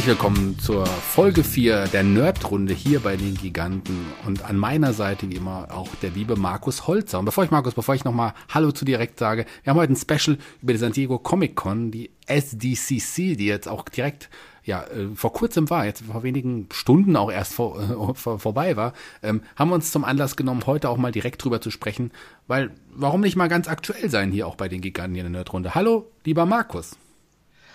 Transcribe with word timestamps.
Herzlich 0.00 0.16
willkommen 0.16 0.58
zur 0.58 0.86
Folge 0.86 1.44
4 1.44 1.88
der 1.88 2.02
Nerdrunde 2.02 2.72
hier 2.72 3.00
bei 3.00 3.18
den 3.18 3.34
Giganten 3.34 4.06
und 4.26 4.42
an 4.46 4.56
meiner 4.56 4.94
Seite 4.94 5.28
wie 5.28 5.34
immer 5.34 5.68
auch 5.70 5.94
der 5.96 6.08
liebe 6.08 6.36
Markus 6.36 6.86
Holzer. 6.86 7.18
Und 7.18 7.26
bevor 7.26 7.44
ich 7.44 7.50
Markus, 7.50 7.74
bevor 7.74 7.94
ich 7.94 8.02
nochmal 8.02 8.32
Hallo 8.48 8.72
zu 8.72 8.86
direkt 8.86 9.18
sage, 9.18 9.44
wir 9.62 9.70
haben 9.70 9.78
heute 9.78 9.92
ein 9.92 9.96
Special 9.96 10.38
über 10.62 10.72
die 10.72 10.78
San 10.78 10.92
Diego 10.92 11.18
Comic 11.18 11.54
Con, 11.54 11.90
die 11.90 12.10
SDCC, 12.24 13.36
die 13.36 13.44
jetzt 13.44 13.68
auch 13.68 13.86
direkt 13.90 14.30
ja, 14.64 14.84
äh, 14.84 15.14
vor 15.14 15.34
kurzem 15.34 15.68
war, 15.68 15.84
jetzt 15.84 16.02
vor 16.04 16.22
wenigen 16.22 16.70
Stunden 16.72 17.14
auch 17.14 17.30
erst 17.30 17.52
vor, 17.52 17.78
äh, 17.78 18.14
vor, 18.14 18.38
vorbei 18.38 18.78
war, 18.78 18.94
ähm, 19.22 19.42
haben 19.54 19.68
wir 19.68 19.74
uns 19.74 19.92
zum 19.92 20.06
Anlass 20.06 20.34
genommen, 20.34 20.62
heute 20.64 20.88
auch 20.88 20.96
mal 20.96 21.12
direkt 21.12 21.44
drüber 21.44 21.60
zu 21.60 21.70
sprechen, 21.70 22.10
weil 22.46 22.70
warum 22.90 23.20
nicht 23.20 23.36
mal 23.36 23.48
ganz 23.48 23.68
aktuell 23.68 24.08
sein 24.08 24.32
hier 24.32 24.46
auch 24.46 24.56
bei 24.56 24.70
den 24.70 24.80
Giganten 24.80 25.16
in 25.16 25.24
der 25.24 25.30
Nerdrunde. 25.30 25.74
Hallo, 25.74 26.10
lieber 26.24 26.46
Markus. 26.46 26.96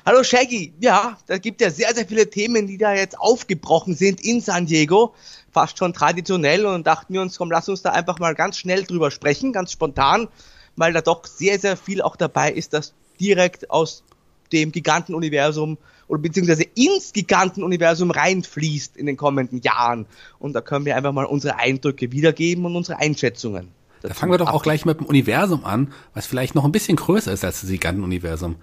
Hallo 0.08 0.22
Shaggy, 0.22 0.72
ja, 0.80 1.18
da 1.26 1.40
gibt 1.40 1.62
ja 1.62 1.72
sehr, 1.72 1.96
sehr 1.96 2.06
viele 2.06 2.30
Themen, 2.30 2.68
die 2.68 2.78
da 2.78 2.94
jetzt 2.94 3.20
aufgebrochen 3.20 3.96
sind 3.96 4.22
in 4.24 4.40
San 4.40 4.68
Diego, 4.68 5.16
fast 5.52 5.80
schon 5.80 5.94
traditionell. 5.94 6.68
Und 6.68 6.86
dachten 6.86 7.12
wir 7.16 7.24
uns, 7.24 7.40
komm, 7.40 7.50
lass 7.50 7.68
uns 7.70 7.82
da 7.82 7.90
einfach 7.90 8.20
mal 8.20 8.36
ganz 8.36 8.60
schnell 8.60 8.84
drüber 8.84 9.10
sprechen, 9.10 9.52
ganz 9.52 9.72
spontan, 9.72 10.28
weil 10.76 10.94
da 10.94 11.02
doch 11.02 11.26
sehr, 11.26 11.58
sehr 11.58 11.76
viel 11.76 12.04
auch 12.04 12.18
dabei 12.18 12.52
ist, 12.52 12.74
das 12.74 12.94
direkt 13.20 13.72
aus 13.72 14.04
dem 14.52 14.72
Gigantenuniversum 14.72 15.80
oder 16.08 16.22
beziehungsweise 16.22 16.68
ins 16.76 17.12
Gigantenuniversum 17.12 18.12
reinfließt 18.12 18.98
in 18.98 19.08
den 19.08 19.18
kommenden 19.18 19.62
Jahren. 19.64 20.06
Und 20.38 20.54
da 20.54 20.62
können 20.62 20.86
wir 20.86 20.96
einfach 20.98 21.14
mal 21.14 21.26
unsere 21.26 21.56
Eindrücke 21.56 22.12
wiedergeben 22.12 22.64
und 22.66 22.76
unsere 22.76 23.00
Einschätzungen. 23.00 23.72
Da 24.04 24.14
fangen 24.14 24.32
wir 24.32 24.38
doch 24.38 24.54
auch 24.54 24.62
gleich 24.62 24.86
mit 24.86 25.00
dem 25.00 25.08
Universum 25.08 25.66
an, 25.66 25.92
was 26.14 26.28
vielleicht 26.28 26.54
noch 26.54 26.64
ein 26.64 26.72
bisschen 26.72 26.96
größer 26.96 27.32
ist 27.32 27.44
als 27.44 27.62
das 27.62 27.72
Gigantenuniversum 27.72 28.58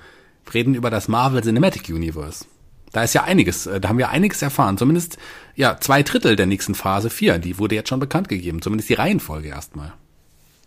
reden 0.53 0.75
über 0.75 0.91
das 0.91 1.09
Marvel 1.09 1.43
Cinematic 1.43 1.89
Universe. 1.89 2.45
Da 2.93 3.05
ist 3.05 3.15
ja 3.15 3.25
einiges, 3.25 3.67
äh, 3.67 3.81
da 3.81 3.89
haben 3.89 3.99
wir 3.99 4.11
einiges 4.11 4.43
erfahren. 4.43 4.77
Zumindest, 4.77 5.17
ja, 5.57 5.79
zwei 5.81 6.03
Drittel 6.03 6.37
der 6.37 6.47
nächsten 6.47 6.75
Phase 6.75 7.11
4, 7.11 7.39
die 7.39 7.59
wurde 7.59 7.75
jetzt 7.75 7.89
schon 7.89 8.01
bekannt 8.01 8.29
gegeben. 8.29 8.61
Zumindest 8.63 8.91
die 8.91 8.95
Reihenfolge 8.95 9.49
erstmal. 9.49 9.95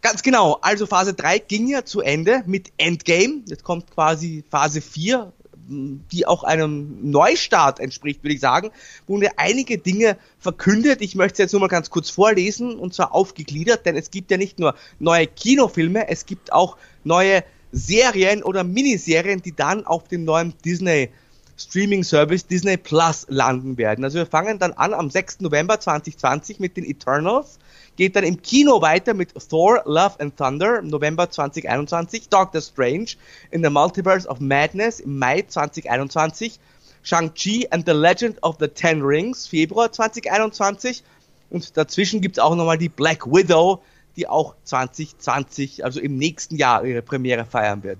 Ganz 0.01 0.21
genau. 0.21 0.59
Also 0.61 0.85
Phase 0.85 1.13
3 1.13 1.39
ging 1.39 1.67
ja 1.67 1.85
zu 1.85 2.01
Ende 2.01 2.43
mit 2.45 2.71
Endgame. 2.77 3.41
Jetzt 3.47 3.63
kommt 3.63 3.89
quasi 3.91 4.43
Phase 4.49 4.81
4, 4.81 5.33
die 5.67 6.27
auch 6.27 6.43
einem 6.43 7.09
Neustart 7.09 7.79
entspricht, 7.79 8.23
würde 8.23 8.35
ich 8.35 8.39
sagen. 8.39 8.69
Wurde 9.07 9.37
einige 9.37 9.77
Dinge 9.77 10.17
verkündet. 10.39 11.01
Ich 11.01 11.15
möchte 11.15 11.33
es 11.33 11.37
jetzt 11.39 11.53
nur 11.53 11.61
mal 11.61 11.67
ganz 11.67 11.89
kurz 11.89 12.09
vorlesen 12.09 12.75
und 12.75 12.93
zwar 12.93 13.13
aufgegliedert, 13.13 13.85
denn 13.85 13.95
es 13.95 14.11
gibt 14.11 14.29
ja 14.29 14.37
nicht 14.37 14.59
nur 14.59 14.75
neue 14.99 15.27
Kinofilme, 15.27 16.07
es 16.07 16.25
gibt 16.25 16.53
auch 16.53 16.77
neue 17.03 17.43
Serien 17.75 18.41
oder 18.41 18.63
Miniserien, 18.63 19.41
die 19.41 19.53
dann 19.53 19.85
auf 19.85 20.07
dem 20.07 20.23
neuen 20.23 20.53
Disney 20.63 21.09
Streaming 21.57 22.03
Service 22.03 22.47
Disney 22.47 22.77
Plus 22.77 23.25
landen 23.29 23.77
werden. 23.77 24.03
Also 24.05 24.17
wir 24.19 24.25
fangen 24.25 24.59
dann 24.59 24.71
an 24.73 24.93
am 24.93 25.09
6. 25.09 25.41
November 25.41 25.79
2020 25.79 26.59
mit 26.59 26.77
den 26.77 26.85
Eternals, 26.85 27.59
geht 27.97 28.15
dann 28.15 28.23
im 28.23 28.41
Kino 28.41 28.81
weiter 28.81 29.13
mit 29.13 29.33
Thor, 29.49 29.81
Love 29.85 30.19
and 30.19 30.37
Thunder 30.37 30.79
im 30.79 30.87
November 30.87 31.29
2021, 31.29 32.29
Doctor 32.29 32.61
Strange 32.61 33.11
in 33.51 33.61
the 33.61 33.69
Multiverse 33.69 34.27
of 34.27 34.39
Madness 34.39 35.01
im 35.01 35.17
Mai 35.17 35.41
2021, 35.41 36.59
Shang-Chi 37.03 37.67
and 37.71 37.85
the 37.85 37.93
Legend 37.93 38.41
of 38.41 38.55
the 38.59 38.67
Ten 38.67 39.01
Rings 39.01 39.47
Februar 39.47 39.91
2021 39.91 41.03
und 41.49 41.75
dazwischen 41.75 42.21
gibt's 42.21 42.39
auch 42.39 42.55
nochmal 42.55 42.77
die 42.77 42.89
Black 42.89 43.25
Widow 43.25 43.81
die 44.15 44.27
auch 44.27 44.55
2020, 44.63 45.83
also 45.83 45.99
im 45.99 46.17
nächsten 46.17 46.55
Jahr, 46.55 46.85
ihre 46.85 47.01
Premiere 47.01 47.45
feiern 47.45 47.83
wird. 47.83 47.99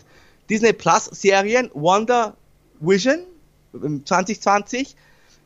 Disney 0.49 0.73
Plus 0.73 1.05
Serien 1.05 1.69
Wonder 1.73 2.35
Vision 2.79 3.25
2020, 3.73 4.95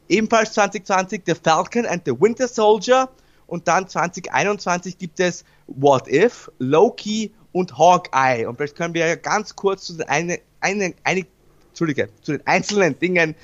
ebenfalls 0.08 0.54
2020 0.54 1.24
The 1.26 1.36
Falcon 1.36 1.86
and 1.86 2.04
the 2.06 2.12
Winter 2.20 2.48
Soldier 2.48 3.10
und 3.48 3.68
dann 3.68 3.88
2021 3.88 4.98
gibt 4.98 5.20
es 5.20 5.44
What 5.68 6.08
If, 6.08 6.52
Loki 6.60 7.34
und 7.52 7.78
Hawkeye. 7.78 8.46
Und 8.46 8.58
vielleicht 8.58 8.76
können 8.76 8.94
wir 8.94 9.18
ganz 9.18 9.56
kurz 9.56 9.86
zu 9.86 9.94
den, 9.94 10.08
eine, 10.08 10.40
eine, 10.60 10.94
eine, 11.04 11.26
Entschuldige, 11.70 12.10
zu 12.22 12.34
den 12.34 12.46
einzelnen 12.46 12.98
Dingen 13.00 13.36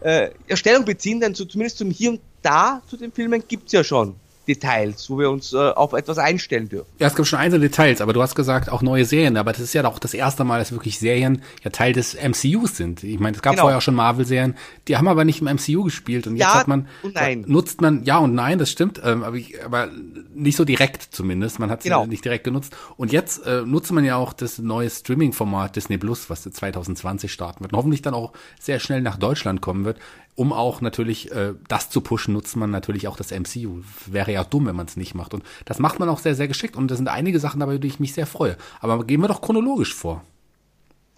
äh, 0.00 0.30
Stellung 0.54 0.84
beziehen, 0.84 1.20
denn 1.20 1.34
so, 1.34 1.44
zumindest 1.44 1.78
zum 1.78 1.90
Hier 1.90 2.10
und 2.10 2.20
Da 2.42 2.82
zu 2.88 2.96
den 2.96 3.12
Filmen 3.12 3.42
gibt's 3.46 3.72
ja 3.72 3.82
schon 3.82 4.16
Details, 4.46 5.08
wo 5.08 5.18
wir 5.18 5.30
uns 5.30 5.52
äh, 5.52 5.56
auf 5.56 5.92
etwas 5.92 6.18
einstellen 6.18 6.68
dürfen. 6.68 6.88
Ja, 6.98 7.06
es 7.06 7.14
gibt 7.14 7.28
schon 7.28 7.38
einzelne 7.38 7.68
Details, 7.68 8.00
aber 8.00 8.12
du 8.12 8.22
hast 8.22 8.34
gesagt 8.34 8.70
auch 8.70 8.82
neue 8.82 9.04
Serien, 9.04 9.36
aber 9.36 9.52
das 9.52 9.60
ist 9.60 9.72
ja 9.72 9.84
auch 9.86 9.98
das 9.98 10.14
erste 10.14 10.44
Mal, 10.44 10.58
dass 10.58 10.72
wirklich 10.72 10.98
Serien 10.98 11.42
ja 11.62 11.70
Teil 11.70 11.92
des 11.92 12.14
MCUs 12.14 12.76
sind. 12.76 13.02
Ich 13.02 13.18
meine, 13.18 13.36
es 13.36 13.42
gab 13.42 13.52
genau. 13.52 13.64
vorher 13.64 13.78
auch 13.78 13.82
schon 13.82 13.94
Marvel-Serien, 13.94 14.54
die 14.88 14.96
haben 14.96 15.08
aber 15.08 15.24
nicht 15.24 15.40
im 15.40 15.46
MCU 15.46 15.84
gespielt 15.84 16.26
und 16.26 16.36
jetzt 16.36 16.48
ja 16.48 16.54
hat 16.54 16.68
man 16.68 16.88
nutzt 17.46 17.80
man 17.80 18.04
ja 18.04 18.18
und 18.18 18.34
nein, 18.34 18.58
das 18.58 18.70
stimmt, 18.70 19.00
ähm, 19.04 19.22
aber, 19.22 19.36
ich, 19.36 19.62
aber 19.64 19.88
nicht 20.34 20.56
so 20.56 20.64
direkt 20.64 21.02
zumindest. 21.02 21.58
Man 21.58 21.70
hat 21.70 21.82
sie 21.82 21.88
genau. 21.88 22.06
nicht 22.06 22.24
direkt 22.24 22.44
genutzt 22.44 22.76
und 22.96 23.12
jetzt 23.12 23.46
äh, 23.46 23.62
nutzt 23.62 23.92
man 23.92 24.04
ja 24.04 24.16
auch 24.16 24.32
das 24.32 24.58
neue 24.58 24.90
Streaming-Format 24.90 25.76
Disney 25.76 25.98
Plus, 25.98 26.30
was 26.30 26.42
2020 26.42 27.32
starten 27.32 27.60
wird 27.60 27.72
und 27.72 27.78
hoffentlich 27.78 28.02
dann 28.02 28.14
auch 28.14 28.32
sehr 28.60 28.78
schnell 28.78 29.00
nach 29.00 29.16
Deutschland 29.16 29.60
kommen 29.60 29.84
wird 29.84 29.98
um 30.36 30.52
auch 30.52 30.80
natürlich 30.80 31.30
äh, 31.32 31.54
das 31.68 31.90
zu 31.90 32.00
pushen, 32.00 32.34
nutzt 32.34 32.56
man 32.56 32.70
natürlich 32.70 33.06
auch 33.08 33.16
das 33.16 33.30
MCU. 33.30 33.82
Wäre 34.06 34.32
ja 34.32 34.44
dumm, 34.44 34.66
wenn 34.66 34.76
man 34.76 34.86
es 34.86 34.96
nicht 34.96 35.14
macht. 35.14 35.34
Und 35.34 35.44
das 35.64 35.78
macht 35.78 36.00
man 36.00 36.08
auch 36.08 36.18
sehr, 36.18 36.34
sehr 36.34 36.48
geschickt. 36.48 36.76
Und 36.76 36.90
da 36.90 36.96
sind 36.96 37.08
einige 37.08 37.38
Sachen 37.38 37.60
dabei, 37.60 37.78
die 37.78 37.86
ich 37.86 38.00
mich 38.00 38.14
sehr 38.14 38.26
freue. 38.26 38.56
Aber 38.80 39.04
gehen 39.04 39.20
wir 39.20 39.28
doch 39.28 39.40
chronologisch 39.40 39.94
vor. 39.94 40.22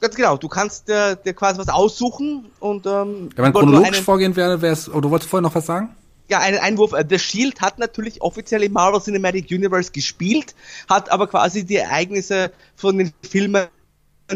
Ganz 0.00 0.14
genau, 0.14 0.36
du 0.36 0.48
kannst 0.48 0.88
dir, 0.88 1.16
dir 1.16 1.32
quasi 1.32 1.58
was 1.58 1.68
aussuchen 1.68 2.46
und 2.60 2.84
ähm, 2.84 3.30
Wenn 3.34 3.44
man 3.44 3.52
chronologisch 3.54 4.02
vorgehen 4.02 4.36
wäre, 4.36 4.60
wäre 4.60 4.74
es. 4.74 4.90
Oder 4.90 5.02
du 5.02 5.10
wolltest 5.10 5.30
vorher 5.30 5.42
noch 5.42 5.54
was 5.54 5.64
sagen? 5.64 5.96
Ja, 6.28 6.40
einen 6.40 6.58
Einwurf. 6.58 6.92
Äh, 6.92 7.04
The 7.08 7.18
Shield 7.18 7.62
hat 7.62 7.78
natürlich 7.78 8.20
offiziell 8.20 8.62
im 8.62 8.72
Marvel 8.72 9.00
Cinematic 9.00 9.50
Universe 9.50 9.90
gespielt, 9.90 10.54
hat 10.88 11.10
aber 11.10 11.26
quasi 11.28 11.64
die 11.64 11.76
Ereignisse 11.76 12.52
von 12.74 12.98
den 12.98 13.12
Filmen 13.22 13.68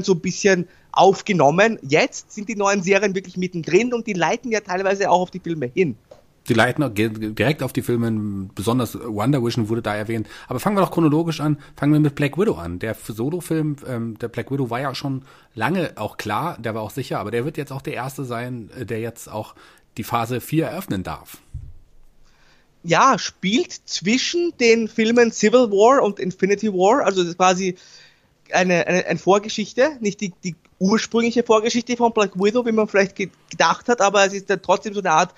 so 0.01 0.13
ein 0.13 0.21
bisschen 0.21 0.67
aufgenommen. 0.93 1.79
Jetzt 1.83 2.33
sind 2.33 2.49
die 2.49 2.57
neuen 2.57 2.83
Serien 2.83 3.15
wirklich 3.15 3.37
mittendrin 3.37 3.93
und 3.93 4.07
die 4.07 4.13
leiten 4.13 4.51
ja 4.51 4.61
teilweise 4.61 5.11
auch 5.11 5.21
auf 5.21 5.31
die 5.31 5.41
Filme 5.41 5.67
hin. 5.67 5.97
Die 6.49 6.55
leiten 6.55 6.95
direkt 6.95 7.63
auf 7.63 7.73
die 7.73 7.83
Filme, 7.83 8.49
besonders 8.55 8.99
Wonder 8.99 9.45
Vision 9.45 9.69
wurde 9.69 9.83
da 9.83 9.95
erwähnt. 9.95 10.27
Aber 10.49 10.59
fangen 10.59 10.77
wir 10.77 10.81
doch 10.81 10.91
chronologisch 10.91 11.41
an. 11.41 11.59
Fangen 11.77 11.93
wir 11.93 12.01
mit 12.01 12.15
Black 12.15 12.39
Widow 12.39 12.55
an. 12.55 12.79
Der 12.79 12.95
Solo-Film, 12.95 13.77
ähm, 13.87 14.19
der 14.19 14.29
Black 14.29 14.51
Widow 14.51 14.71
war 14.71 14.81
ja 14.81 14.95
schon 14.95 15.23
lange 15.55 15.93
auch 15.97 16.17
klar, 16.17 16.57
der 16.59 16.75
war 16.75 16.83
auch 16.83 16.91
sicher, 16.91 17.21
aber 17.21 17.31
der 17.31 17.45
wird 17.45 17.57
jetzt 17.57 17.73
auch 17.73 17.83
der 17.83 17.95
erste 17.95 18.25
sein, 18.25 18.71
äh, 18.77 18.87
der 18.87 19.01
jetzt 19.01 19.29
auch 19.29 19.55
die 19.97 20.03
Phase 20.03 20.41
4 20.41 20.67
eröffnen 20.67 21.03
darf. 21.03 21.39
Ja, 22.83 23.19
spielt 23.19 23.73
zwischen 23.73 24.53
den 24.59 24.89
Filmen 24.89 25.33
Civil 25.33 25.71
War 25.71 26.03
und 26.03 26.19
Infinity 26.19 26.73
War, 26.73 27.05
also 27.05 27.21
das 27.21 27.31
ist 27.31 27.37
quasi 27.37 27.77
eine, 28.53 28.87
eine, 28.87 29.07
eine 29.07 29.19
Vorgeschichte, 29.19 29.99
nicht 30.01 30.21
die, 30.21 30.33
die 30.43 30.57
ursprüngliche 30.81 31.45
Vorgeschichte 31.45 31.97
von 31.97 32.13
Black 32.13 32.35
Widow, 32.35 32.67
wie 32.67 32.73
man 32.73 32.89
vielleicht 32.89 33.15
gedacht 33.15 33.89
hat, 33.89 34.01
aber 34.01 34.27
es 34.27 34.33
ist 34.33 34.49
ja 34.49 34.57
trotzdem 34.57 34.95
so 34.95 35.01
eine 35.01 35.13
Art 35.13 35.35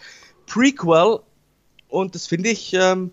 Prequel 0.46 1.18
und 1.88 2.14
das 2.14 2.26
finde 2.26 2.48
ich, 2.48 2.72
ähm, 2.72 3.12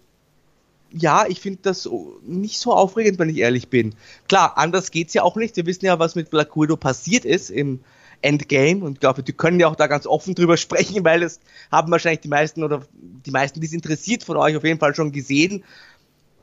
ja, 0.92 1.26
ich 1.28 1.42
finde 1.42 1.60
das 1.64 1.90
nicht 2.24 2.60
so 2.60 2.74
aufregend, 2.74 3.20
wenn 3.20 3.30
ich 3.30 3.38
ehrlich 3.38 3.70
bin. 3.70 3.96
Klar, 4.28 4.58
anders 4.58 4.92
geht's 4.92 5.14
ja 5.14 5.24
auch 5.24 5.36
nicht. 5.36 5.56
Wir 5.56 5.66
wissen 5.66 5.86
ja, 5.86 6.00
was 6.00 6.16
mit 6.16 6.30
Black 6.30 6.56
Widow 6.56 6.78
passiert 6.78 7.26
ist 7.26 7.50
im 7.50 7.82
Endgame 8.22 8.84
und 8.84 8.94
ich 8.94 9.00
glaube, 9.00 9.24
die 9.24 9.34
können 9.34 9.60
ja 9.60 9.68
auch 9.68 9.76
da 9.76 9.88
ganz 9.88 10.06
offen 10.06 10.36
drüber 10.36 10.58
sprechen, 10.58 11.04
weil 11.04 11.24
es 11.24 11.40
haben 11.72 11.92
wahrscheinlich 11.92 12.22
die 12.22 12.28
meisten 12.28 12.64
oder 12.64 12.86
die 12.94 13.32
meisten, 13.32 13.60
die 13.60 13.68
es 13.68 13.74
interessiert 13.74 14.24
von 14.24 14.38
euch 14.38 14.56
auf 14.56 14.64
jeden 14.64 14.80
Fall 14.80 14.94
schon 14.94 15.12
gesehen. 15.12 15.64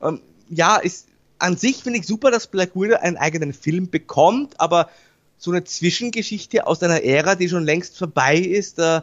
Ähm, 0.01 0.21
ja, 0.49 0.77
ist 0.77 1.07
an 1.39 1.55
sich 1.55 1.83
finde 1.83 1.99
ich 1.99 2.07
super, 2.07 2.31
dass 2.31 2.47
Black 2.47 2.75
Widow 2.75 2.97
einen 2.97 3.17
eigenen 3.17 3.53
Film 3.53 3.89
bekommt, 3.89 4.59
aber 4.59 4.89
so 5.37 5.51
eine 5.51 5.63
Zwischengeschichte 5.63 6.65
aus 6.67 6.81
einer 6.83 7.03
Ära, 7.03 7.35
die 7.35 7.49
schon 7.49 7.63
längst 7.63 7.97
vorbei 7.97 8.37
ist. 8.37 8.79
Äh, 8.79 9.01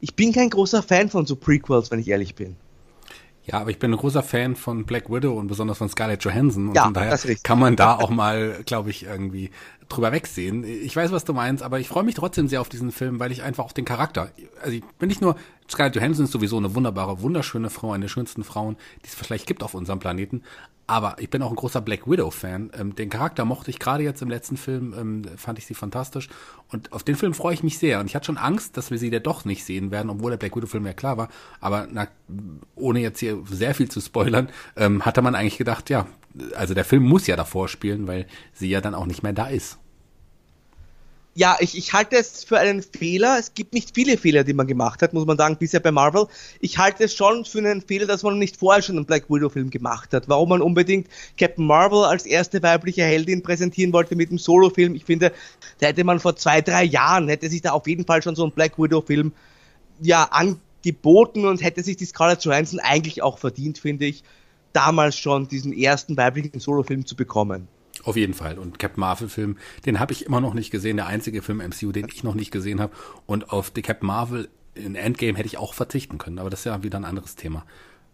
ich 0.00 0.14
bin 0.14 0.32
kein 0.32 0.50
großer 0.50 0.82
Fan 0.82 1.08
von 1.08 1.26
so 1.26 1.36
Prequels, 1.36 1.90
wenn 1.90 2.00
ich 2.00 2.08
ehrlich 2.08 2.34
bin. 2.34 2.56
Ja, 3.44 3.58
aber 3.60 3.70
ich 3.70 3.78
bin 3.78 3.92
ein 3.92 3.96
großer 3.96 4.22
Fan 4.22 4.54
von 4.54 4.84
Black 4.84 5.10
Widow 5.10 5.32
und 5.32 5.48
besonders 5.48 5.78
von 5.78 5.88
Scarlett 5.88 6.22
Johansson. 6.22 6.68
Und 6.68 6.74
ja, 6.74 6.84
von 6.84 6.94
daher 6.94 7.18
kann 7.42 7.58
man 7.58 7.74
da 7.74 7.96
auch 7.96 8.10
mal, 8.10 8.62
glaube 8.64 8.90
ich, 8.90 9.04
irgendwie 9.04 9.50
drüber 9.88 10.12
wegsehen. 10.12 10.62
Ich 10.62 10.94
weiß, 10.94 11.10
was 11.10 11.24
du 11.24 11.32
meinst, 11.32 11.62
aber 11.62 11.80
ich 11.80 11.88
freue 11.88 12.04
mich 12.04 12.14
trotzdem 12.14 12.48
sehr 12.48 12.60
auf 12.60 12.68
diesen 12.68 12.92
Film, 12.92 13.18
weil 13.18 13.32
ich 13.32 13.42
einfach 13.42 13.64
auch 13.64 13.72
den 13.72 13.84
Charakter, 13.84 14.30
also 14.62 14.76
ich 14.76 14.84
bin 14.98 15.08
nicht 15.08 15.20
nur, 15.20 15.36
Scarlett 15.68 15.96
Johansson 15.96 16.26
ist 16.26 16.32
sowieso 16.32 16.58
eine 16.58 16.74
wunderbare, 16.74 17.22
wunderschöne 17.22 17.70
Frau, 17.70 17.92
eine 17.92 18.02
der 18.02 18.08
schönsten 18.08 18.44
Frauen, 18.44 18.76
die 19.04 19.08
es 19.08 19.14
vielleicht 19.14 19.46
gibt 19.46 19.62
auf 19.62 19.74
unserem 19.74 19.98
Planeten, 19.98 20.42
aber 20.90 21.14
ich 21.20 21.30
bin 21.30 21.40
auch 21.42 21.50
ein 21.50 21.56
großer 21.56 21.80
Black 21.80 22.10
Widow-Fan. 22.10 22.72
Ähm, 22.76 22.96
den 22.96 23.10
Charakter 23.10 23.44
mochte 23.44 23.70
ich 23.70 23.78
gerade 23.78 24.02
jetzt 24.02 24.22
im 24.22 24.28
letzten 24.28 24.56
Film, 24.56 24.92
ähm, 24.98 25.22
fand 25.36 25.56
ich 25.56 25.64
sie 25.64 25.74
fantastisch. 25.74 26.28
Und 26.68 26.92
auf 26.92 27.04
den 27.04 27.14
Film 27.14 27.32
freue 27.32 27.54
ich 27.54 27.62
mich 27.62 27.78
sehr. 27.78 28.00
Und 28.00 28.06
ich 28.06 28.16
hatte 28.16 28.26
schon 28.26 28.36
Angst, 28.36 28.76
dass 28.76 28.90
wir 28.90 28.98
sie 28.98 29.08
da 29.08 29.20
doch 29.20 29.44
nicht 29.44 29.64
sehen 29.64 29.92
werden, 29.92 30.10
obwohl 30.10 30.32
der 30.32 30.38
Black 30.38 30.56
Widow-Film 30.56 30.84
ja 30.84 30.92
klar 30.92 31.16
war. 31.16 31.28
Aber 31.60 31.86
na, 31.88 32.08
ohne 32.74 32.98
jetzt 32.98 33.20
hier 33.20 33.38
sehr 33.48 33.76
viel 33.76 33.88
zu 33.88 34.00
spoilern, 34.00 34.48
ähm, 34.74 35.04
hatte 35.04 35.22
man 35.22 35.36
eigentlich 35.36 35.58
gedacht, 35.58 35.90
ja, 35.90 36.08
also 36.56 36.74
der 36.74 36.84
Film 36.84 37.04
muss 37.04 37.28
ja 37.28 37.36
davor 37.36 37.68
spielen, 37.68 38.08
weil 38.08 38.26
sie 38.52 38.68
ja 38.68 38.80
dann 38.80 38.96
auch 38.96 39.06
nicht 39.06 39.22
mehr 39.22 39.32
da 39.32 39.46
ist. 39.46 39.78
Ja, 41.40 41.56
ich, 41.58 41.74
ich 41.74 41.94
halte 41.94 42.16
es 42.16 42.44
für 42.44 42.58
einen 42.58 42.82
Fehler. 42.82 43.38
Es 43.38 43.54
gibt 43.54 43.72
nicht 43.72 43.94
viele 43.94 44.18
Fehler, 44.18 44.44
die 44.44 44.52
man 44.52 44.66
gemacht 44.66 45.00
hat, 45.00 45.14
muss 45.14 45.24
man 45.24 45.38
sagen, 45.38 45.56
bisher 45.56 45.80
bei 45.80 45.90
Marvel. 45.90 46.26
Ich 46.60 46.76
halte 46.76 47.04
es 47.04 47.14
schon 47.14 47.46
für 47.46 47.60
einen 47.60 47.80
Fehler, 47.80 48.04
dass 48.04 48.22
man 48.22 48.38
nicht 48.38 48.58
vorher 48.58 48.82
schon 48.82 48.96
einen 48.96 49.06
Black 49.06 49.30
Widow-Film 49.30 49.70
gemacht 49.70 50.12
hat. 50.12 50.28
Warum 50.28 50.50
man 50.50 50.60
unbedingt 50.60 51.08
Captain 51.38 51.64
Marvel 51.64 52.04
als 52.04 52.26
erste 52.26 52.62
weibliche 52.62 53.04
Heldin 53.04 53.42
präsentieren 53.42 53.94
wollte 53.94 54.16
mit 54.16 54.30
dem 54.30 54.36
Solo-Film. 54.36 54.94
Ich 54.94 55.06
finde, 55.06 55.32
da 55.78 55.86
hätte 55.86 56.04
man 56.04 56.20
vor 56.20 56.36
zwei, 56.36 56.60
drei 56.60 56.84
Jahren, 56.84 57.30
hätte 57.30 57.48
sich 57.48 57.62
da 57.62 57.70
auf 57.70 57.88
jeden 57.88 58.04
Fall 58.04 58.22
schon 58.22 58.36
so 58.36 58.44
ein 58.44 58.52
Black 58.52 58.78
Widow-Film 58.78 59.32
ja 60.02 60.24
angeboten 60.24 61.46
und 61.46 61.62
hätte 61.62 61.82
sich 61.82 61.96
die 61.96 62.04
Scarlett 62.04 62.44
Johansson 62.44 62.80
eigentlich 62.80 63.22
auch 63.22 63.38
verdient, 63.38 63.78
finde 63.78 64.04
ich, 64.04 64.24
damals 64.74 65.16
schon 65.16 65.48
diesen 65.48 65.72
ersten 65.72 66.18
weiblichen 66.18 66.60
Solo-Film 66.60 67.06
zu 67.06 67.16
bekommen. 67.16 67.66
Auf 68.04 68.16
jeden 68.16 68.34
Fall. 68.34 68.58
Und 68.58 68.78
Captain 68.78 69.00
Marvel-Film, 69.00 69.56
den 69.84 70.00
habe 70.00 70.12
ich 70.12 70.26
immer 70.26 70.40
noch 70.40 70.54
nicht 70.54 70.70
gesehen. 70.70 70.96
Der 70.96 71.06
einzige 71.06 71.42
Film 71.42 71.58
MCU, 71.58 71.92
den 71.92 72.08
ich 72.08 72.24
noch 72.24 72.34
nicht 72.34 72.50
gesehen 72.50 72.80
habe. 72.80 72.92
Und 73.26 73.50
auf 73.50 73.70
die 73.70 73.82
Captain 73.82 74.06
Marvel 74.06 74.48
in 74.74 74.94
Endgame 74.94 75.36
hätte 75.36 75.46
ich 75.46 75.58
auch 75.58 75.74
verzichten 75.74 76.18
können. 76.18 76.38
Aber 76.38 76.50
das 76.50 76.60
ist 76.60 76.64
ja 76.66 76.82
wieder 76.82 76.98
ein 76.98 77.04
anderes 77.04 77.36
Thema. 77.36 77.64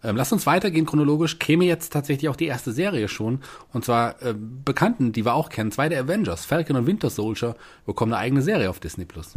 Ähm, 0.02 0.16
lass 0.16 0.32
uns 0.32 0.46
weitergehen 0.46 0.86
chronologisch. 0.86 1.38
Käme 1.38 1.64
jetzt 1.64 1.92
tatsächlich 1.92 2.28
auch 2.28 2.36
die 2.36 2.46
erste 2.46 2.72
Serie 2.72 3.08
schon. 3.08 3.40
Und 3.72 3.84
zwar 3.84 4.20
äh, 4.22 4.34
Bekannten, 4.36 5.12
die 5.12 5.24
wir 5.24 5.34
auch 5.34 5.48
kennen. 5.48 5.70
Zwei 5.70 5.88
der 5.88 6.02
Avengers, 6.02 6.44
Falcon 6.44 6.76
und 6.76 6.86
Winter 6.86 7.10
Soldier, 7.10 7.56
bekommen 7.86 8.12
eine 8.12 8.20
eigene 8.20 8.42
Serie 8.42 8.70
auf 8.70 8.80
Disney 8.80 9.04
Plus. 9.04 9.34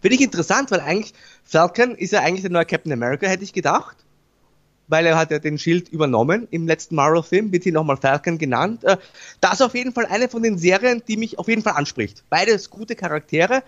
Finde 0.00 0.16
ich 0.16 0.22
interessant, 0.22 0.70
weil 0.70 0.80
eigentlich 0.80 1.12
Falcon 1.44 1.94
ist 1.94 2.12
ja 2.12 2.20
eigentlich 2.20 2.42
der 2.42 2.50
neue 2.50 2.66
Captain 2.66 2.92
America, 2.92 3.26
hätte 3.26 3.44
ich 3.44 3.52
gedacht 3.52 3.96
weil 4.92 5.06
er 5.06 5.16
hat 5.16 5.30
ja 5.30 5.38
den 5.38 5.58
Schild 5.58 5.88
übernommen 5.88 6.46
im 6.50 6.66
letzten 6.66 6.96
Marvel-Film, 6.96 7.50
wird 7.50 7.64
hier 7.64 7.72
nochmal 7.72 7.96
Falcon 7.96 8.36
genannt. 8.36 8.84
Äh, 8.84 8.98
das 9.40 9.54
ist 9.54 9.62
auf 9.62 9.74
jeden 9.74 9.92
Fall 9.92 10.04
eine 10.04 10.28
von 10.28 10.42
den 10.42 10.58
Serien, 10.58 11.02
die 11.08 11.16
mich 11.16 11.38
auf 11.38 11.48
jeden 11.48 11.62
Fall 11.62 11.72
anspricht. 11.72 12.22
Beides 12.28 12.68
gute 12.68 12.94
Charaktere 12.94 13.62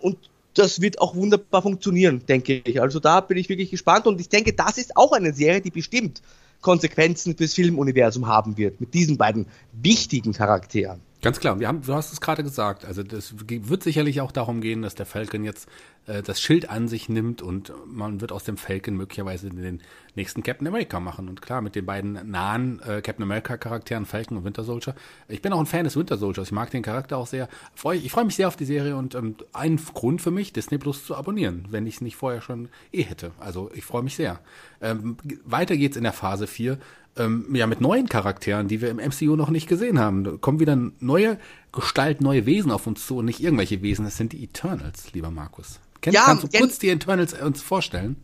und 0.00 0.16
das 0.54 0.80
wird 0.80 0.98
auch 0.98 1.14
wunderbar 1.14 1.60
funktionieren, 1.60 2.22
denke 2.26 2.62
ich. 2.64 2.80
Also 2.80 2.98
da 3.00 3.20
bin 3.20 3.36
ich 3.36 3.50
wirklich 3.50 3.70
gespannt 3.70 4.06
und 4.06 4.18
ich 4.18 4.30
denke, 4.30 4.54
das 4.54 4.78
ist 4.78 4.96
auch 4.96 5.12
eine 5.12 5.34
Serie, 5.34 5.60
die 5.60 5.70
bestimmt 5.70 6.22
Konsequenzen 6.62 7.36
fürs 7.36 7.52
Filmuniversum 7.52 8.26
haben 8.26 8.56
wird, 8.56 8.80
mit 8.80 8.94
diesen 8.94 9.18
beiden 9.18 9.46
wichtigen 9.72 10.32
Charakteren. 10.32 11.00
Ganz 11.26 11.40
klar, 11.40 11.58
wir 11.58 11.66
haben, 11.66 11.82
du 11.82 11.92
hast 11.92 12.12
es 12.12 12.20
gerade 12.20 12.44
gesagt, 12.44 12.84
also 12.84 13.02
das 13.02 13.34
wird 13.48 13.82
sicherlich 13.82 14.20
auch 14.20 14.30
darum 14.30 14.60
gehen, 14.60 14.82
dass 14.82 14.94
der 14.94 15.06
Falcon 15.06 15.42
jetzt 15.42 15.68
äh, 16.06 16.22
das 16.22 16.40
Schild 16.40 16.70
an 16.70 16.86
sich 16.86 17.08
nimmt 17.08 17.42
und 17.42 17.72
man 17.84 18.20
wird 18.20 18.30
aus 18.30 18.44
dem 18.44 18.56
Falcon 18.56 18.94
möglicherweise 18.94 19.50
den 19.50 19.82
nächsten 20.14 20.44
Captain 20.44 20.68
America 20.68 21.00
machen. 21.00 21.28
Und 21.28 21.42
klar, 21.42 21.62
mit 21.62 21.74
den 21.74 21.84
beiden 21.84 22.30
nahen 22.30 22.78
äh, 22.78 23.02
Captain 23.02 23.24
America 23.24 23.56
Charakteren, 23.56 24.06
Falcon 24.06 24.36
und 24.36 24.44
Winter 24.44 24.62
Soldier. 24.62 24.94
Ich 25.26 25.42
bin 25.42 25.52
auch 25.52 25.58
ein 25.58 25.66
Fan 25.66 25.82
des 25.82 25.96
Winter 25.96 26.16
Soldiers, 26.16 26.46
ich 26.46 26.52
mag 26.52 26.70
den 26.70 26.82
Charakter 26.82 27.16
auch 27.16 27.26
sehr. 27.26 27.48
Freu, 27.74 27.96
ich 27.96 28.12
freue 28.12 28.26
mich 28.26 28.36
sehr 28.36 28.46
auf 28.46 28.54
die 28.54 28.64
Serie 28.64 28.94
und 28.94 29.16
ähm, 29.16 29.34
ein 29.52 29.80
Grund 29.94 30.22
für 30.22 30.30
mich, 30.30 30.52
Disney 30.52 30.78
Plus 30.78 31.04
zu 31.04 31.16
abonnieren, 31.16 31.66
wenn 31.70 31.88
ich 31.88 31.96
es 31.96 32.00
nicht 32.02 32.14
vorher 32.14 32.40
schon 32.40 32.68
eh 32.92 33.02
hätte. 33.02 33.32
Also 33.40 33.68
ich 33.74 33.84
freue 33.84 34.04
mich 34.04 34.14
sehr. 34.14 34.38
Ähm, 34.80 35.16
weiter 35.44 35.76
geht's 35.76 35.96
in 35.96 36.04
der 36.04 36.12
Phase 36.12 36.46
4 36.46 36.78
ähm, 37.18 37.54
ja, 37.54 37.66
mit 37.66 37.80
neuen 37.80 38.08
Charakteren, 38.08 38.68
die 38.68 38.80
wir 38.80 38.90
im 38.90 38.96
MCU 38.96 39.36
noch 39.36 39.50
nicht 39.50 39.68
gesehen 39.68 39.98
haben. 39.98 40.24
Da 40.24 40.32
kommen 40.32 40.60
wieder 40.60 40.76
neue 41.00 41.38
Gestalt, 41.72 42.20
neue 42.20 42.46
Wesen 42.46 42.70
auf 42.70 42.86
uns 42.86 43.06
zu 43.06 43.18
und 43.18 43.26
nicht 43.26 43.40
irgendwelche 43.40 43.82
Wesen. 43.82 44.04
Das 44.04 44.16
sind 44.16 44.32
die 44.32 44.44
Eternals, 44.44 45.12
lieber 45.12 45.30
Markus. 45.30 45.80
Kennst, 46.00 46.14
ja, 46.14 46.24
kannst 46.24 46.44
du 46.44 46.58
kurz 46.58 46.78
die 46.78 46.90
Eternals 46.90 47.34
uns 47.34 47.62
vorstellen? 47.62 48.16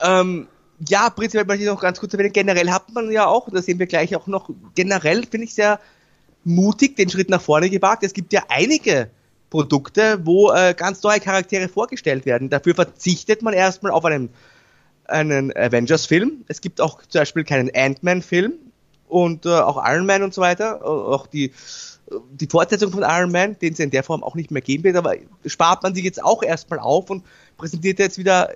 Ähm, 0.00 0.46
ja, 0.88 1.10
prinzipiell 1.10 1.44
möchte 1.46 1.64
ich 1.64 1.68
noch 1.68 1.80
ganz 1.80 2.00
kurz 2.00 2.12
erwähnen. 2.14 2.32
Generell 2.32 2.70
hat 2.70 2.92
man 2.92 3.10
ja 3.10 3.26
auch, 3.26 3.48
das 3.50 3.66
sehen 3.66 3.78
wir 3.78 3.86
gleich 3.86 4.14
auch 4.16 4.26
noch, 4.26 4.50
generell 4.74 5.24
finde 5.26 5.44
ich 5.44 5.54
sehr 5.54 5.80
mutig 6.44 6.96
den 6.96 7.10
Schritt 7.10 7.28
nach 7.28 7.40
vorne 7.40 7.68
gewagt. 7.68 8.02
Es 8.02 8.14
gibt 8.14 8.32
ja 8.32 8.44
einige 8.48 9.10
Produkte, 9.50 10.20
wo 10.24 10.52
äh, 10.52 10.74
ganz 10.74 11.02
neue 11.02 11.20
Charaktere 11.20 11.68
vorgestellt 11.68 12.24
werden. 12.24 12.48
Dafür 12.48 12.74
verzichtet 12.74 13.42
man 13.42 13.52
erstmal 13.52 13.92
auf 13.92 14.04
einen 14.04 14.30
einen 15.10 15.54
Avengers-Film. 15.56 16.44
Es 16.48 16.60
gibt 16.60 16.80
auch 16.80 17.02
zum 17.02 17.20
Beispiel 17.20 17.44
keinen 17.44 17.70
Ant-Man-Film 17.74 18.54
und 19.08 19.46
äh, 19.46 19.50
auch 19.50 19.82
Iron 19.84 20.06
Man 20.06 20.22
und 20.22 20.32
so 20.32 20.40
weiter. 20.40 20.84
Auch 20.84 21.26
die, 21.26 21.52
die 22.32 22.46
Fortsetzung 22.46 22.92
von 22.92 23.02
Iron 23.02 23.32
Man, 23.32 23.58
den 23.58 23.72
es 23.72 23.78
in 23.78 23.90
der 23.90 24.02
Form 24.02 24.22
auch 24.22 24.34
nicht 24.34 24.50
mehr 24.50 24.62
geben 24.62 24.84
wird, 24.84 24.96
aber 24.96 25.14
spart 25.46 25.82
man 25.82 25.94
sich 25.94 26.04
jetzt 26.04 26.22
auch 26.22 26.42
erstmal 26.42 26.78
auf 26.78 27.10
und 27.10 27.24
präsentiert 27.56 27.98
jetzt 27.98 28.18
wieder 28.18 28.50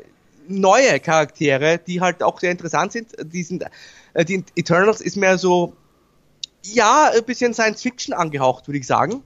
neue 0.48 1.00
Charaktere, 1.00 1.78
die 1.78 2.00
halt 2.00 2.22
auch 2.22 2.38
sehr 2.40 2.50
interessant 2.50 2.92
sind. 2.92 3.12
Die, 3.32 3.42
sind, 3.42 3.64
äh, 4.14 4.24
die 4.24 4.44
Eternals 4.56 5.00
ist 5.00 5.16
mehr 5.16 5.38
so, 5.38 5.74
ja, 6.64 7.10
ein 7.14 7.24
bisschen 7.24 7.54
Science-Fiction 7.54 8.14
angehaucht, 8.14 8.68
würde 8.68 8.78
ich 8.78 8.86
sagen. 8.86 9.22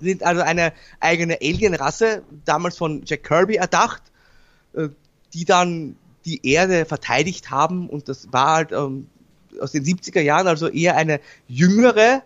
Sind 0.00 0.22
also 0.22 0.42
eine 0.42 0.72
eigene 0.98 1.38
Alien-Rasse, 1.42 2.22
damals 2.44 2.76
von 2.76 3.02
Jack 3.04 3.24
Kirby 3.24 3.56
erdacht, 3.56 4.02
äh, 4.74 4.88
die 5.34 5.44
dann 5.44 5.96
die 6.24 6.46
Erde 6.46 6.84
verteidigt 6.84 7.50
haben 7.50 7.88
und 7.88 8.08
das 8.08 8.32
war 8.32 8.56
halt 8.56 8.72
ähm, 8.72 9.06
aus 9.60 9.72
den 9.72 9.84
70er 9.84 10.20
Jahren, 10.20 10.46
also 10.46 10.68
eher 10.68 10.96
eine 10.96 11.20
jüngere, 11.48 12.22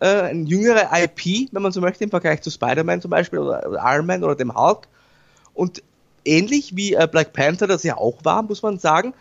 äh, 0.00 0.06
ein 0.06 0.46
jüngere 0.46 0.88
IP, 0.92 1.52
wenn 1.52 1.62
man 1.62 1.72
so 1.72 1.80
möchte, 1.80 2.04
im 2.04 2.10
Vergleich 2.10 2.42
zu 2.42 2.50
Spider-Man 2.50 3.00
zum 3.00 3.10
Beispiel 3.10 3.38
oder, 3.38 3.68
oder 3.68 3.82
Iron 3.84 4.06
Man 4.06 4.24
oder 4.24 4.36
dem 4.36 4.54
Hulk. 4.54 4.88
Und 5.54 5.82
ähnlich 6.24 6.76
wie 6.76 6.94
äh, 6.94 7.08
Black 7.10 7.32
Panther 7.32 7.66
das 7.66 7.82
ja 7.82 7.96
auch 7.96 8.24
war, 8.24 8.42
muss 8.42 8.62
man 8.62 8.78
sagen, 8.78 9.14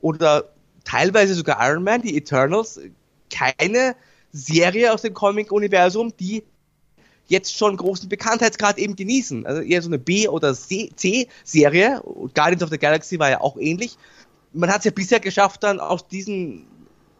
oder 0.00 0.44
teilweise 0.84 1.34
sogar 1.34 1.58
Iron 1.68 1.84
Man, 1.84 2.02
die 2.02 2.16
Eternals, 2.16 2.80
keine 3.30 3.94
Serie 4.32 4.92
aus 4.92 5.02
dem 5.02 5.14
Comic-Universum, 5.14 6.12
die 6.18 6.44
jetzt 7.28 7.56
schon 7.56 7.76
großen 7.76 8.08
Bekanntheitsgrad 8.08 8.78
eben 8.78 8.96
genießen. 8.96 9.46
Also 9.46 9.62
eher 9.62 9.82
so 9.82 9.88
eine 9.88 9.98
B- 9.98 10.28
oder 10.28 10.54
C-Serie. 10.54 12.02
Guardians 12.34 12.62
of 12.62 12.70
the 12.70 12.78
Galaxy 12.78 13.18
war 13.18 13.30
ja 13.30 13.40
auch 13.40 13.56
ähnlich. 13.56 13.96
Man 14.52 14.70
hat 14.70 14.78
es 14.78 14.84
ja 14.84 14.90
bisher 14.90 15.20
geschafft, 15.20 15.62
dann 15.62 15.80
aus 15.80 16.08
diesen 16.08 16.66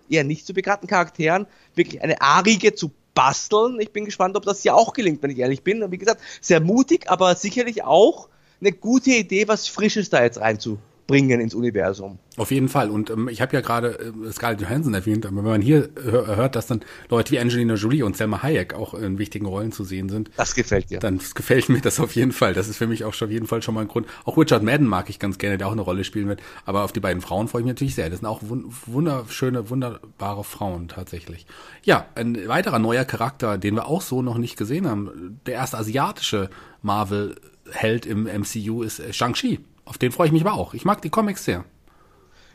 eher 0.09 0.25
nicht 0.25 0.47
so 0.47 0.55
bekannten 0.55 0.87
Charakteren 0.87 1.47
wirklich 1.75 2.01
eine 2.03 2.21
A-Riege 2.21 2.75
zu 2.75 2.93
basteln. 3.15 3.81
Ich 3.81 3.93
bin 3.93 4.05
gespannt, 4.05 4.37
ob 4.37 4.45
das 4.45 4.63
hier 4.63 4.75
auch 4.75 4.93
gelingt, 4.93 5.23
wenn 5.23 5.31
ich 5.31 5.39
ehrlich 5.39 5.63
bin. 5.63 5.83
Und 5.83 5.91
wie 5.91 5.99
gesagt, 5.99 6.21
sehr 6.41 6.61
mutig, 6.61 7.11
aber 7.11 7.35
sicherlich 7.35 7.83
auch 7.83 8.29
eine 8.61 8.73
gute 8.73 9.11
Idee, 9.11 9.49
was 9.49 9.69
Frisches 9.69 10.11
da 10.11 10.23
jetzt 10.23 10.41
reinzu 10.41 10.79
bringen 11.07 11.41
ins 11.41 11.55
Universum. 11.55 12.19
Auf 12.37 12.51
jeden 12.51 12.69
Fall. 12.69 12.91
Und 12.91 13.11
ähm, 13.11 13.29
ich 13.29 13.41
habe 13.41 13.55
ja 13.55 13.61
gerade 13.61 13.99
äh, 13.99 14.33
Scarlett 14.33 14.61
Johansson 14.61 14.93
erwähnt, 14.93 15.25
aber 15.25 15.37
wenn 15.37 15.45
man 15.45 15.63
hier 15.63 15.89
hör, 16.03 16.37
hört, 16.37 16.57
dass 16.57 16.67
dann 16.67 16.81
Leute 17.09 17.33
wie 17.33 17.39
Angelina 17.39 17.75
Jolie 17.75 18.03
und 18.03 18.17
Selma 18.17 18.43
Hayek 18.43 18.75
auch 18.75 18.95
in 18.95 19.19
wichtigen 19.19 19.47
Rollen 19.47 19.73
zu 19.73 19.85
sehen 19.85 20.09
sind. 20.09 20.31
Das 20.37 20.55
gefällt 20.55 20.91
dir. 20.91 20.99
Dann 20.99 21.21
gefällt 21.35 21.69
mir 21.69 21.81
das 21.81 22.01
auf 22.01 22.15
jeden 22.15 22.33
Fall. 22.33 22.55
Das 22.55 22.69
ist 22.69 22.77
für 22.77 22.87
mich 22.87 23.05
auch 23.05 23.15
schon 23.15 23.29
auf 23.29 23.33
jeden 23.33 23.47
Fall 23.47 23.63
schon 23.63 23.75
mal 23.75 23.83
ein 23.83 23.89
Grund. 23.89 24.07
Auch 24.25 24.37
Richard 24.37 24.63
Madden 24.63 24.87
mag 24.87 25.09
ich 25.09 25.19
ganz 25.19 25.39
gerne, 25.39 25.59
der 25.59 25.69
auch 25.69 25.73
eine 25.73 25.81
Rolle 25.81 26.05
spielen 26.05 26.29
wird. 26.29 26.43
Aber 26.65 26.83
auf 26.83 26.93
die 26.93 27.01
beiden 27.01 27.23
Frauen 27.23 27.49
freue 27.49 27.63
ich 27.63 27.67
mich 27.67 27.75
natürlich 27.75 27.95
sehr. 27.95 28.11
Das 28.11 28.21
sind 28.21 28.29
auch 28.29 28.43
wunderschöne, 28.43 29.71
wunderbare 29.71 30.45
Frauen 30.45 30.89
tatsächlich. 30.89 31.47
Ja, 31.85 32.07
ein 32.15 32.49
weiterer 32.49 32.79
neuer 32.79 33.05
Charakter, 33.05 33.59
den 33.59 33.75
wir 33.75 33.87
auch 33.87 34.03
so 34.03 34.23
noch 34.23 34.39
nicht 34.39 34.57
gesehen 34.57 34.87
haben. 34.89 35.41
Der 35.47 35.55
erste 35.55 35.79
asiatische 35.79 36.51
Marvel-Held 36.83 38.07
im 38.07 38.25
MCU 38.25 38.83
ist 38.83 39.01
äh, 39.01 39.13
Shang-Chi. 39.13 39.61
Auf 39.87 39.99
den 39.99 40.13
freue 40.13 40.27
ich 40.27 40.33
mich 40.33 40.45
aber 40.45 40.55
auch. 40.55 40.75
Ich 40.75 40.85
mag 40.85 41.01
die 41.01 41.11
Comics 41.11 41.45
sehr. 41.45 41.65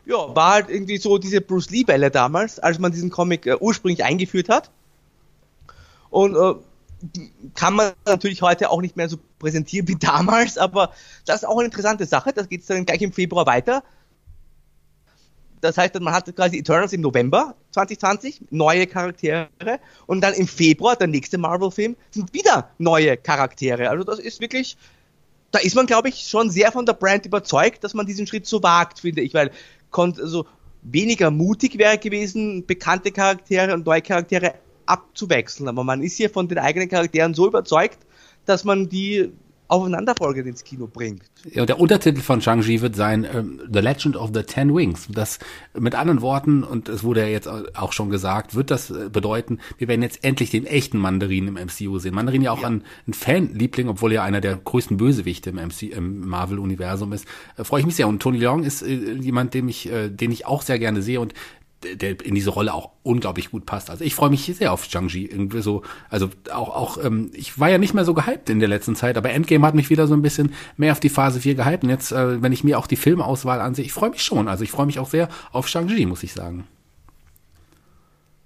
Ja, 0.06 0.36
war 0.36 0.54
halt 0.54 0.70
irgendwie 0.70 0.98
so 0.98 1.18
diese 1.18 1.42
Bruce 1.42 1.70
Lee-Welle 1.70 2.12
damals, 2.12 2.60
als 2.60 2.78
man 2.78 2.92
diesen 2.92 3.10
Comic 3.10 3.48
äh, 3.48 3.56
ursprünglich 3.60 4.04
eingeführt 4.04 4.50
hat. 4.50 4.70
Und 6.10 6.36
äh, 6.36 6.56
kann 7.56 7.76
man 7.76 7.94
natürlich 8.06 8.42
heute 8.42 8.70
auch 8.70 8.82
nicht 8.82 8.98
mehr 8.98 9.10
so 9.10 9.18
präsentieren 9.40 9.88
wie 9.88 9.96
damals, 10.00 10.58
aber 10.58 10.92
das 11.26 11.38
ist 11.38 11.48
auch 11.48 11.58
eine 11.58 11.66
interessante 11.66 12.06
Sache. 12.06 12.34
Das 12.34 12.50
geht 12.50 12.70
dann 12.70 12.86
gleich 12.86 13.02
im 13.02 13.14
Februar 13.14 13.46
weiter. 13.46 13.84
Das 15.62 15.78
heißt, 15.78 16.00
man 16.00 16.14
hat 16.14 16.36
quasi 16.36 16.58
Eternals 16.58 16.92
im 16.92 17.02
November 17.02 17.56
2020, 17.72 18.42
neue 18.50 18.88
Charaktere, 18.88 19.48
und 20.08 20.22
dann 20.22 20.34
im 20.34 20.48
Februar, 20.48 20.96
der 20.96 21.08
nächste 21.08 21.38
Marvel-Film, 21.38 21.96
sind 22.10 22.34
wieder 22.34 22.72
neue 22.80 23.16
Charaktere. 23.16 23.90
Also 23.90 24.04
das 24.04 24.20
ist 24.20 24.42
wirklich 24.42 24.76
da 25.52 25.60
ist 25.60 25.76
man, 25.76 25.86
glaube 25.86 26.10
ich, 26.10 26.28
schon 26.28 26.50
sehr 26.50 26.72
von 26.72 26.86
der 26.86 26.94
Brand 26.94 27.26
überzeugt, 27.26 27.84
dass 27.84 27.94
man 27.94 28.06
diesen 28.06 28.26
Schritt 28.26 28.46
so 28.46 28.64
wagt, 28.64 29.00
finde 29.00 29.22
ich, 29.22 29.34
weil 29.34 29.52
also 29.92 30.46
weniger 30.82 31.32
mutig 31.32 31.78
wäre 31.78 31.98
gewesen, 31.98 32.66
bekannte 32.66 33.12
Charaktere 33.12 33.74
und 33.74 33.86
neue 33.86 34.02
Charaktere 34.02 34.56
abzuwechseln. 34.86 35.68
Aber 35.68 35.84
man 35.84 36.02
ist 36.02 36.18
hier 36.18 36.30
von 36.30 36.48
den 36.48 36.58
eigenen 36.58 36.90
Charakteren 36.90 37.34
so 37.34 37.48
überzeugt, 37.48 38.00
dass 38.46 38.64
man 38.64 38.90
die 38.90 39.32
aufeinanderfolgend 39.72 40.48
ins 40.48 40.64
Kino 40.64 40.86
bringt. 40.86 41.24
Ja, 41.50 41.66
der 41.66 41.80
Untertitel 41.80 42.20
von 42.20 42.42
Shang-Chi 42.42 42.82
wird 42.82 42.96
sein 42.96 43.26
ähm, 43.32 43.62
The 43.72 43.80
Legend 43.80 44.18
of 44.18 44.32
the 44.34 44.44
Ten 44.44 44.76
Wings. 44.76 45.08
Das 45.10 45.40
mit 45.78 45.96
anderen 45.96 46.22
Worten, 46.22 46.64
und 46.64 46.90
es 46.90 47.04
wurde 47.04 47.22
ja 47.22 47.28
jetzt 47.28 47.48
auch 47.48 47.94
schon 47.94 48.10
gesagt, 48.10 48.54
wird 48.54 48.70
das 48.70 48.92
äh, 48.92 49.10
bedeuten, 49.10 49.60
wir 49.78 49.88
werden 49.88 50.02
jetzt 50.02 50.24
endlich 50.24 50.50
den 50.50 50.66
echten 50.66 50.98
Mandarin 50.98 51.48
im 51.48 51.54
MCU 51.54 52.00
sehen. 52.00 52.14
Mandarin 52.14 52.42
ja 52.42 52.52
auch 52.52 52.62
ja. 52.62 52.68
Ein, 52.68 52.84
ein 53.08 53.14
Fanliebling, 53.14 53.88
obwohl 53.88 54.12
er 54.12 54.24
einer 54.24 54.42
der 54.42 54.58
größten 54.58 54.98
Bösewichte 54.98 55.52
im, 55.52 55.56
MC, 55.56 55.84
im 55.84 56.28
Marvel-Universum 56.28 57.14
ist. 57.14 57.26
Äh, 57.56 57.64
freue 57.64 57.80
ich 57.80 57.86
mich 57.86 57.96
sehr. 57.96 58.10
Und 58.10 58.22
Tony 58.22 58.40
Leung 58.40 58.64
ist 58.64 58.82
äh, 58.82 59.14
jemand, 59.14 59.54
dem 59.54 59.70
ich, 59.70 59.90
äh, 59.90 60.10
den 60.10 60.32
ich 60.32 60.46
auch 60.46 60.64
sehr 60.64 60.80
gerne 60.80 61.02
sehe. 61.02 61.22
Und 61.22 61.34
der 61.84 62.24
in 62.24 62.36
diese 62.36 62.52
Rolle 62.52 62.74
auch 62.74 62.92
unglaublich 63.04 63.52
gut 63.52 63.66
passt. 63.66 63.90
Also 63.90 64.04
ich 64.04 64.16
freue 64.16 64.30
mich 64.30 64.46
sehr 64.46 64.72
auf 64.72 64.86
Shang-Chi. 64.86 65.26
Irgendwie 65.26 65.62
so, 65.62 65.84
also 66.10 66.30
auch, 66.54 66.70
auch, 66.70 67.04
ähm, 67.04 67.32
ich 67.34 67.60
war 67.60 67.70
ja 67.70 67.78
nicht 67.78 67.94
mehr 67.94 68.06
so 68.06 68.14
gehypt 68.14 68.50
in 68.50 68.60
der 68.60 68.70
letzten 68.70 68.96
Zeit, 68.96 69.18
aber 69.18 69.32
Endgame 69.32 69.66
hat 69.66 69.76
mich 69.76 69.90
wieder 69.90 70.08
so 70.08 70.14
ein 70.14 70.22
bisschen 70.22 70.54
mehr 70.78 70.92
auf 70.92 71.00
die 71.00 71.10
Phase 71.10 71.40
4 71.40 71.56
gehypt. 71.56 71.84
Und 71.84 71.90
jetzt, 71.90 72.12
äh, 72.12 72.42
wenn 72.42 72.52
ich 72.52 72.64
mir 72.64 72.78
auch 72.78 72.88
die 72.88 72.96
Filmauswahl 72.96 73.62
ansehe, 73.62 73.86
ich 73.86 73.94
freue 73.94 74.12
mich 74.12 74.24
schon. 74.24 74.48
Also 74.48 74.64
ich 74.64 74.72
freue 74.72 74.86
mich 74.86 75.00
auch 75.00 75.10
sehr 75.10 75.30
auf 75.52 75.68
Shang-Chi, 75.68 76.06
muss 76.06 76.24
ich 76.24 76.34
sagen. 76.34 76.68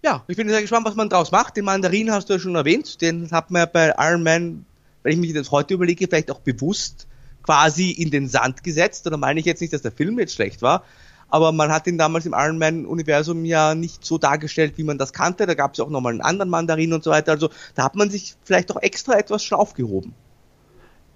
Ja, 0.03 0.23
ich 0.27 0.37
bin 0.37 0.47
sehr 0.47 0.61
gespannt, 0.61 0.85
was 0.85 0.95
man 0.95 1.09
draus 1.09 1.31
macht. 1.31 1.57
Den 1.57 1.65
Mandarin 1.65 2.11
hast 2.11 2.29
du 2.29 2.33
ja 2.33 2.39
schon 2.39 2.55
erwähnt. 2.55 3.01
Den 3.01 3.31
hat 3.31 3.49
man 3.51 3.61
ja 3.61 3.65
bei 3.65 3.93
Iron 3.97 4.23
Man, 4.23 4.65
wenn 5.03 5.13
ich 5.13 5.19
mich 5.19 5.33
das 5.33 5.51
heute 5.51 5.73
überlege, 5.73 6.07
vielleicht 6.07 6.29
auch 6.29 6.39
bewusst 6.39 7.07
quasi 7.41 7.91
in 7.91 8.11
den 8.11 8.27
Sand 8.27 8.63
gesetzt. 8.63 9.07
Oder 9.07 9.17
meine 9.17 9.39
ich 9.39 9.45
jetzt 9.45 9.61
nicht, 9.61 9.73
dass 9.73 9.81
der 9.81 9.91
Film 9.91 10.19
jetzt 10.19 10.35
schlecht 10.35 10.61
war, 10.61 10.83
aber 11.29 11.51
man 11.51 11.71
hat 11.71 11.87
ihn 11.87 11.97
damals 11.97 12.25
im 12.25 12.33
Iron 12.33 12.57
Man-Universum 12.57 13.45
ja 13.45 13.75
nicht 13.75 14.05
so 14.05 14.17
dargestellt, 14.17 14.77
wie 14.77 14.83
man 14.83 14.97
das 14.97 15.13
kannte. 15.13 15.45
Da 15.45 15.53
gab 15.53 15.71
es 15.71 15.77
ja 15.77 15.85
auch 15.85 15.89
nochmal 15.89 16.13
einen 16.13 16.21
anderen 16.21 16.49
Mandarin 16.49 16.93
und 16.93 17.03
so 17.03 17.11
weiter. 17.11 17.31
Also 17.31 17.49
da 17.73 17.83
hat 17.83 17.95
man 17.95 18.09
sich 18.09 18.35
vielleicht 18.43 18.71
auch 18.71 18.81
extra 18.81 19.17
etwas 19.17 19.43
schon 19.43 19.57
aufgehoben. 19.57 20.13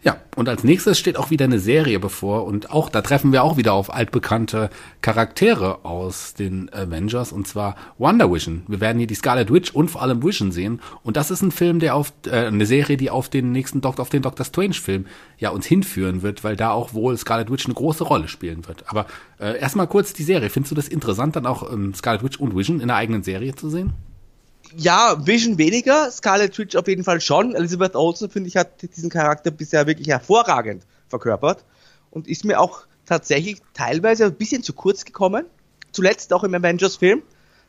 Ja, 0.02 0.16
und 0.38 0.48
als 0.48 0.64
nächstes 0.64 0.98
steht 0.98 1.18
auch 1.18 1.30
wieder 1.30 1.44
eine 1.44 1.60
Serie 1.60 2.00
bevor 2.00 2.46
und 2.46 2.72
auch 2.72 2.88
da 2.88 3.02
treffen 3.02 3.34
wir 3.34 3.44
auch 3.44 3.58
wieder 3.58 3.74
auf 3.74 3.94
altbekannte 3.94 4.70
Charaktere 5.02 5.84
aus 5.84 6.34
den 6.36 6.72
Avengers 6.74 7.34
und 7.34 7.50
zwar 7.50 7.76
Wonder 7.98 8.32
Vision. 8.32 8.64
Wir 8.70 8.80
werden 8.80 8.98
hier 9.00 9.08
die 9.08 9.16
Scarlet 9.16 9.52
Witch 9.52 9.72
und 9.72 9.92
vor 9.92 10.02
allem 10.02 10.24
Vision 10.24 10.54
sehen 10.54 10.80
und 11.04 11.18
das 11.18 11.32
ist 11.32 11.42
ein 11.42 11.52
Film, 11.52 11.80
der 11.80 11.96
auf 11.96 12.14
äh, 12.28 12.46
eine 12.46 12.66
Serie, 12.66 12.96
die 12.96 13.10
auf 13.10 13.28
den 13.28 13.52
nächsten 13.52 13.82
Doktor 13.82 14.04
auf 14.04 14.10
den 14.10 14.22
Doctor 14.22 14.46
Strange 14.46 14.76
Film 14.76 15.06
ja 15.38 15.50
uns 15.50 15.66
hinführen 15.66 16.22
wird, 16.22 16.46
weil 16.46 16.56
da 16.56 16.72
auch 16.72 16.94
wohl 16.94 17.18
Scarlet 17.18 17.52
Witch 17.52 17.66
eine 17.66 17.76
große 17.76 18.06
Rolle 18.06 18.30
spielen 18.30 18.66
wird. 18.70 18.86
Aber 18.88 19.06
äh, 19.38 19.60
erstmal 19.60 19.88
kurz 19.88 20.14
die 20.14 20.24
Serie. 20.24 20.50
Findest 20.50 20.72
du 20.72 20.76
das 20.76 20.88
interessant, 20.88 21.36
dann 21.36 21.46
auch 21.46 21.70
ähm, 21.74 21.94
Scarlet 21.94 22.24
Witch 22.24 22.40
und 22.40 22.56
Vision 22.56 22.78
in 22.78 22.84
einer 22.84 22.96
eigenen 22.96 23.24
Serie 23.24 23.54
zu 23.54 23.70
sehen? 23.70 23.94
Ja, 24.76 25.26
Vision 25.26 25.58
weniger, 25.58 26.12
Scarlet 26.12 26.58
Witch 26.58 26.76
auf 26.76 26.88
jeden 26.88 27.04
Fall 27.04 27.22
schon. 27.22 27.56
Elizabeth 27.56 27.96
Olsen, 27.96 28.30
finde 28.30 28.50
ich, 28.50 28.58
hat 28.58 28.82
diesen 28.82 29.10
Charakter 29.10 29.52
bisher 29.52 29.88
wirklich 29.88 30.08
hervorragend 30.08 30.84
verkörpert 31.08 31.66
und 32.12 32.28
ist 32.28 32.46
mir 32.46 32.60
auch 32.60 32.86
tatsächlich 33.06 33.62
teilweise 33.74 34.26
ein 34.26 34.36
bisschen 34.36 34.64
zu 34.64 34.74
kurz 34.74 35.06
gekommen. 35.06 35.46
Zuletzt 35.92 36.32
auch 36.34 36.44
im 36.44 36.54
Avengers-Film. 36.54 37.24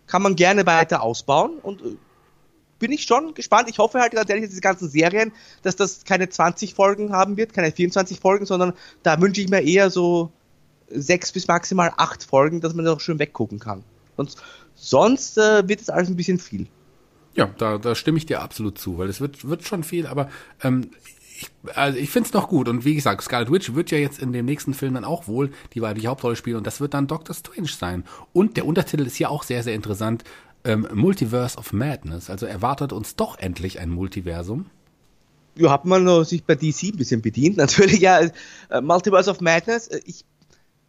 Kann 0.07 0.23
man 0.23 0.37
gerne 0.37 0.67
weiter 0.67 1.03
ausbauen 1.03 1.59
und 1.63 1.81
äh, 1.83 1.97
bin 2.79 2.91
ich 2.91 3.05
schon 3.05 3.35
gespannt. 3.35 3.71
Ich 3.71 3.79
hoffe 3.79 4.01
halt 4.01 4.13
ganz 4.13 4.29
ehrlich, 4.29 4.49
diese 4.49 4.61
ganzen 4.61 4.89
Serien, 4.89 5.33
dass 5.63 5.77
das 5.77 6.05
keine 6.05 6.29
20 6.29 6.75
Folgen 6.75 7.13
haben 7.13 7.37
wird, 7.37 7.53
keine 7.53 7.71
24 7.71 8.19
Folgen, 8.19 8.45
sondern 8.45 8.73
da 9.03 9.21
wünsche 9.21 9.41
ich 9.41 9.49
mir 9.49 9.63
eher 9.63 9.91
so 9.91 10.33
sechs 10.91 11.31
bis 11.31 11.47
maximal 11.47 11.93
acht 11.97 12.25
Folgen, 12.25 12.61
dass 12.61 12.75
man 12.75 12.85
da 12.85 12.93
auch 12.93 13.01
schön 13.01 13.21
weggucken 13.21 13.61
kann. 13.61 13.85
Sonst, 14.17 14.43
sonst 14.75 15.39
äh, 15.39 15.69
wird 15.69 15.81
es 15.81 15.91
alles 15.91 16.09
ein 16.09 16.17
bisschen 16.17 16.39
viel. 16.39 16.67
Ja, 17.35 17.51
da, 17.59 17.79
da 17.79 17.95
stimme 17.95 18.19
ich 18.19 18.27
dir 18.27 18.41
absolut 18.41 18.79
zu, 18.79 18.99
weil 18.99 19.09
es 19.09 19.21
wird, 19.21 19.49
wird 19.49 19.65
schon 19.65 19.85
viel, 19.85 20.07
aber 20.07 20.29
ähm, 20.63 20.91
ich, 21.41 21.51
also 21.75 21.99
ich 21.99 22.11
finde 22.11 22.29
es 22.29 22.33
noch 22.33 22.49
gut. 22.49 22.69
Und 22.69 22.85
wie 22.85 22.95
gesagt, 22.95 23.23
Scarlet 23.23 23.51
Witch 23.51 23.75
wird 23.75 23.91
ja 23.91 23.99
jetzt 23.99 24.21
in 24.21 24.33
dem 24.33 24.47
nächsten 24.47 24.75
Film 24.75 24.95
dann 24.95 25.05
auch 25.05 25.29
wohl 25.29 25.51
die, 25.75 25.81
die 25.95 26.09
Hauptrolle 26.09 26.37
spielen 26.37 26.57
und 26.57 26.67
das 26.67 26.81
wird 26.81 26.95
dann 26.95 27.07
Doctor 27.07 27.35
Strange 27.35 27.69
sein. 27.69 28.05
Und 28.33 28.57
der 28.57 28.67
Untertitel 28.67 29.07
ist 29.07 29.19
ja 29.19 29.29
auch 29.29 29.43
sehr, 29.43 29.63
sehr 29.63 29.75
interessant. 29.75 30.25
Ähm, 30.65 30.87
Multiverse 30.93 31.57
of 31.57 31.73
Madness. 31.73 32.29
Also 32.29 32.47
erwartet 32.47 32.93
uns 32.93 33.17
doch 33.17 33.39
endlich 33.39 33.81
ein 33.81 33.91
Multiversum. 33.91 34.67
Ja, 35.57 35.71
hat 35.71 35.85
man 35.85 36.25
sich 36.25 36.45
bei 36.45 36.55
DC 36.55 36.93
ein 36.93 36.97
bisschen 36.97 37.23
bedient. 37.23 37.57
Natürlich, 37.59 38.01
ja, 38.01 38.21
äh, 38.69 38.81
Multiverse 38.81 39.31
of 39.31 39.41
Madness. 39.41 39.89
Äh, 39.89 40.01
ich 40.05 40.25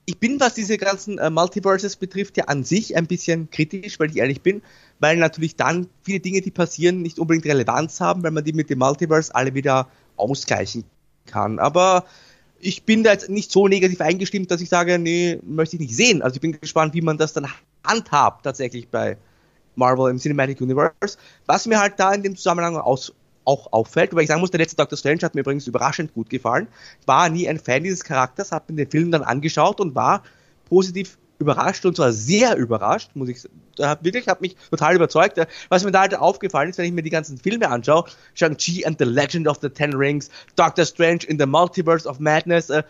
ich 0.06 0.18
bin, 0.18 0.40
was 0.40 0.56
diese 0.56 0.78
ganzen 0.78 1.18
äh, 1.18 1.30
Multiverses 1.30 1.96
betrifft, 1.96 2.38
ja 2.38 2.46
an 2.46 2.64
sich 2.64 2.96
ein 2.96 3.08
bisschen 3.08 3.50
kritisch, 3.50 4.00
weil 4.00 4.10
ich 4.10 4.18
ehrlich 4.18 4.42
bin, 4.42 4.62
weil 5.00 5.18
natürlich 5.18 5.56
dann 5.56 5.88
viele 6.02 6.20
Dinge, 6.20 6.42
die 6.42 6.52
passieren, 6.52 7.02
nicht 7.02 7.20
unbedingt 7.20 7.46
Relevanz 7.46 8.00
haben, 8.00 8.24
weil 8.24 8.32
man 8.32 8.44
die 8.44 8.54
mit 8.54 8.70
dem 8.70 8.80
Multiverse 8.80 9.34
alle 9.34 9.54
wieder 9.54 9.88
ausgleichen 10.18 10.84
kann. 11.26 11.60
Aber 11.60 12.06
ich 12.60 12.84
bin 12.84 13.04
da 13.04 13.12
jetzt 13.12 13.30
nicht 13.30 13.52
so 13.52 13.68
negativ 13.68 14.02
eingestimmt, 14.02 14.52
dass 14.52 14.62
ich 14.62 14.70
sage, 14.70 15.00
nee, 15.00 15.40
möchte 15.44 15.76
ich 15.76 15.82
nicht 15.82 15.96
sehen. 15.96 16.22
Also 16.22 16.36
ich 16.36 16.42
bin 16.42 16.60
gespannt, 16.60 16.94
wie 16.94 17.02
man 17.02 17.18
das 17.18 17.34
dann 17.34 17.48
handhabt 17.84 18.44
tatsächlich 18.44 18.90
bei 18.90 19.18
Marvel 19.76 20.12
im 20.12 20.18
Cinematic 20.18 20.62
Universe. 20.62 21.18
Was 21.46 21.66
mir 21.66 21.80
halt 21.80 21.94
da 21.98 22.14
in 22.14 22.24
dem 22.24 22.36
Zusammenhang 22.36 22.78
aus, 22.78 23.14
auch 23.46 23.72
auffällt, 23.74 24.14
weil 24.14 24.24
ich 24.24 24.28
sagen 24.28 24.42
muss, 24.42 24.52
der 24.52 24.60
letzte 24.60 24.78
Doctor 24.78 24.98
Strange 24.98 25.20
hat 25.22 25.36
mir 25.36 25.42
übrigens 25.42 25.68
überraschend 25.68 26.14
gut 26.14 26.30
gefallen. 26.30 26.68
War 27.06 27.30
nie 27.30 27.48
ein 27.48 27.60
Fan 27.60 27.84
dieses 27.84 28.04
Charakters, 28.04 28.52
habe 28.52 28.74
mir 28.74 28.86
den 28.86 28.92
Film 28.92 29.12
dann 29.12 29.24
angeschaut 29.24 29.80
und 29.80 29.96
war 29.96 30.24
positiv 30.66 31.18
überrascht 31.40 31.86
und 31.86 31.96
zwar 31.96 32.14
sehr 32.14 32.56
überrascht, 32.56 33.12
muss 33.16 33.28
ich 33.28 33.50
da 33.76 33.98
wirklich, 34.02 34.28
hat 34.28 34.42
mich 34.42 34.56
total 34.70 34.96
überzeugt. 34.96 35.40
Was 35.70 35.84
mir 35.84 35.92
da 35.92 36.02
halt 36.02 36.16
aufgefallen 36.16 36.70
ist, 36.70 36.78
wenn 36.78 36.86
ich 36.86 36.92
mir 36.92 37.02
die 37.02 37.10
ganzen 37.10 37.38
Filme 37.38 37.70
anschaue, 37.70 38.06
Shang-Chi 38.36 38.86
and 38.86 38.98
the 39.00 39.06
Legend 39.06 39.48
of 39.48 39.58
the 39.62 39.70
Ten 39.70 39.94
Rings, 39.94 40.30
Doctor 40.56 40.86
Strange 40.86 41.22
in 41.28 41.40
the 41.40 41.46
Multiverse 41.46 42.08
of 42.08 42.20
Madness, 42.20 42.70
äh, 42.70 42.84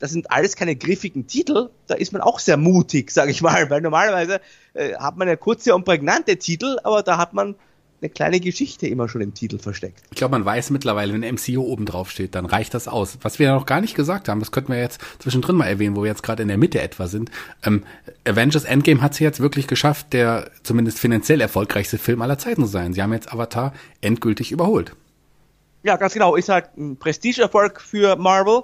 das 0.00 0.12
sind 0.12 0.30
alles 0.30 0.56
keine 0.56 0.76
griffigen 0.76 1.26
Titel, 1.26 1.70
da 1.86 1.94
ist 1.94 2.12
man 2.12 2.22
auch 2.22 2.38
sehr 2.38 2.56
mutig, 2.56 3.10
sage 3.10 3.30
ich 3.30 3.42
mal, 3.42 3.68
weil 3.70 3.80
normalerweise 3.80 4.40
äh, 4.74 4.94
hat 4.94 5.16
man 5.16 5.28
ja 5.28 5.36
kurze 5.36 5.74
und 5.74 5.84
prägnante 5.84 6.36
Titel, 6.36 6.78
aber 6.82 7.02
da 7.02 7.18
hat 7.18 7.34
man 7.34 7.54
eine 8.00 8.10
kleine 8.10 8.40
Geschichte 8.40 8.86
immer 8.86 9.08
schon 9.08 9.20
im 9.20 9.34
Titel 9.34 9.58
versteckt. 9.58 10.02
Ich 10.10 10.16
glaube, 10.16 10.32
man 10.32 10.44
weiß 10.44 10.70
mittlerweile, 10.70 11.12
wenn 11.12 11.34
MCU 11.34 11.62
oben 11.62 11.84
drauf 11.84 12.10
steht, 12.10 12.34
dann 12.34 12.46
reicht 12.46 12.74
das 12.74 12.86
aus. 12.86 13.18
Was 13.22 13.38
wir 13.38 13.46
ja 13.46 13.54
noch 13.54 13.66
gar 13.66 13.80
nicht 13.80 13.96
gesagt 13.96 14.28
haben, 14.28 14.38
das 14.38 14.52
könnten 14.52 14.72
wir 14.72 14.78
jetzt 14.78 15.00
zwischendrin 15.18 15.56
mal 15.56 15.66
erwähnen, 15.66 15.96
wo 15.96 16.02
wir 16.02 16.08
jetzt 16.08 16.22
gerade 16.22 16.42
in 16.42 16.48
der 16.48 16.58
Mitte 16.58 16.80
etwa 16.80 17.08
sind. 17.08 17.30
Ähm, 17.64 17.82
Avengers 18.26 18.64
Endgame 18.64 19.02
hat 19.02 19.12
es 19.12 19.18
jetzt 19.18 19.40
wirklich 19.40 19.66
geschafft, 19.66 20.12
der 20.12 20.50
zumindest 20.62 20.98
finanziell 20.98 21.40
erfolgreichste 21.40 21.98
Film 21.98 22.22
aller 22.22 22.38
Zeiten 22.38 22.62
zu 22.62 22.70
sein. 22.70 22.92
Sie 22.92 23.02
haben 23.02 23.12
jetzt 23.12 23.32
Avatar 23.32 23.72
endgültig 24.00 24.52
überholt. 24.52 24.94
Ja, 25.82 25.96
ganz 25.96 26.12
genau. 26.12 26.36
Ist 26.36 26.48
halt 26.48 26.76
ein 26.76 26.98
Prestigeerfolg 26.98 27.80
für 27.80 28.16
Marvel. 28.16 28.62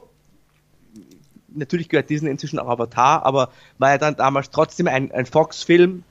Natürlich 1.49 1.89
gehört 1.89 2.11
Disney 2.11 2.31
inzwischen 2.31 2.59
auch 2.59 2.69
Avatar, 2.69 3.25
aber 3.25 3.51
war 3.79 3.91
ja 3.91 3.99
dann 3.99 4.17
damals 4.17 4.51
trotzdem 4.51 4.89
ein, 4.89 5.11
ein 5.13 5.27
Fox-Film. 5.27 6.05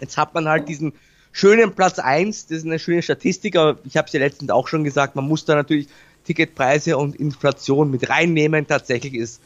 Jetzt 0.00 0.16
hat 0.16 0.34
man 0.34 0.48
halt 0.48 0.68
diesen 0.68 0.92
schönen 1.36 1.74
Platz 1.74 1.98
eins. 1.98 2.46
Das 2.46 2.58
ist 2.58 2.64
eine 2.64 2.78
schöne 2.78 3.02
Statistik, 3.02 3.56
aber 3.56 3.78
ich 3.84 3.98
habe 3.98 4.06
es 4.06 4.12
ja 4.14 4.20
letztens 4.20 4.50
auch 4.50 4.68
schon 4.68 4.84
gesagt, 4.84 5.16
man 5.16 5.28
muss 5.28 5.44
da 5.44 5.54
natürlich 5.54 5.86
Ticketpreise 6.24 6.96
und 6.96 7.14
Inflation 7.14 7.90
mit 7.90 8.08
reinnehmen. 8.08 8.66
Tatsächlich 8.66 9.14
ist 9.14 9.42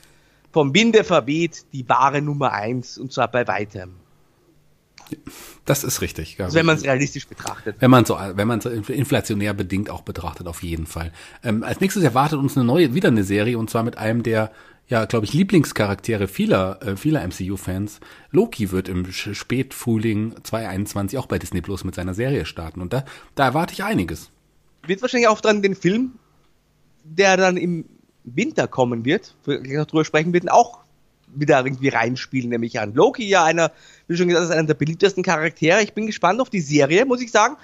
vom 0.52 0.72
Winde 0.72 1.02
verweht 1.02 1.64
die 1.72 1.88
wahre 1.88 2.22
Nummer 2.22 2.52
eins 2.52 2.96
und 2.96 3.12
zwar 3.12 3.28
bei 3.28 3.46
weitem. 3.48 3.96
Das 5.64 5.82
ist 5.82 6.00
richtig. 6.00 6.40
Also 6.40 6.54
wenn 6.54 6.64
man 6.64 6.76
es 6.76 6.84
realistisch 6.84 7.26
betrachtet. 7.26 7.74
Wenn 7.80 7.90
man 7.90 8.04
so, 8.04 8.16
wenn 8.34 8.46
man 8.46 8.60
so 8.60 8.70
inflationär 8.70 9.52
bedingt 9.52 9.90
auch 9.90 10.02
betrachtet, 10.02 10.46
auf 10.46 10.62
jeden 10.62 10.86
Fall. 10.86 11.12
Ähm, 11.42 11.64
als 11.64 11.80
nächstes 11.80 12.04
erwartet 12.04 12.38
uns 12.38 12.56
eine 12.56 12.64
neue, 12.64 12.94
wieder 12.94 13.08
eine 13.08 13.24
Serie 13.24 13.58
und 13.58 13.68
zwar 13.68 13.82
mit 13.82 13.98
einem 13.98 14.22
der 14.22 14.52
ja, 14.90 15.04
glaube 15.04 15.24
ich, 15.24 15.32
Lieblingscharaktere 15.32 16.26
vieler, 16.26 16.80
äh, 16.82 16.96
vieler 16.96 17.22
MCU-Fans. 17.22 18.00
Loki 18.32 18.72
wird 18.72 18.88
im 18.88 19.10
Spätfrühling 19.10 20.34
2021 20.42 21.16
auch 21.16 21.26
bei 21.26 21.38
Disney 21.38 21.60
Plus 21.60 21.84
mit 21.84 21.94
seiner 21.94 22.12
Serie 22.12 22.44
starten. 22.44 22.80
Und 22.80 22.92
da, 22.92 23.04
da 23.36 23.44
erwarte 23.44 23.72
ich 23.72 23.84
einiges. 23.84 24.30
Wird 24.84 25.00
wahrscheinlich 25.00 25.28
auch 25.28 25.40
dann 25.40 25.62
den 25.62 25.76
Film, 25.76 26.14
der 27.04 27.36
dann 27.36 27.56
im 27.56 27.84
Winter 28.24 28.66
kommen 28.66 29.04
wird, 29.04 29.36
wir 29.44 29.84
drüber 29.84 30.04
sprechen 30.04 30.32
werden, 30.32 30.48
auch 30.48 30.80
wieder 31.32 31.64
irgendwie 31.64 31.88
reinspielen, 31.88 32.50
nämlich 32.50 32.80
an 32.80 32.92
Loki, 32.92 33.28
ja 33.28 33.44
einer, 33.44 33.70
wie 34.08 34.16
schon 34.16 34.26
gesagt, 34.26 34.46
ist 34.46 34.50
einer 34.50 34.66
der 34.66 34.74
beliebtesten 34.74 35.22
Charaktere. 35.22 35.82
Ich 35.82 35.94
bin 35.94 36.06
gespannt 36.06 36.40
auf 36.40 36.50
die 36.50 36.60
Serie, 36.60 37.06
muss 37.06 37.22
ich 37.22 37.30
sagen. 37.30 37.56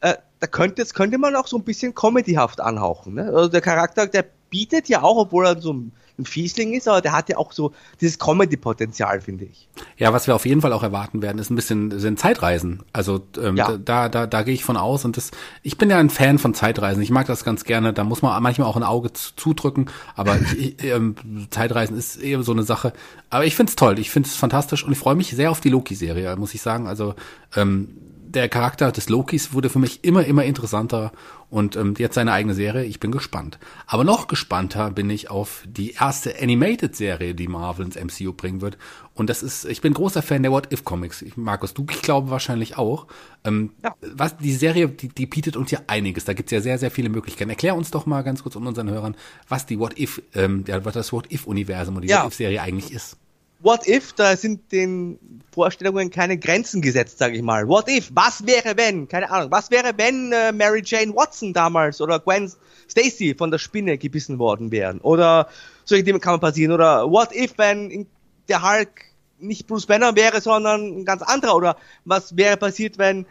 Äh, 0.00 0.14
da 0.40 0.48
könnte, 0.48 0.82
das 0.82 0.92
könnte 0.92 1.18
man 1.18 1.36
auch 1.36 1.46
so 1.46 1.56
ein 1.56 1.62
bisschen 1.62 1.94
comedyhaft 1.94 2.60
anhauchen. 2.60 3.14
Ne? 3.14 3.26
Also 3.26 3.46
der 3.46 3.60
Charakter, 3.60 4.08
der 4.08 4.24
bietet 4.50 4.88
ja 4.88 5.02
auch, 5.02 5.16
obwohl 5.16 5.46
er 5.46 5.60
so 5.60 5.72
ein 5.72 5.92
ein 6.18 6.24
Fiesling 6.24 6.72
ist, 6.72 6.86
aber 6.88 7.00
der 7.00 7.12
hat 7.12 7.28
ja 7.28 7.38
auch 7.38 7.52
so 7.52 7.72
dieses 8.00 8.18
Comedy-Potenzial, 8.18 9.20
finde 9.20 9.46
ich. 9.46 9.68
Ja, 9.96 10.12
was 10.12 10.26
wir 10.26 10.34
auf 10.34 10.46
jeden 10.46 10.60
Fall 10.60 10.72
auch 10.72 10.82
erwarten 10.82 11.22
werden, 11.22 11.38
ist 11.38 11.50
ein 11.50 11.56
bisschen 11.56 11.98
sind 11.98 12.18
Zeitreisen. 12.18 12.82
Also 12.92 13.26
ähm, 13.40 13.56
ja. 13.56 13.76
da, 13.76 14.08
da, 14.08 14.26
da 14.26 14.42
gehe 14.42 14.54
ich 14.54 14.64
von 14.64 14.76
aus 14.76 15.04
und 15.04 15.16
das, 15.16 15.32
ich 15.62 15.76
bin 15.76 15.90
ja 15.90 15.98
ein 15.98 16.10
Fan 16.10 16.38
von 16.38 16.54
Zeitreisen. 16.54 17.02
Ich 17.02 17.10
mag 17.10 17.26
das 17.26 17.44
ganz 17.44 17.64
gerne. 17.64 17.92
Da 17.92 18.04
muss 18.04 18.22
man 18.22 18.40
manchmal 18.42 18.68
auch 18.68 18.76
ein 18.76 18.84
Auge 18.84 19.12
zudrücken, 19.12 19.90
aber 20.14 20.38
ich, 20.58 20.82
ähm, 20.84 21.16
Zeitreisen 21.50 21.96
ist 21.96 22.16
eben 22.16 22.42
so 22.44 22.52
eine 22.52 22.62
Sache. 22.62 22.92
Aber 23.30 23.44
ich 23.44 23.56
find's 23.56 23.74
toll. 23.74 23.98
Ich 23.98 24.10
find's 24.10 24.36
fantastisch 24.36 24.84
und 24.84 24.92
ich 24.92 24.98
freue 24.98 25.16
mich 25.16 25.30
sehr 25.30 25.50
auf 25.50 25.60
die 25.60 25.70
Loki-Serie, 25.70 26.36
muss 26.36 26.54
ich 26.54 26.62
sagen. 26.62 26.86
Also 26.86 27.14
ähm, 27.56 27.88
der 28.34 28.48
Charakter 28.48 28.92
des 28.92 29.08
Lokis 29.08 29.52
wurde 29.52 29.70
für 29.70 29.78
mich 29.78 30.04
immer, 30.04 30.24
immer 30.24 30.44
interessanter 30.44 31.12
und 31.50 31.76
ähm, 31.76 31.94
jetzt 31.98 32.14
seine 32.14 32.32
eigene 32.32 32.54
Serie. 32.54 32.84
Ich 32.84 32.98
bin 32.98 33.12
gespannt. 33.12 33.58
Aber 33.86 34.02
noch 34.02 34.26
gespannter 34.26 34.90
bin 34.90 35.08
ich 35.08 35.30
auf 35.30 35.62
die 35.66 35.92
erste 35.92 36.40
Animated-Serie, 36.40 37.34
die 37.34 37.46
Marvel 37.46 37.86
ins 37.86 37.96
MCU 37.96 38.32
bringen 38.32 38.60
wird. 38.60 38.76
Und 39.14 39.30
das 39.30 39.42
ist, 39.42 39.64
ich 39.64 39.80
bin 39.80 39.94
großer 39.94 40.22
Fan 40.22 40.42
der 40.42 40.50
What 40.50 40.72
If 40.72 40.84
Comics. 40.84 41.22
Ich, 41.22 41.36
Markus, 41.36 41.72
du, 41.72 41.86
ich 41.90 42.02
glaube 42.02 42.30
wahrscheinlich 42.30 42.76
auch. 42.76 43.06
Ähm, 43.44 43.70
ja. 43.84 43.94
Was 44.00 44.36
die 44.36 44.52
Serie, 44.52 44.88
die, 44.88 45.08
die 45.08 45.26
bietet 45.26 45.56
uns 45.56 45.70
ja 45.70 45.80
einiges. 45.86 46.24
Da 46.24 46.32
gibt's 46.32 46.50
ja 46.50 46.60
sehr, 46.60 46.78
sehr 46.78 46.90
viele 46.90 47.08
Möglichkeiten. 47.08 47.50
Erklär 47.50 47.76
uns 47.76 47.92
doch 47.92 48.06
mal 48.06 48.22
ganz 48.22 48.42
kurz 48.42 48.56
und 48.56 48.66
unseren 48.66 48.90
Hörern, 48.90 49.16
was 49.48 49.66
die 49.66 49.78
What 49.78 49.98
If, 49.98 50.22
ähm, 50.34 50.64
ja, 50.66 50.84
was 50.84 50.94
das 50.94 51.12
What 51.12 51.32
If 51.32 51.46
Universum 51.46 51.96
und 51.96 52.02
die 52.02 52.08
ja. 52.08 52.24
What 52.24 52.32
If 52.32 52.34
Serie 52.34 52.60
eigentlich 52.60 52.92
ist 52.92 53.16
What 53.64 53.88
if, 53.88 54.12
da 54.12 54.36
sind 54.36 54.72
den 54.72 55.18
Vorstellungen 55.50 56.10
keine 56.10 56.36
Grenzen 56.36 56.82
gesetzt, 56.82 57.16
sage 57.16 57.36
ich 57.36 57.42
mal. 57.42 57.66
What 57.66 57.88
if, 57.88 58.10
was 58.12 58.46
wäre 58.46 58.76
wenn, 58.76 59.08
keine 59.08 59.30
Ahnung, 59.30 59.50
was 59.50 59.70
wäre 59.70 59.94
wenn 59.96 60.32
äh, 60.32 60.52
Mary 60.52 60.82
Jane 60.84 61.16
Watson 61.16 61.54
damals 61.54 62.02
oder 62.02 62.20
Gwen 62.20 62.52
Stacy 62.90 63.34
von 63.34 63.50
der 63.50 63.56
Spinne 63.56 63.96
gebissen 63.96 64.38
worden 64.38 64.70
wären? 64.70 65.00
Oder 65.00 65.48
solche 65.86 66.04
Dinge 66.04 66.20
kann 66.20 66.34
man 66.34 66.40
passieren. 66.40 66.72
Oder 66.72 67.10
what 67.10 67.34
if, 67.34 67.54
wenn 67.56 68.06
der 68.48 68.62
Hulk 68.62 69.06
nicht 69.38 69.66
Bruce 69.66 69.86
Banner 69.86 70.14
wäre, 70.14 70.42
sondern 70.42 70.98
ein 70.98 71.04
ganz 71.06 71.22
anderer? 71.22 71.56
Oder 71.56 71.76
was 72.04 72.36
wäre 72.36 72.58
passiert, 72.58 72.98
wenn 72.98 73.24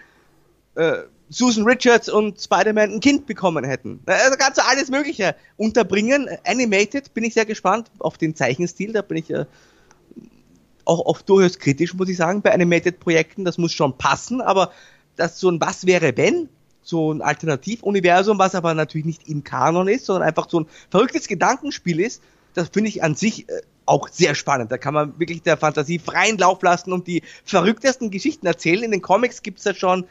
äh, 0.73 1.03
Susan 1.29 1.63
Richards 1.63 2.09
und 2.09 2.41
Spider-Man 2.41 2.93
ein 2.93 2.99
Kind 3.01 3.27
bekommen 3.27 3.65
hätten? 3.65 3.99
Also 4.07 4.35
kannst 4.39 4.57
du 4.57 4.65
alles 4.65 4.89
Mögliche 4.89 5.35
unterbringen. 5.57 6.27
Animated 6.43 7.13
bin 7.13 7.23
ich 7.23 7.35
sehr 7.35 7.45
gespannt 7.45 7.91
auf 7.99 8.17
den 8.17 8.35
Zeichenstil, 8.35 8.93
da 8.93 9.03
bin 9.03 9.17
ich 9.17 9.29
äh, 9.29 9.45
auch 10.85 11.05
oft 11.05 11.27
durchaus 11.29 11.59
kritisch, 11.59 11.93
muss 11.93 12.09
ich 12.09 12.17
sagen, 12.17 12.41
bei 12.41 12.53
Animated-Projekten. 12.53 13.45
Das 13.45 13.57
muss 13.57 13.73
schon 13.73 13.97
passen, 13.97 14.41
aber 14.41 14.71
das 15.15 15.39
so 15.39 15.49
ein 15.49 15.61
Was 15.61 15.85
wäre 15.85 16.15
wenn, 16.17 16.49
so 16.81 17.13
ein 17.13 17.21
Alternativuniversum, 17.21 18.37
was 18.39 18.55
aber 18.55 18.73
natürlich 18.73 19.05
nicht 19.05 19.29
im 19.29 19.43
Kanon 19.43 19.87
ist, 19.87 20.05
sondern 20.05 20.27
einfach 20.27 20.49
so 20.49 20.61
ein 20.61 20.67
verrücktes 20.89 21.27
Gedankenspiel 21.27 21.99
ist, 21.99 22.21
das 22.53 22.69
finde 22.69 22.89
ich 22.89 23.03
an 23.03 23.15
sich 23.15 23.49
äh, 23.49 23.61
auch 23.85 24.07
sehr 24.09 24.35
spannend. 24.35 24.71
Da 24.71 24.77
kann 24.77 24.93
man 24.93 25.19
wirklich 25.19 25.41
der 25.41 25.57
Fantasie 25.57 25.99
freien 25.99 26.37
Lauf 26.37 26.61
lassen 26.61 26.93
und 26.93 27.07
die 27.07 27.23
verrücktesten 27.45 28.11
Geschichten 28.11 28.45
erzählen. 28.45 28.83
In 28.83 28.91
den 28.91 29.01
Comics 29.01 29.41
gibt 29.41 29.59
es 29.59 29.65
ja 29.65 29.73
schon 29.73 30.05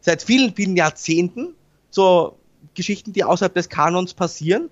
seit 0.00 0.22
vielen, 0.22 0.54
vielen 0.54 0.76
Jahrzehnten 0.76 1.54
so 1.90 2.36
Geschichten, 2.74 3.12
die 3.12 3.24
außerhalb 3.24 3.54
des 3.54 3.68
Kanons 3.68 4.14
passieren 4.14 4.68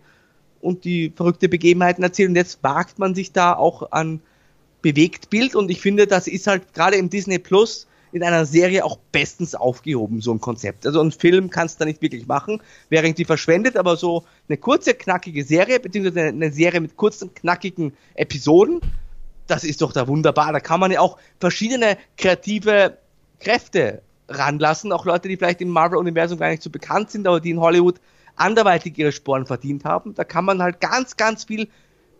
und 0.61 0.85
die 0.85 1.13
verrückte 1.15 1.49
Begebenheiten 1.49 2.03
erzählen. 2.03 2.31
Und 2.31 2.37
jetzt 2.37 2.63
wagt 2.63 2.99
man 2.99 3.15
sich 3.15 3.33
da 3.33 3.55
auch 3.55 3.93
an 3.93 4.21
Bewegtbild 4.83 5.55
und 5.55 5.71
ich 5.71 5.81
finde, 5.81 6.07
das 6.07 6.27
ist 6.27 6.47
halt 6.47 6.75
gerade 6.75 6.97
im 6.97 7.09
Disney 7.09 7.39
Plus 7.39 7.87
in 8.13 8.23
einer 8.23 8.45
Serie 8.45 8.85
auch 8.85 8.99
bestens 9.11 9.55
aufgehoben, 9.55 10.21
so 10.21 10.33
ein 10.33 10.41
Konzept. 10.41 10.87
Also 10.87 11.01
ein 11.01 11.13
Film 11.13 11.49
kannst 11.49 11.77
du 11.77 11.79
da 11.81 11.85
nicht 11.87 12.03
wirklich 12.03 12.27
machen, 12.27 12.61
wäre 12.91 13.07
irgendwie 13.07 13.25
verschwendet, 13.25 13.77
aber 13.77 13.97
so 13.97 14.25
eine 14.49 14.59
kurze, 14.59 14.93
knackige 14.93 15.45
Serie, 15.45 15.81
beziehungsweise 15.81 16.29
eine 16.29 16.53
Serie 16.53 16.81
mit 16.81 16.97
kurzen, 16.97 17.33
knackigen 17.33 17.95
Episoden, 18.15 18.81
das 19.47 19.65
ist 19.65 19.81
doch 19.83 19.93
da 19.93 20.09
wunderbar. 20.09 20.53
Da 20.53 20.61
kann 20.61 20.81
man 20.81 20.91
ja 20.91 21.01
auch 21.01 21.19
verschiedene 21.41 21.97
kreative 22.17 22.99
Kräfte 23.41 24.03
ranlassen, 24.29 24.93
auch 24.93 25.05
Leute, 25.05 25.29
die 25.29 25.37
vielleicht 25.37 25.61
im 25.61 25.69
Marvel-Universum 25.69 26.39
gar 26.39 26.51
nicht 26.51 26.63
so 26.63 26.71
bekannt 26.71 27.11
sind, 27.11 27.27
aber 27.27 27.41
die 27.41 27.51
in 27.51 27.61
Hollywood 27.61 28.01
anderweitig 28.37 28.97
ihre 28.99 29.13
Sporen 29.13 29.47
verdient 29.47 29.85
haben. 29.85 30.15
Da 30.15 30.25
kann 30.25 30.45
man 30.45 30.63
halt 30.63 30.81
ganz, 30.81 31.17
ganz 31.17 31.45
viel 31.45 31.69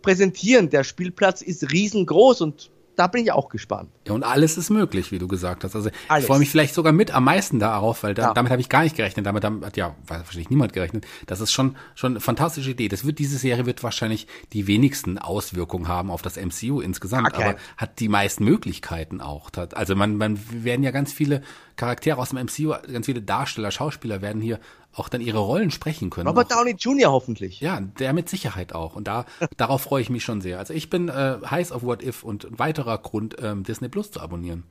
präsentieren. 0.03 0.69
Der 0.69 0.83
Spielplatz 0.83 1.41
ist 1.41 1.71
riesengroß 1.71 2.41
und 2.41 2.69
da 2.95 3.07
bin 3.07 3.23
ich 3.23 3.31
auch 3.31 3.49
gespannt. 3.49 3.89
Ja, 4.07 4.13
und 4.13 4.23
alles 4.23 4.57
ist 4.57 4.69
möglich, 4.69 5.11
wie 5.11 5.17
du 5.17 5.27
gesagt 5.27 5.63
hast. 5.63 5.75
Also 5.75 5.89
alles. 6.07 6.23
ich 6.23 6.27
freue 6.27 6.39
mich 6.39 6.49
vielleicht 6.49 6.73
sogar 6.73 6.93
mit 6.93 7.11
am 7.11 7.23
meisten 7.23 7.59
darauf, 7.59 8.03
weil 8.03 8.13
da, 8.13 8.23
ja. 8.23 8.33
damit 8.33 8.51
habe 8.51 8.61
ich 8.61 8.69
gar 8.69 8.83
nicht 8.83 8.95
gerechnet. 8.95 9.25
Damit 9.25 9.43
hat 9.43 9.77
ja 9.77 9.95
wahrscheinlich 10.05 10.49
niemand 10.49 10.73
gerechnet. 10.73 11.05
Das 11.25 11.41
ist 11.41 11.51
schon 11.51 11.75
schon 11.95 12.13
eine 12.13 12.19
fantastische 12.19 12.71
Idee. 12.71 12.87
Das 12.87 13.05
wird 13.05 13.19
diese 13.19 13.37
Serie 13.37 13.65
wird 13.65 13.83
wahrscheinlich 13.83 14.27
die 14.53 14.67
wenigsten 14.67 15.17
Auswirkungen 15.17 15.87
haben 15.87 16.11
auf 16.11 16.21
das 16.21 16.37
MCU 16.37 16.81
insgesamt, 16.81 17.33
okay. 17.33 17.43
aber 17.43 17.55
hat 17.77 17.99
die 17.99 18.09
meisten 18.09 18.43
Möglichkeiten 18.43 19.21
auch. 19.21 19.49
Also 19.73 19.95
man 19.95 20.17
man 20.17 20.39
werden 20.63 20.83
ja 20.83 20.91
ganz 20.91 21.11
viele 21.11 21.41
Charaktere 21.75 22.17
aus 22.17 22.29
dem 22.29 22.39
MCU, 22.45 22.75
ganz 22.91 23.05
viele 23.05 23.21
Darsteller, 23.21 23.71
Schauspieler 23.71 24.21
werden 24.21 24.41
hier 24.41 24.59
auch 24.95 25.09
dann 25.09 25.21
ihre 25.21 25.39
Rollen 25.39 25.71
sprechen 25.71 26.09
können. 26.09 26.27
Robert 26.27 26.51
Downey 26.51 26.75
Jr. 26.77 27.11
hoffentlich. 27.11 27.59
Ja, 27.59 27.79
der 27.81 28.13
mit 28.13 28.29
Sicherheit 28.29 28.73
auch. 28.73 28.95
Und 28.95 29.07
da 29.07 29.25
darauf 29.57 29.81
freue 29.81 30.01
ich 30.01 30.09
mich 30.09 30.23
schon 30.23 30.41
sehr. 30.41 30.59
Also 30.59 30.73
ich 30.73 30.89
bin 30.89 31.09
äh, 31.09 31.37
heiß 31.45 31.71
auf 31.71 31.83
What 31.83 32.03
If 32.03 32.23
und 32.23 32.45
ein 32.45 32.59
weiterer 32.59 32.97
Grund, 32.97 33.35
ähm, 33.41 33.63
Disney 33.63 33.89
Plus 33.89 34.11
zu 34.11 34.19
abonnieren. 34.19 34.63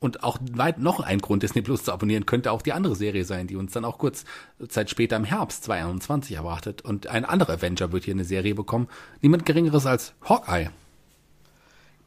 Und 0.00 0.24
auch 0.24 0.38
weit 0.52 0.78
noch 0.78 0.98
ein 0.98 1.20
Grund, 1.20 1.44
Disney 1.44 1.62
Plus 1.62 1.84
zu 1.84 1.92
abonnieren, 1.92 2.26
könnte 2.26 2.50
auch 2.50 2.62
die 2.62 2.72
andere 2.72 2.96
Serie 2.96 3.24
sein, 3.24 3.46
die 3.46 3.54
uns 3.54 3.72
dann 3.72 3.84
auch 3.84 3.98
kurz 3.98 4.24
Zeit 4.68 4.90
später 4.90 5.14
im 5.14 5.22
Herbst 5.22 5.62
2021 5.62 6.34
erwartet. 6.34 6.82
Und 6.82 7.06
ein 7.06 7.24
anderer 7.24 7.52
Avenger 7.52 7.92
wird 7.92 8.04
hier 8.04 8.14
eine 8.14 8.24
Serie 8.24 8.56
bekommen. 8.56 8.88
Niemand 9.20 9.46
Geringeres 9.46 9.86
als 9.86 10.14
Hawkeye. 10.28 10.70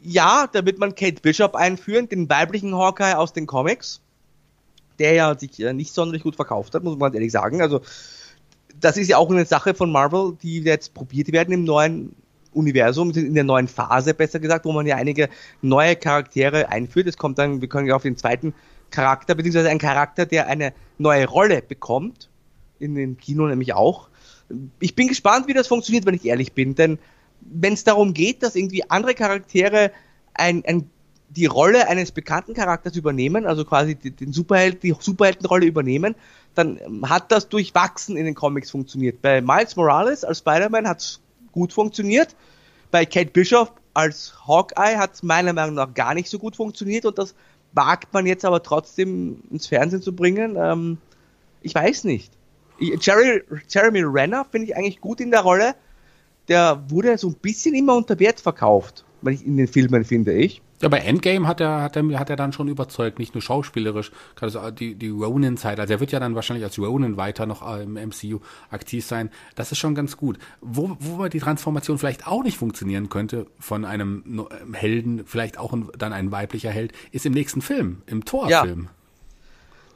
Ja, 0.02 0.48
da 0.52 0.66
wird 0.66 0.78
man 0.78 0.94
Kate 0.94 1.22
Bishop 1.22 1.56
einführen, 1.56 2.10
den 2.10 2.30
weiblichen 2.30 2.76
Hawkeye 2.76 3.16
aus 3.16 3.32
den 3.32 3.48
Comics 3.48 4.02
der 5.00 5.14
ja 5.14 5.38
sich 5.38 5.60
äh, 5.60 5.74
nicht 5.74 5.94
sonderlich 5.94 6.24
gut 6.24 6.36
verkauft 6.36 6.74
hat, 6.76 6.84
muss 6.84 6.98
man 6.98 7.14
ehrlich 7.14 7.32
sagen. 7.32 7.62
Also 7.62 7.82
das 8.80 8.98
ist 8.98 9.10
ja 9.10 9.18
auch 9.18 9.30
eine 9.30 9.46
Sache 9.46 9.74
von 9.74 9.92
Marvel, 9.92 10.38
die 10.42 10.60
jetzt 10.60 10.94
probiert 10.94 11.32
werden 11.32 11.54
im 11.54 11.64
neuen 11.64 12.16
Universum, 12.54 13.12
in 13.12 13.34
der 13.34 13.44
neuen 13.44 13.68
Phase 13.68 14.14
besser 14.14 14.40
gesagt, 14.40 14.66
wo 14.66 14.72
man 14.72 14.86
ja 14.86 14.96
einige 14.96 15.30
neue 15.62 15.96
Charaktere 15.96 16.70
einführt. 16.70 17.08
Es 17.08 17.18
kommt 17.18 17.38
dann, 17.38 17.62
wir 17.62 17.70
können 17.70 17.88
ja 17.88 17.96
auf 17.96 18.04
den 18.04 18.18
zweiten 18.18 18.54
Charakter, 18.92 19.36
beziehungsweise 19.36 19.70
einen 19.70 19.80
Charakter, 19.80 20.26
der 20.26 20.48
eine 20.48 20.74
neue 20.98 21.28
Rolle 21.28 21.62
bekommt, 21.62 22.30
in 22.80 22.96
den 22.96 23.18
Kino 23.18 23.48
nämlich 23.48 23.74
auch. 23.74 24.10
Ich 24.80 24.96
bin 24.96 25.08
gespannt, 25.08 25.48
wie 25.48 25.54
das 25.54 25.68
funktioniert, 25.68 26.06
wenn 26.06 26.14
ich 26.14 26.26
ehrlich 26.26 26.54
bin, 26.54 26.76
denn 26.76 27.00
wenn 27.42 27.74
es 27.74 27.84
darum 27.84 28.14
geht, 28.14 28.42
dass 28.44 28.56
irgendwie 28.56 28.90
andere 28.90 29.14
Charaktere 29.14 29.92
ein, 30.34 30.64
ein 30.66 30.90
die 31.30 31.46
Rolle 31.46 31.88
eines 31.88 32.12
bekannten 32.12 32.54
Charakters 32.54 32.96
übernehmen, 32.96 33.46
also 33.46 33.66
quasi 33.66 33.96
den 33.96 34.32
Superheld, 34.32 34.84
die 34.84 34.96
Superheldenrolle 34.98 35.66
übernehmen, 35.66 36.16
dann 36.54 36.80
hat 37.04 37.32
das 37.32 37.50
durchwachsen 37.50 38.16
in 38.16 38.26
den 38.26 38.36
Comics 38.36 38.72
funktioniert. 38.72 39.22
Bei 39.22 39.42
Miles 39.42 39.76
Morales 39.76 40.24
als 40.24 40.40
Spider-Man 40.40 40.88
hat 40.88 41.00
es 41.00 41.22
gut 41.52 41.74
funktioniert. 41.74 42.36
Bei 42.92 43.06
Kate 43.06 43.32
Bishop 43.32 43.80
als 43.94 44.34
Hawkeye 44.48 44.98
hat 44.98 45.16
es 45.16 45.24
meiner 45.24 45.54
Meinung 45.54 45.76
nach 45.76 45.94
gar 45.94 46.14
nicht 46.14 46.30
so 46.30 46.40
gut 46.40 46.56
funktioniert 46.56 47.06
und 47.06 47.18
das 47.18 47.36
wagt 47.74 48.14
man 48.14 48.26
jetzt 48.26 48.46
aber 48.46 48.64
trotzdem 48.64 49.42
ins 49.52 49.68
Fernsehen 49.68 50.02
zu 50.02 50.16
bringen. 50.16 50.56
Ähm, 50.58 50.98
ich 51.62 51.76
weiß 51.76 52.06
nicht. 52.06 52.32
Jerry, 52.80 53.42
Jeremy 53.70 54.02
Renner 54.04 54.46
finde 54.50 54.68
ich 54.68 54.76
eigentlich 54.76 55.02
gut 55.02 55.20
in 55.22 55.32
der 55.32 55.42
Rolle. 55.42 55.76
Der 56.48 56.84
wurde 56.90 57.18
so 57.18 57.30
ein 57.30 57.36
bisschen 57.36 57.74
immer 57.74 57.96
unter 57.96 58.20
Wert 58.20 58.40
verkauft, 58.40 59.06
in 59.24 59.58
den 59.58 59.68
Filmen 59.68 60.06
finde 60.06 60.34
ich. 60.34 60.62
Ja, 60.82 60.90
bei 60.90 60.98
Endgame 61.00 61.48
hat 61.48 61.62
er, 61.62 61.82
hat 61.82 61.96
er, 61.96 62.20
hat 62.20 62.30
er 62.30 62.36
dann 62.36 62.52
schon 62.52 62.68
überzeugt, 62.68 63.18
nicht 63.18 63.34
nur 63.34 63.42
schauspielerisch, 63.42 64.12
gerade 64.36 64.74
die, 64.74 64.96
die 64.96 65.10
Ronin-Zeit, 65.10 65.80
also 65.80 65.94
er 65.94 66.00
wird 66.02 66.12
ja 66.12 66.20
dann 66.20 66.36
wahrscheinlich 66.36 66.66
als 66.66 66.78
Ronin 66.78 67.16
weiter 67.16 67.46
noch 67.46 67.62
im 67.80 67.94
MCU 67.94 68.40
aktiv 68.70 69.06
sein. 69.06 69.30
Das 69.56 69.72
ist 69.72 69.78
schon 69.78 69.96
ganz 69.96 70.18
gut. 70.18 70.38
Wo, 70.60 70.98
wo 71.00 71.28
die 71.28 71.40
Transformation 71.40 71.98
vielleicht 71.98 72.28
auch 72.28 72.44
nicht 72.44 72.58
funktionieren 72.58 73.08
könnte 73.10 73.48
von 73.58 73.86
einem 73.86 74.48
Helden, 74.74 75.26
vielleicht 75.26 75.58
auch 75.58 75.72
ein, 75.72 75.90
dann 75.98 76.12
ein 76.12 76.32
weiblicher 76.32 76.72
Held, 76.72 76.92
ist 77.12 77.26
im 77.26 77.34
nächsten 77.34 77.62
Film, 77.62 78.02
im 78.06 78.26
Thor-Film. 78.26 78.84
Ja. 78.84 78.90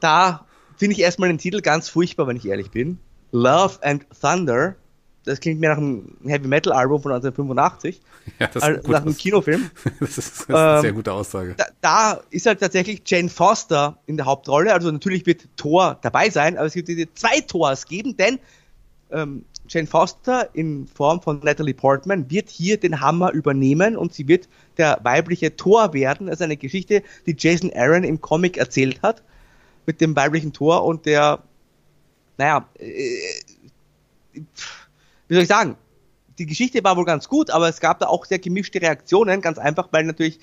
Da 0.00 0.46
finde 0.76 0.94
ich 0.94 1.00
erstmal 1.00 1.28
den 1.28 1.38
Titel 1.38 1.60
ganz 1.60 1.90
furchtbar, 1.90 2.26
wenn 2.26 2.36
ich 2.36 2.48
ehrlich 2.48 2.70
bin. 2.70 2.98
Love 3.32 3.78
and 3.82 4.06
Thunder 4.18 4.76
das 5.30 5.40
klingt 5.40 5.60
mir 5.60 5.70
nach 5.70 5.78
einem 5.78 6.16
Heavy 6.24 6.48
Metal 6.48 6.72
Album 6.72 7.02
von 7.02 7.12
1985. 7.12 8.00
Ja, 8.38 8.46
das 8.46 8.62
ist 8.62 8.86
nach 8.86 9.00
einem 9.00 9.16
Kinofilm. 9.16 9.70
das 10.00 10.18
ist, 10.18 10.18
das 10.18 10.40
ist 10.40 10.50
eine 10.50 10.76
ähm, 10.76 10.80
sehr 10.82 10.92
gute 10.92 11.12
Aussage. 11.12 11.54
Da, 11.56 11.64
da, 11.80 12.20
ist 12.30 12.46
halt 12.46 12.60
tatsächlich 12.60 13.02
Jane 13.06 13.30
Foster 13.30 13.98
in 14.06 14.18
der 14.18 14.26
Hauptrolle. 14.26 14.72
Also 14.72 14.90
natürlich 14.90 15.24
wird 15.24 15.48
Thor 15.56 15.98
dabei 16.02 16.28
sein, 16.28 16.58
aber 16.58 16.66
es 16.66 16.74
wird 16.74 16.88
diese 16.88 17.12
zwei 17.14 17.40
Thors 17.40 17.86
geben, 17.86 18.16
denn 18.18 18.38
ähm, 19.10 19.44
Jane 19.68 19.86
Foster 19.86 20.48
in 20.52 20.86
Form 20.86 21.22
von 21.22 21.40
Natalie 21.40 21.74
Portman 21.74 22.30
wird 22.30 22.50
hier 22.50 22.78
den 22.78 23.00
Hammer 23.00 23.32
übernehmen 23.32 23.96
und 23.96 24.12
sie 24.12 24.28
wird 24.28 24.48
der 24.76 24.98
weibliche 25.02 25.56
Thor 25.56 25.94
werden. 25.94 26.26
Das 26.26 26.36
ist 26.36 26.42
eine 26.42 26.56
Geschichte, 26.56 27.02
die 27.26 27.34
Jason 27.36 27.72
Aaron 27.74 28.04
im 28.04 28.20
Comic 28.20 28.58
erzählt 28.58 29.00
hat 29.02 29.22
mit 29.86 30.00
dem 30.00 30.14
weiblichen 30.14 30.52
Thor 30.52 30.84
und 30.84 31.06
der, 31.06 31.42
naja, 32.36 32.68
äh, 32.78 34.40
pff, 34.54 34.79
wie 35.30 35.34
soll 35.34 35.44
ich 35.44 35.48
sagen, 35.48 35.76
die 36.40 36.46
Geschichte 36.46 36.82
war 36.82 36.96
wohl 36.96 37.04
ganz 37.04 37.28
gut, 37.28 37.50
aber 37.50 37.68
es 37.68 37.78
gab 37.78 38.00
da 38.00 38.08
auch 38.08 38.24
sehr 38.24 38.40
gemischte 38.40 38.82
Reaktionen, 38.82 39.40
ganz 39.40 39.58
einfach, 39.58 39.88
weil 39.92 40.02
natürlich 40.02 40.40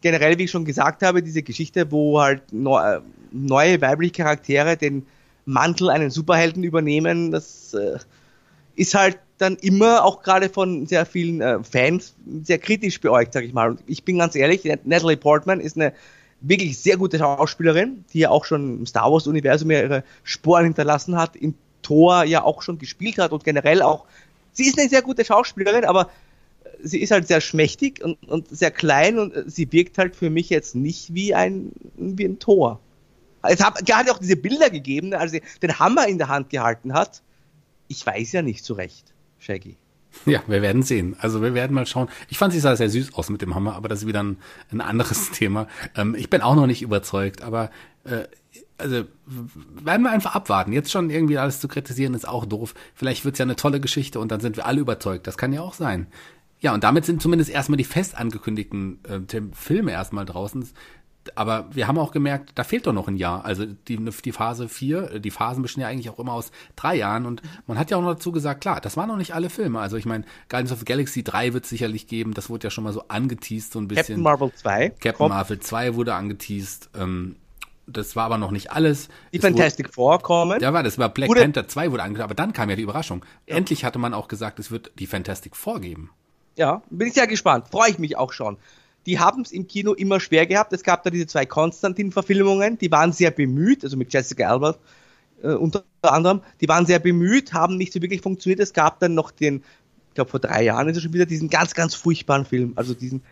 generell, 0.00 0.38
wie 0.38 0.44
ich 0.44 0.50
schon 0.50 0.64
gesagt 0.64 1.02
habe, 1.02 1.22
diese 1.22 1.42
Geschichte, 1.42 1.92
wo 1.92 2.22
halt 2.22 2.50
neu, 2.50 3.00
neue 3.32 3.82
weibliche 3.82 4.14
Charaktere 4.14 4.78
den 4.78 5.06
Mantel 5.44 5.90
einen 5.90 6.10
Superhelden 6.10 6.64
übernehmen, 6.64 7.32
das 7.32 7.74
äh, 7.74 7.98
ist 8.76 8.94
halt 8.94 9.18
dann 9.36 9.56
immer 9.56 10.04
auch 10.04 10.22
gerade 10.22 10.48
von 10.48 10.86
sehr 10.86 11.04
vielen 11.04 11.42
äh, 11.42 11.62
Fans 11.62 12.14
sehr 12.42 12.58
kritisch 12.58 12.98
beäugt, 12.98 13.34
sag 13.34 13.44
ich 13.44 13.52
mal. 13.52 13.72
Und 13.72 13.82
ich 13.86 14.04
bin 14.04 14.16
ganz 14.16 14.34
ehrlich, 14.36 14.64
Natalie 14.84 15.18
Portman 15.18 15.60
ist 15.60 15.76
eine 15.76 15.92
wirklich 16.40 16.78
sehr 16.78 16.96
gute 16.96 17.18
Schauspielerin, 17.18 18.06
die 18.14 18.20
ja 18.20 18.30
auch 18.30 18.46
schon 18.46 18.78
im 18.78 18.86
Star 18.86 19.12
Wars 19.12 19.26
Universum 19.26 19.70
ihre 19.70 20.02
Sporen 20.22 20.64
hinterlassen 20.64 21.16
hat, 21.16 21.36
in 21.36 21.54
Thor 21.82 22.24
ja 22.24 22.42
auch 22.42 22.62
schon 22.62 22.78
gespielt 22.78 23.18
hat 23.18 23.32
und 23.32 23.44
generell 23.44 23.82
auch 23.82 24.04
sie 24.52 24.66
ist 24.66 24.78
eine 24.78 24.88
sehr 24.88 25.02
gute 25.02 25.24
Schauspielerin, 25.24 25.84
aber 25.84 26.10
sie 26.82 27.00
ist 27.00 27.10
halt 27.10 27.26
sehr 27.26 27.40
schmächtig 27.40 28.02
und, 28.02 28.22
und 28.28 28.48
sehr 28.48 28.70
klein 28.70 29.18
und 29.18 29.34
sie 29.46 29.70
wirkt 29.72 29.98
halt 29.98 30.16
für 30.16 30.30
mich 30.30 30.50
jetzt 30.50 30.74
nicht 30.74 31.14
wie 31.14 31.34
ein, 31.34 31.72
wie 31.96 32.24
ein 32.24 32.38
Tor. 32.38 32.80
Es 33.42 33.62
hat, 33.62 33.80
hat 33.90 34.10
auch 34.10 34.18
diese 34.18 34.36
Bilder 34.36 34.70
gegeben, 34.70 35.14
als 35.14 35.32
sie 35.32 35.42
den 35.62 35.78
Hammer 35.78 36.06
in 36.06 36.18
der 36.18 36.28
Hand 36.28 36.50
gehalten 36.50 36.92
hat. 36.92 37.22
Ich 37.88 38.04
weiß 38.04 38.32
ja 38.32 38.42
nicht 38.42 38.64
so 38.64 38.74
recht, 38.74 39.12
Shaggy. 39.38 39.76
Ja, 40.26 40.42
wir 40.46 40.60
werden 40.60 40.82
sehen. 40.82 41.16
Also 41.20 41.40
wir 41.40 41.54
werden 41.54 41.72
mal 41.72 41.86
schauen. 41.86 42.08
Ich 42.28 42.38
fand 42.38 42.52
sie 42.52 42.60
sah 42.60 42.76
sehr 42.76 42.90
süß 42.90 43.14
aus 43.14 43.30
mit 43.30 43.42
dem 43.42 43.54
Hammer, 43.54 43.74
aber 43.74 43.88
das 43.88 44.00
ist 44.00 44.06
wieder 44.06 44.22
ein, 44.22 44.38
ein 44.70 44.80
anderes 44.80 45.30
Thema. 45.32 45.68
Ähm, 45.96 46.14
ich 46.14 46.28
bin 46.28 46.42
auch 46.42 46.54
noch 46.54 46.66
nicht 46.66 46.82
überzeugt, 46.82 47.42
aber 47.42 47.70
äh, 48.04 48.24
also 48.80 49.04
werden 49.26 50.02
wir 50.02 50.10
einfach 50.10 50.34
abwarten. 50.34 50.72
Jetzt 50.72 50.90
schon 50.90 51.10
irgendwie 51.10 51.38
alles 51.38 51.60
zu 51.60 51.68
kritisieren 51.68 52.14
ist 52.14 52.26
auch 52.26 52.46
doof. 52.46 52.74
Vielleicht 52.94 53.24
wird's 53.24 53.38
ja 53.38 53.44
eine 53.44 53.56
tolle 53.56 53.80
Geschichte 53.80 54.20
und 54.20 54.32
dann 54.32 54.40
sind 54.40 54.56
wir 54.56 54.66
alle 54.66 54.80
überzeugt. 54.80 55.26
Das 55.26 55.38
kann 55.38 55.52
ja 55.52 55.60
auch 55.60 55.74
sein. 55.74 56.06
Ja, 56.60 56.74
und 56.74 56.84
damit 56.84 57.06
sind 57.06 57.22
zumindest 57.22 57.50
erstmal 57.50 57.78
die 57.78 57.84
fest 57.84 58.16
angekündigten 58.16 58.98
äh, 59.04 59.40
Filme 59.52 59.92
erstmal 59.92 60.26
draußen 60.26 60.68
aber 61.34 61.66
wir 61.72 61.86
haben 61.86 61.98
auch 61.98 62.12
gemerkt, 62.12 62.52
da 62.54 62.64
fehlt 62.64 62.86
doch 62.86 62.92
noch 62.92 63.08
ein 63.08 63.16
Jahr. 63.16 63.44
Also 63.44 63.66
die, 63.66 63.98
die 63.98 64.32
Phase 64.32 64.68
4, 64.68 65.20
die 65.20 65.30
Phasen 65.30 65.62
bestehen 65.62 65.82
ja 65.82 65.88
eigentlich 65.88 66.10
auch 66.10 66.18
immer 66.18 66.32
aus 66.32 66.50
drei 66.76 66.96
Jahren 66.96 67.26
und 67.26 67.42
man 67.66 67.78
hat 67.78 67.90
ja 67.90 67.96
auch 67.96 68.02
noch 68.02 68.14
dazu 68.14 68.32
gesagt, 68.32 68.62
klar, 68.62 68.80
das 68.80 68.96
waren 68.96 69.08
noch 69.08 69.16
nicht 69.16 69.34
alle 69.34 69.50
Filme. 69.50 69.80
Also 69.80 69.96
ich 69.96 70.06
meine, 70.06 70.24
Guardians 70.48 70.72
of 70.72 70.80
the 70.80 70.84
Galaxy 70.84 71.22
3 71.22 71.52
wird 71.52 71.64
es 71.64 71.70
sicherlich 71.70 72.06
geben, 72.06 72.34
das 72.34 72.48
wurde 72.48 72.66
ja 72.66 72.70
schon 72.70 72.84
mal 72.84 72.92
so 72.92 73.04
angeteased, 73.08 73.72
so 73.72 73.80
ein 73.80 73.88
bisschen. 73.88 74.16
Captain 74.16 74.22
Marvel 74.22 74.52
2. 74.54 74.90
Captain. 75.00 75.28
Marvel 75.28 75.60
2 75.60 75.94
wurde 75.94 76.14
angeteased. 76.14 76.90
Ähm, 76.98 77.36
das 77.92 78.16
war 78.16 78.24
aber 78.24 78.38
noch 78.38 78.50
nicht 78.50 78.72
alles. 78.72 79.08
Die 79.32 79.38
es 79.38 79.42
Fantastic 79.42 79.86
wurde, 79.86 79.94
Four 79.94 80.18
kommen. 80.20 80.60
Ja, 80.60 80.72
war 80.72 80.82
das 80.82 80.98
war 80.98 81.08
Black 81.08 81.28
wurde, 81.28 81.42
Panther 81.42 81.68
2 81.68 81.90
wurde 81.92 82.02
angeteased, 82.02 82.24
aber 82.24 82.34
dann 82.34 82.52
kam 82.52 82.70
ja 82.70 82.76
die 82.76 82.82
Überraschung. 82.82 83.24
Ja. 83.46 83.56
Endlich 83.56 83.84
hatte 83.84 83.98
man 83.98 84.14
auch 84.14 84.28
gesagt, 84.28 84.58
es 84.58 84.70
wird 84.70 84.92
die 84.98 85.06
Fantastic 85.06 85.56
Four 85.56 85.80
geben. 85.80 86.10
Ja, 86.56 86.82
bin 86.90 87.08
ich 87.08 87.14
sehr 87.14 87.26
gespannt. 87.26 87.68
Freue 87.70 87.90
ich 87.90 87.98
mich 87.98 88.16
auch 88.16 88.32
schon 88.32 88.56
die 89.06 89.18
haben 89.18 89.40
es 89.42 89.50
im 89.50 89.66
Kino 89.66 89.94
immer 89.94 90.20
schwer 90.20 90.46
gehabt. 90.46 90.74
Es 90.74 90.82
gab 90.82 91.02
da 91.04 91.10
diese 91.10 91.26
zwei 91.26 91.46
Konstantin-Verfilmungen, 91.46 92.76
die 92.76 92.90
waren 92.90 93.12
sehr 93.12 93.30
bemüht, 93.30 93.82
also 93.82 93.96
mit 93.96 94.12
Jessica 94.12 94.48
Alba 94.48 94.76
äh, 95.42 95.52
unter 95.52 95.84
anderem, 96.02 96.42
die 96.60 96.68
waren 96.68 96.86
sehr 96.86 96.98
bemüht, 96.98 97.52
haben 97.52 97.76
nicht 97.76 97.92
so 97.92 98.02
wirklich 98.02 98.20
funktioniert. 98.20 98.60
Es 98.60 98.72
gab 98.72 99.00
dann 99.00 99.14
noch 99.14 99.30
den, 99.30 99.62
ich 100.08 100.14
glaube 100.14 100.30
vor 100.30 100.40
drei 100.40 100.64
Jahren 100.64 100.88
ist 100.88 100.96
es 100.96 101.02
schon 101.02 101.12
wieder, 101.12 101.26
diesen 101.26 101.48
ganz, 101.48 101.74
ganz 101.74 101.94
furchtbaren 101.94 102.44
Film, 102.44 102.72
also 102.76 102.94
diesen, 102.94 103.22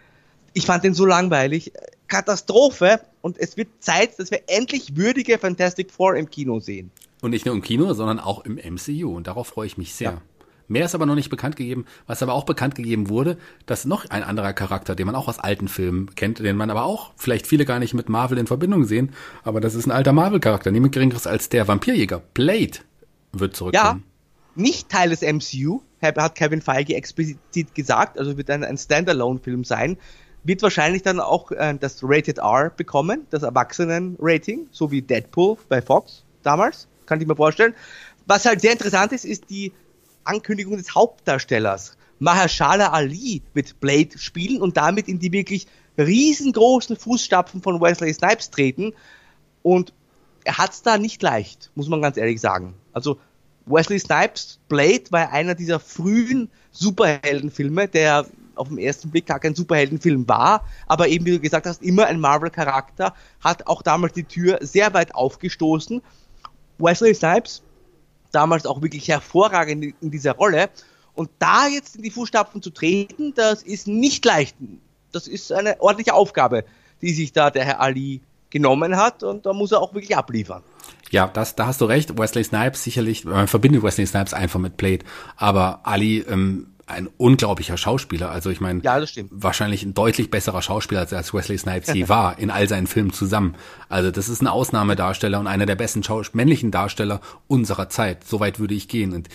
ich 0.54 0.66
fand 0.66 0.84
den 0.84 0.94
so 0.94 1.04
langweilig, 1.06 1.72
Katastrophe 2.08 3.00
und 3.20 3.38
es 3.38 3.56
wird 3.56 3.68
Zeit, 3.80 4.18
dass 4.18 4.30
wir 4.30 4.40
endlich 4.46 4.96
würdige 4.96 5.38
Fantastic 5.38 5.90
Four 5.90 6.16
im 6.16 6.28
Kino 6.30 6.60
sehen. 6.60 6.90
Und 7.20 7.30
nicht 7.30 7.46
nur 7.46 7.54
im 7.54 7.62
Kino, 7.62 7.92
sondern 7.94 8.18
auch 8.18 8.44
im 8.44 8.56
MCU 8.56 9.16
und 9.16 9.26
darauf 9.26 9.48
freue 9.48 9.66
ich 9.66 9.78
mich 9.78 9.94
sehr. 9.94 10.12
Ja. 10.12 10.22
Mehr 10.68 10.84
ist 10.84 10.94
aber 10.94 11.06
noch 11.06 11.14
nicht 11.14 11.30
bekannt 11.30 11.56
gegeben. 11.56 11.86
Was 12.06 12.22
aber 12.22 12.34
auch 12.34 12.44
bekannt 12.44 12.74
gegeben 12.74 13.08
wurde, 13.08 13.38
dass 13.64 13.86
noch 13.86 14.08
ein 14.10 14.22
anderer 14.22 14.52
Charakter, 14.52 14.94
den 14.94 15.06
man 15.06 15.14
auch 15.14 15.26
aus 15.26 15.38
alten 15.38 15.66
Filmen 15.66 16.14
kennt, 16.14 16.40
den 16.40 16.56
man 16.56 16.70
aber 16.70 16.84
auch 16.84 17.12
vielleicht 17.16 17.46
viele 17.46 17.64
gar 17.64 17.78
nicht 17.78 17.94
mit 17.94 18.10
Marvel 18.10 18.36
in 18.36 18.46
Verbindung 18.46 18.84
sehen, 18.84 19.12
aber 19.42 19.60
das 19.60 19.74
ist 19.74 19.86
ein 19.86 19.90
alter 19.92 20.12
Marvel-Charakter, 20.12 20.70
niemand 20.70 20.92
geringeres 20.92 21.26
als 21.26 21.48
der 21.48 21.66
Vampirjäger. 21.66 22.22
Blade 22.34 22.78
wird 23.32 23.56
zurückkommen. 23.56 24.04
Ja, 24.04 24.62
nicht 24.62 24.90
Teil 24.90 25.08
des 25.08 25.22
MCU, 25.22 25.80
hat 26.02 26.34
Kevin 26.34 26.60
Feige 26.60 26.94
explizit 26.94 27.74
gesagt, 27.74 28.18
also 28.18 28.36
wird 28.36 28.50
ein, 28.50 28.62
ein 28.62 28.76
Standalone-Film 28.76 29.64
sein. 29.64 29.96
Wird 30.48 30.62
wahrscheinlich 30.62 31.02
dann 31.02 31.20
auch 31.20 31.52
äh, 31.52 31.74
das 31.78 31.98
Rated 32.02 32.38
R 32.38 32.72
bekommen, 32.74 33.26
das 33.28 33.42
Erwachsenen-Rating, 33.42 34.68
so 34.70 34.90
wie 34.90 35.02
Deadpool 35.02 35.58
bei 35.68 35.82
Fox 35.82 36.24
damals, 36.42 36.88
kann 37.04 37.20
ich 37.20 37.26
mir 37.26 37.36
vorstellen. 37.36 37.74
Was 38.26 38.46
halt 38.46 38.62
sehr 38.62 38.72
interessant 38.72 39.12
ist, 39.12 39.26
ist 39.26 39.50
die 39.50 39.74
Ankündigung 40.24 40.78
des 40.78 40.94
Hauptdarstellers. 40.94 41.98
Mahershala 42.18 42.92
Ali 42.92 43.42
wird 43.52 43.78
Blade 43.80 44.16
spielen 44.16 44.62
und 44.62 44.78
damit 44.78 45.06
in 45.06 45.18
die 45.18 45.32
wirklich 45.32 45.66
riesengroßen 45.98 46.96
Fußstapfen 46.96 47.60
von 47.60 47.78
Wesley 47.82 48.14
Snipes 48.14 48.50
treten. 48.50 48.94
Und 49.62 49.92
er 50.44 50.56
hat 50.56 50.72
es 50.72 50.80
da 50.80 50.96
nicht 50.96 51.20
leicht, 51.20 51.70
muss 51.74 51.90
man 51.90 52.00
ganz 52.00 52.16
ehrlich 52.16 52.40
sagen. 52.40 52.72
Also 52.94 53.18
Wesley 53.66 53.98
Snipes 53.98 54.60
Blade 54.70 55.04
war 55.10 55.30
einer 55.30 55.54
dieser 55.54 55.78
frühen 55.78 56.48
Superheldenfilme, 56.72 57.86
der 57.86 58.24
auf 58.58 58.68
den 58.68 58.78
ersten 58.78 59.10
Blick 59.10 59.26
gar 59.26 59.40
kein 59.40 59.54
Superheldenfilm 59.54 60.28
war, 60.28 60.64
aber 60.86 61.08
eben, 61.08 61.24
wie 61.26 61.32
du 61.32 61.40
gesagt 61.40 61.66
hast, 61.66 61.82
immer 61.82 62.06
ein 62.06 62.20
Marvel-Charakter, 62.20 63.14
hat 63.40 63.66
auch 63.66 63.82
damals 63.82 64.12
die 64.12 64.24
Tür 64.24 64.58
sehr 64.60 64.94
weit 64.94 65.14
aufgestoßen. 65.14 66.02
Wesley 66.78 67.14
Snipes 67.14 67.62
damals 68.32 68.66
auch 68.66 68.82
wirklich 68.82 69.08
hervorragend 69.08 69.94
in 70.00 70.10
dieser 70.10 70.32
Rolle. 70.32 70.70
Und 71.14 71.30
da 71.38 71.66
jetzt 71.66 71.96
in 71.96 72.02
die 72.02 72.10
Fußstapfen 72.10 72.62
zu 72.62 72.70
treten, 72.70 73.34
das 73.34 73.62
ist 73.62 73.88
nicht 73.88 74.24
leicht. 74.24 74.56
Das 75.10 75.26
ist 75.26 75.50
eine 75.52 75.80
ordentliche 75.80 76.14
Aufgabe, 76.14 76.64
die 77.02 77.12
sich 77.12 77.32
da 77.32 77.50
der 77.50 77.64
Herr 77.64 77.80
Ali 77.80 78.20
genommen 78.50 78.96
hat 78.96 79.22
und 79.22 79.44
da 79.44 79.52
muss 79.52 79.72
er 79.72 79.80
auch 79.80 79.94
wirklich 79.94 80.16
abliefern. 80.16 80.62
Ja, 81.10 81.26
das, 81.26 81.54
da 81.54 81.66
hast 81.66 81.80
du 81.80 81.86
recht. 81.86 82.18
Wesley 82.18 82.44
Snipes 82.44 82.84
sicherlich, 82.84 83.24
man 83.24 83.48
verbindet 83.48 83.82
Wesley 83.82 84.06
Snipes 84.06 84.32
einfach 84.32 84.60
mit 84.60 84.76
Blade, 84.76 85.04
aber 85.36 85.80
Ali 85.84 86.20
ähm, 86.20 86.68
ein 86.88 87.08
unglaublicher 87.16 87.76
Schauspieler. 87.76 88.30
Also 88.30 88.50
ich 88.50 88.60
meine, 88.60 88.82
ja, 88.82 89.02
wahrscheinlich 89.30 89.82
ein 89.82 89.94
deutlich 89.94 90.30
besserer 90.30 90.62
Schauspieler 90.62 91.06
als 91.10 91.34
Wesley 91.34 91.58
Snipes 91.58 91.92
je 91.92 92.08
war 92.08 92.38
in 92.38 92.50
all 92.50 92.68
seinen 92.68 92.86
Filmen 92.86 93.12
zusammen. 93.12 93.54
Also 93.88 94.10
das 94.10 94.28
ist 94.28 94.42
ein 94.42 94.46
Ausnahmedarsteller 94.46 95.38
und 95.38 95.46
einer 95.46 95.66
der 95.66 95.76
besten 95.76 96.02
Schaus 96.02 96.34
männlichen 96.34 96.70
Darsteller 96.70 97.20
unserer 97.46 97.88
Zeit. 97.88 98.24
Soweit 98.24 98.58
würde 98.58 98.74
ich 98.74 98.88
gehen. 98.88 99.12
Und 99.12 99.28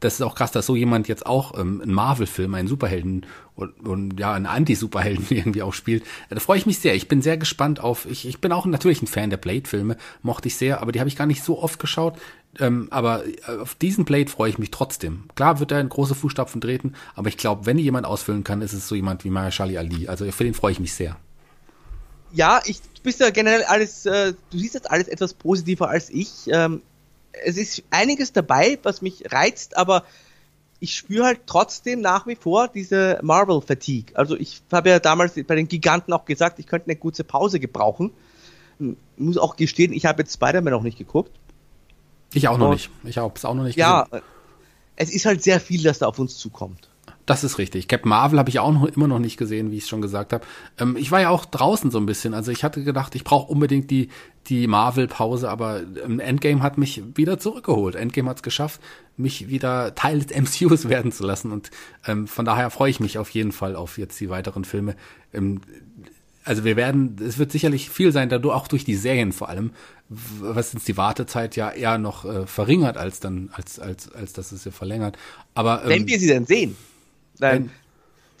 das 0.00 0.14
ist 0.14 0.22
auch 0.22 0.34
krass, 0.34 0.50
dass 0.50 0.66
so 0.66 0.76
jemand 0.76 1.08
jetzt 1.08 1.26
auch 1.26 1.58
ähm, 1.58 1.80
einen 1.82 1.92
Marvel-Film, 1.92 2.54
einen 2.54 2.68
Superhelden 2.68 3.26
und, 3.54 3.86
und 3.86 4.18
ja, 4.18 4.32
einen 4.32 4.46
Anti-Superhelden 4.46 5.26
irgendwie 5.30 5.62
auch 5.62 5.74
spielt. 5.74 6.04
Da 6.30 6.40
freue 6.40 6.58
ich 6.58 6.66
mich 6.66 6.78
sehr. 6.78 6.94
Ich 6.94 7.08
bin 7.08 7.22
sehr 7.22 7.36
gespannt 7.36 7.80
auf. 7.80 8.06
Ich, 8.06 8.26
ich 8.26 8.40
bin 8.40 8.52
auch 8.52 8.66
natürlich 8.66 9.02
ein 9.02 9.06
Fan 9.06 9.30
der 9.30 9.36
Blade-Filme, 9.36 9.96
mochte 10.22 10.48
ich 10.48 10.56
sehr, 10.56 10.80
aber 10.80 10.92
die 10.92 11.00
habe 11.00 11.08
ich 11.08 11.16
gar 11.16 11.26
nicht 11.26 11.44
so 11.44 11.62
oft 11.62 11.78
geschaut. 11.78 12.18
Ähm, 12.58 12.88
aber 12.90 13.24
äh, 13.26 13.58
auf 13.60 13.74
diesen 13.76 14.04
Blade 14.04 14.28
freue 14.28 14.50
ich 14.50 14.58
mich 14.58 14.70
trotzdem. 14.70 15.24
Klar 15.36 15.60
wird 15.60 15.70
er 15.72 15.80
in 15.80 15.88
große 15.88 16.14
Fußstapfen 16.14 16.60
treten, 16.60 16.94
aber 17.14 17.28
ich 17.28 17.36
glaube, 17.36 17.66
wenn 17.66 17.78
jemand 17.78 18.06
ausfüllen 18.06 18.42
kann, 18.42 18.60
ist 18.60 18.72
es 18.72 18.88
so 18.88 18.94
jemand 18.94 19.24
wie 19.24 19.30
Mahershala 19.30 19.78
Ali. 19.78 20.08
Also 20.08 20.30
für 20.32 20.44
den 20.44 20.54
freue 20.54 20.72
ich 20.72 20.80
mich 20.80 20.94
sehr. 20.94 21.16
Ja, 22.32 22.60
ich 22.64 22.80
du 23.00 23.04
bist 23.04 23.20
ja 23.20 23.30
generell 23.30 23.64
alles, 23.64 24.06
äh, 24.06 24.34
du 24.50 24.58
siehst 24.58 24.74
jetzt 24.74 24.90
alles 24.90 25.08
etwas 25.08 25.34
positiver 25.34 25.88
als 25.88 26.10
ich. 26.10 26.48
Ähm, 26.48 26.82
es 27.44 27.56
ist 27.56 27.82
einiges 27.90 28.32
dabei, 28.32 28.78
was 28.82 29.02
mich 29.02 29.32
reizt, 29.32 29.76
aber 29.76 30.04
ich 30.80 30.96
spüre 30.96 31.26
halt 31.26 31.40
trotzdem 31.46 32.00
nach 32.00 32.26
wie 32.26 32.36
vor 32.36 32.68
diese 32.68 33.18
Marvel-Fatigue. 33.22 34.16
Also 34.16 34.36
ich 34.36 34.62
habe 34.72 34.90
ja 34.90 34.98
damals 34.98 35.34
bei 35.46 35.54
den 35.54 35.68
Giganten 35.68 36.12
auch 36.12 36.24
gesagt, 36.24 36.58
ich 36.58 36.66
könnte 36.66 36.86
eine 36.86 36.96
gute 36.96 37.22
Pause 37.22 37.60
gebrauchen. 37.60 38.12
Ich 38.78 38.96
muss 39.16 39.36
auch 39.36 39.56
gestehen, 39.56 39.92
ich 39.92 40.06
habe 40.06 40.22
jetzt 40.22 40.34
Spider-Man 40.34 40.72
noch 40.72 40.82
nicht 40.82 40.98
geguckt. 40.98 41.38
Ich 42.32 42.48
auch 42.48 42.58
noch 42.58 42.68
Und, 42.68 42.74
nicht. 42.74 42.90
Ich 43.04 43.18
habe 43.18 43.32
es 43.34 43.44
auch 43.44 43.54
noch 43.54 43.64
nicht 43.64 43.76
ja, 43.76 44.02
gesehen. 44.02 44.18
Ja, 44.18 44.22
es 44.96 45.10
ist 45.10 45.26
halt 45.26 45.42
sehr 45.42 45.60
viel, 45.60 45.82
das 45.82 45.98
da 45.98 46.06
auf 46.06 46.18
uns 46.18 46.36
zukommt. 46.36 46.90
Das 47.30 47.44
ist 47.44 47.58
richtig. 47.58 47.86
Captain 47.86 48.08
Marvel 48.08 48.40
habe 48.40 48.50
ich 48.50 48.58
auch 48.58 48.72
noch, 48.72 48.86
immer 48.86 49.06
noch 49.06 49.20
nicht 49.20 49.36
gesehen, 49.36 49.70
wie 49.70 49.76
ich 49.76 49.84
es 49.84 49.88
schon 49.88 50.02
gesagt 50.02 50.32
habe. 50.32 50.44
Ähm, 50.78 50.96
ich 50.96 51.12
war 51.12 51.20
ja 51.20 51.30
auch 51.30 51.44
draußen 51.44 51.90
so 51.90 51.98
ein 51.98 52.06
bisschen. 52.06 52.34
Also 52.34 52.50
ich 52.50 52.64
hatte 52.64 52.82
gedacht, 52.82 53.14
ich 53.14 53.22
brauche 53.22 53.52
unbedingt 53.52 53.90
die, 53.90 54.08
die 54.48 54.66
Marvel-Pause, 54.66 55.48
aber 55.48 55.80
ähm, 56.04 56.18
Endgame 56.18 56.60
hat 56.60 56.76
mich 56.76 57.02
wieder 57.14 57.38
zurückgeholt. 57.38 57.94
Endgame 57.94 58.28
hat 58.28 58.38
es 58.38 58.42
geschafft, 58.42 58.80
mich 59.16 59.48
wieder 59.48 59.94
Teil 59.94 60.20
des 60.20 60.36
MCUs 60.60 60.88
werden 60.88 61.12
zu 61.12 61.24
lassen. 61.24 61.52
Und 61.52 61.70
ähm, 62.04 62.26
von 62.26 62.44
daher 62.44 62.68
freue 62.70 62.90
ich 62.90 62.98
mich 62.98 63.16
auf 63.16 63.30
jeden 63.30 63.52
Fall 63.52 63.76
auf 63.76 63.96
jetzt 63.96 64.18
die 64.18 64.28
weiteren 64.28 64.64
Filme. 64.64 64.96
Ähm, 65.32 65.60
also 66.44 66.64
wir 66.64 66.76
werden, 66.76 67.16
es 67.24 67.38
wird 67.38 67.52
sicherlich 67.52 67.90
viel 67.90 68.12
sein, 68.12 68.28
dadurch 68.28 68.54
auch 68.54 68.68
durch 68.68 68.84
die 68.84 68.96
Serien 68.96 69.32
vor 69.32 69.48
allem, 69.48 69.72
was 70.08 70.74
uns 70.74 70.84
die 70.84 70.96
Wartezeit 70.96 71.56
ja 71.56 71.70
eher 71.70 71.98
noch 71.98 72.24
äh, 72.24 72.46
verringert 72.46 72.96
als 72.96 73.20
dann, 73.20 73.50
als, 73.52 73.78
als, 73.78 74.10
als 74.12 74.32
dass 74.32 74.52
es 74.52 74.64
ja 74.64 74.70
verlängert. 74.70 75.16
Aber 75.54 75.82
ähm, 75.84 75.88
wenn 75.90 76.08
wir 76.08 76.18
sie 76.18 76.28
denn 76.28 76.46
sehen, 76.46 76.76
Nein. 77.38 77.70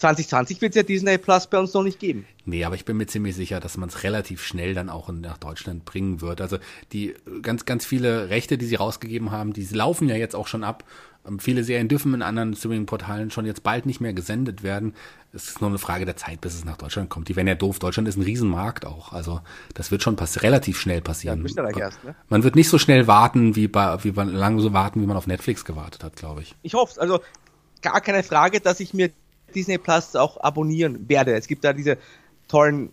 2020 0.00 0.62
wird 0.62 0.72
es 0.72 0.76
ja 0.76 0.82
Disney 0.82 1.18
Plus 1.18 1.46
bei 1.46 1.58
uns 1.58 1.74
noch 1.74 1.82
nicht 1.82 1.98
geben. 1.98 2.26
Nee, 2.46 2.64
aber 2.64 2.74
ich 2.74 2.86
bin 2.86 2.96
mir 2.96 3.06
ziemlich 3.06 3.36
sicher, 3.36 3.60
dass 3.60 3.76
man 3.76 3.90
es 3.90 4.02
relativ 4.02 4.42
schnell 4.42 4.72
dann 4.72 4.88
auch 4.88 5.10
nach 5.12 5.36
Deutschland 5.36 5.84
bringen 5.84 6.22
wird. 6.22 6.40
Also 6.40 6.58
die 6.92 7.14
ganz, 7.42 7.66
ganz 7.66 7.84
viele 7.84 8.30
Rechte, 8.30 8.56
die 8.56 8.64
sie 8.64 8.76
rausgegeben 8.76 9.30
haben, 9.30 9.52
die 9.52 9.64
laufen 9.64 10.08
ja 10.08 10.16
jetzt 10.16 10.34
auch 10.34 10.46
schon 10.46 10.64
ab. 10.64 10.84
Ähm, 11.28 11.38
viele 11.38 11.64
Serien 11.64 11.88
dürfen 11.88 12.14
in 12.14 12.22
anderen 12.22 12.54
Streaming-Portalen 12.54 13.30
schon 13.30 13.44
jetzt 13.44 13.62
bald 13.62 13.84
nicht 13.84 14.00
mehr 14.00 14.14
gesendet 14.14 14.62
werden. 14.62 14.94
Es 15.34 15.48
ist 15.48 15.60
nur 15.60 15.68
eine 15.68 15.78
Frage 15.78 16.06
der 16.06 16.16
Zeit, 16.16 16.40
bis 16.40 16.54
es 16.54 16.64
nach 16.64 16.78
Deutschland 16.78 17.10
kommt. 17.10 17.28
Die 17.28 17.36
werden 17.36 17.46
ja 17.46 17.54
doof. 17.54 17.78
Deutschland 17.78 18.08
ist 18.08 18.16
ein 18.16 18.22
Riesenmarkt 18.22 18.86
auch. 18.86 19.12
Also 19.12 19.42
das 19.74 19.90
wird 19.90 20.02
schon 20.02 20.16
pass 20.16 20.42
relativ 20.42 20.80
schnell 20.80 21.02
passieren. 21.02 21.46
Ja, 21.46 21.68
erst, 21.76 22.02
ne? 22.04 22.14
Man 22.30 22.42
wird 22.42 22.56
nicht 22.56 22.70
so 22.70 22.78
schnell 22.78 23.06
warten, 23.06 23.54
wie 23.54 23.68
bei, 23.68 24.02
wie 24.02 24.12
man 24.12 24.32
lange 24.32 24.62
so 24.62 24.72
warten, 24.72 25.02
wie 25.02 25.06
man 25.06 25.18
auf 25.18 25.26
Netflix 25.26 25.66
gewartet 25.66 26.02
hat, 26.04 26.16
glaube 26.16 26.40
ich. 26.40 26.56
Ich 26.62 26.72
hoffe 26.72 26.98
Also 26.98 27.20
gar 27.82 28.00
keine 28.00 28.22
Frage, 28.22 28.60
dass 28.60 28.80
ich 28.80 28.94
mir 28.94 29.10
Disney 29.54 29.78
Plus 29.78 30.16
auch 30.16 30.40
abonnieren 30.40 31.08
werde. 31.08 31.34
Es 31.34 31.46
gibt 31.46 31.64
da 31.64 31.72
diese 31.72 31.98
tollen, 32.48 32.90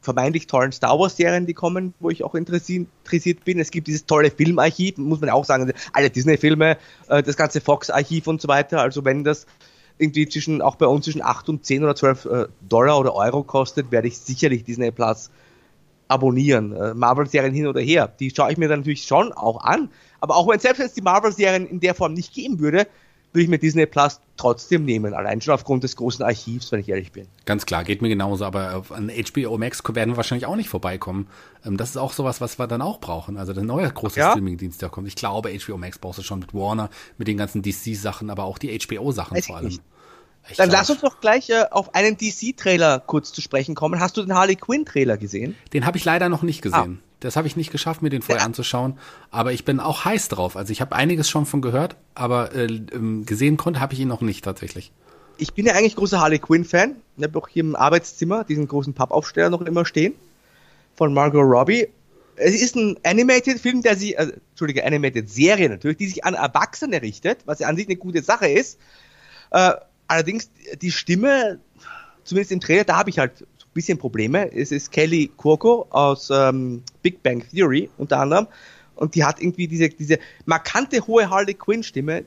vermeintlich 0.00 0.46
tollen 0.46 0.72
Star 0.72 0.98
Wars 0.98 1.16
Serien, 1.16 1.46
die 1.46 1.54
kommen, 1.54 1.94
wo 2.00 2.10
ich 2.10 2.24
auch 2.24 2.34
interessiert 2.34 3.44
bin. 3.44 3.58
Es 3.58 3.70
gibt 3.70 3.86
dieses 3.86 4.06
tolle 4.06 4.30
Filmarchiv, 4.30 4.98
muss 4.98 5.20
man 5.20 5.30
auch 5.30 5.44
sagen, 5.44 5.72
alle 5.92 6.10
Disney-Filme, 6.10 6.76
äh, 7.08 7.22
das 7.22 7.36
ganze 7.36 7.60
Fox-Archiv 7.60 8.26
und 8.26 8.40
so 8.40 8.48
weiter. 8.48 8.80
Also 8.80 9.04
wenn 9.04 9.24
das 9.24 9.46
irgendwie 9.98 10.28
zwischen, 10.28 10.62
auch 10.62 10.76
bei 10.76 10.86
uns 10.86 11.04
zwischen 11.04 11.22
8 11.22 11.48
und 11.48 11.64
10 11.64 11.82
oder 11.84 11.94
12 11.94 12.24
äh, 12.24 12.46
Dollar 12.68 12.98
oder 12.98 13.14
Euro 13.14 13.42
kostet, 13.42 13.90
werde 13.90 14.08
ich 14.08 14.18
sicherlich 14.18 14.64
Disney 14.64 14.90
Plus 14.90 15.30
abonnieren. 16.06 16.72
Äh, 16.74 16.94
Marvel-Serien 16.94 17.54
hin 17.54 17.66
oder 17.66 17.80
her. 17.80 18.12
Die 18.18 18.32
schaue 18.34 18.50
ich 18.50 18.58
mir 18.58 18.68
dann 18.68 18.80
natürlich 18.80 19.04
schon 19.04 19.32
auch 19.32 19.62
an. 19.62 19.90
Aber 20.20 20.36
auch 20.36 20.48
wenn 20.48 20.58
selbst 20.58 20.78
wenn 20.78 20.86
es 20.86 20.94
die 20.94 21.02
Marvel-Serien 21.02 21.66
in 21.66 21.80
der 21.80 21.94
Form 21.94 22.14
nicht 22.14 22.32
geben 22.32 22.58
würde, 22.60 22.86
würde 23.32 23.42
ich 23.42 23.48
mir 23.48 23.58
Disney 23.58 23.86
Plus 23.86 24.20
trotzdem 24.36 24.84
nehmen, 24.84 25.14
allein 25.14 25.40
schon 25.40 25.54
aufgrund 25.54 25.84
des 25.84 25.96
großen 25.96 26.24
Archivs, 26.24 26.72
wenn 26.72 26.80
ich 26.80 26.88
ehrlich 26.88 27.12
bin. 27.12 27.26
Ganz 27.44 27.66
klar, 27.66 27.84
geht 27.84 28.02
mir 28.02 28.08
genauso, 28.08 28.44
aber 28.44 28.84
an 28.90 29.10
HBO 29.10 29.58
Max 29.58 29.82
werden 29.92 30.10
wir 30.10 30.16
wahrscheinlich 30.16 30.46
auch 30.46 30.56
nicht 30.56 30.68
vorbeikommen. 30.68 31.28
Ähm, 31.64 31.76
das 31.76 31.90
ist 31.90 31.96
auch 31.96 32.12
sowas, 32.12 32.40
was 32.40 32.58
wir 32.58 32.66
dann 32.66 32.82
auch 32.82 33.00
brauchen. 33.00 33.36
Also 33.36 33.52
der 33.52 33.64
neue 33.64 33.90
große 33.90 34.20
ja. 34.20 34.30
Streaming-Dienst, 34.30 34.80
der 34.80 34.88
kommt. 34.88 35.08
Ich 35.08 35.16
glaube, 35.16 35.50
HBO 35.58 35.76
Max 35.76 35.98
brauchst 35.98 36.18
du 36.18 36.22
schon 36.22 36.38
mit 36.38 36.54
Warner, 36.54 36.90
mit 37.18 37.28
den 37.28 37.36
ganzen 37.36 37.62
DC-Sachen, 37.62 38.30
aber 38.30 38.44
auch 38.44 38.58
die 38.58 38.76
HBO-Sachen 38.78 39.42
vor 39.42 39.56
allem. 39.56 39.78
Dann 40.56 40.70
lass 40.70 40.88
uns 40.88 41.00
doch 41.00 41.20
gleich 41.20 41.50
äh, 41.50 41.64
auf 41.70 41.94
einen 41.94 42.16
DC-Trailer 42.16 43.00
kurz 43.00 43.32
zu 43.32 43.42
sprechen 43.42 43.74
kommen. 43.74 44.00
Hast 44.00 44.16
du 44.16 44.22
den 44.22 44.34
Harley 44.34 44.56
Quinn-Trailer 44.56 45.18
gesehen? 45.18 45.54
Den 45.72 45.84
habe 45.84 45.98
ich 45.98 46.04
leider 46.04 46.28
noch 46.28 46.42
nicht 46.42 46.62
gesehen. 46.62 47.00
Ah. 47.02 47.07
Das 47.20 47.36
habe 47.36 47.48
ich 47.48 47.56
nicht 47.56 47.72
geschafft, 47.72 48.00
mir 48.00 48.10
den 48.10 48.22
vorher 48.22 48.42
ja. 48.42 48.46
anzuschauen. 48.46 48.98
Aber 49.30 49.52
ich 49.52 49.64
bin 49.64 49.80
auch 49.80 50.04
heiß 50.04 50.28
drauf. 50.28 50.56
Also 50.56 50.72
ich 50.72 50.80
habe 50.80 50.94
einiges 50.94 51.28
schon 51.28 51.46
von 51.46 51.60
gehört, 51.60 51.96
aber 52.14 52.54
äh, 52.54 52.66
ähm, 52.66 53.26
gesehen 53.26 53.56
konnte 53.56 53.80
habe 53.80 53.94
ich 53.94 54.00
ihn 54.00 54.08
noch 54.08 54.20
nicht 54.20 54.44
tatsächlich. 54.44 54.92
Ich 55.36 55.54
bin 55.54 55.66
ja 55.66 55.74
eigentlich 55.74 55.96
großer 55.96 56.20
Harley 56.20 56.38
Quinn-Fan. 56.38 56.96
Ich 57.16 57.24
habe 57.24 57.38
auch 57.38 57.48
hier 57.48 57.62
im 57.62 57.76
Arbeitszimmer 57.76 58.44
diesen 58.44 58.68
großen 58.68 58.94
Pappaufsteller 58.94 59.50
noch 59.50 59.62
immer 59.62 59.84
stehen. 59.84 60.14
Von 60.96 61.12
Margot 61.12 61.44
Robbie. 61.44 61.88
Es 62.36 62.60
ist 62.60 62.76
ein 62.76 62.96
Animated-Film, 63.04 63.82
der 63.82 63.96
sich, 63.96 64.16
also, 64.16 64.32
Entschuldige, 64.50 64.84
Animated-Serie 64.84 65.68
natürlich, 65.68 65.96
die 65.96 66.06
sich 66.06 66.24
an 66.24 66.34
Erwachsene 66.34 67.02
richtet, 67.02 67.40
was 67.46 67.58
ja 67.58 67.68
an 67.68 67.76
sich 67.76 67.86
eine 67.86 67.96
gute 67.96 68.22
Sache 68.22 68.48
ist. 68.48 68.78
Äh, 69.50 69.72
allerdings 70.06 70.50
die 70.80 70.92
Stimme, 70.92 71.58
zumindest 72.22 72.52
im 72.52 72.60
Trailer, 72.60 72.84
da 72.84 72.96
habe 72.96 73.10
ich 73.10 73.18
halt 73.18 73.44
bisschen 73.78 73.98
Probleme. 73.98 74.52
Es 74.52 74.72
ist 74.72 74.90
Kelly 74.90 75.30
Kurko 75.36 75.86
aus 75.90 76.30
ähm, 76.30 76.82
Big 77.08 77.22
Bang 77.22 77.44
Theory 77.50 77.88
unter 77.96 78.20
anderem 78.20 78.46
und 78.94 79.14
die 79.14 79.24
hat 79.24 79.40
irgendwie 79.40 79.68
diese, 79.68 79.88
diese 79.88 80.18
markante 80.44 81.06
hohe 81.06 81.30
Harley 81.30 81.54
Quinn 81.54 81.82
Stimme, 81.82 82.24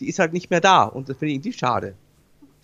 die 0.00 0.08
ist 0.08 0.18
halt 0.18 0.32
nicht 0.32 0.50
mehr 0.50 0.60
da 0.60 0.84
und 0.84 1.08
das 1.08 1.18
finde 1.18 1.30
ich 1.30 1.36
irgendwie 1.36 1.52
schade. 1.52 1.94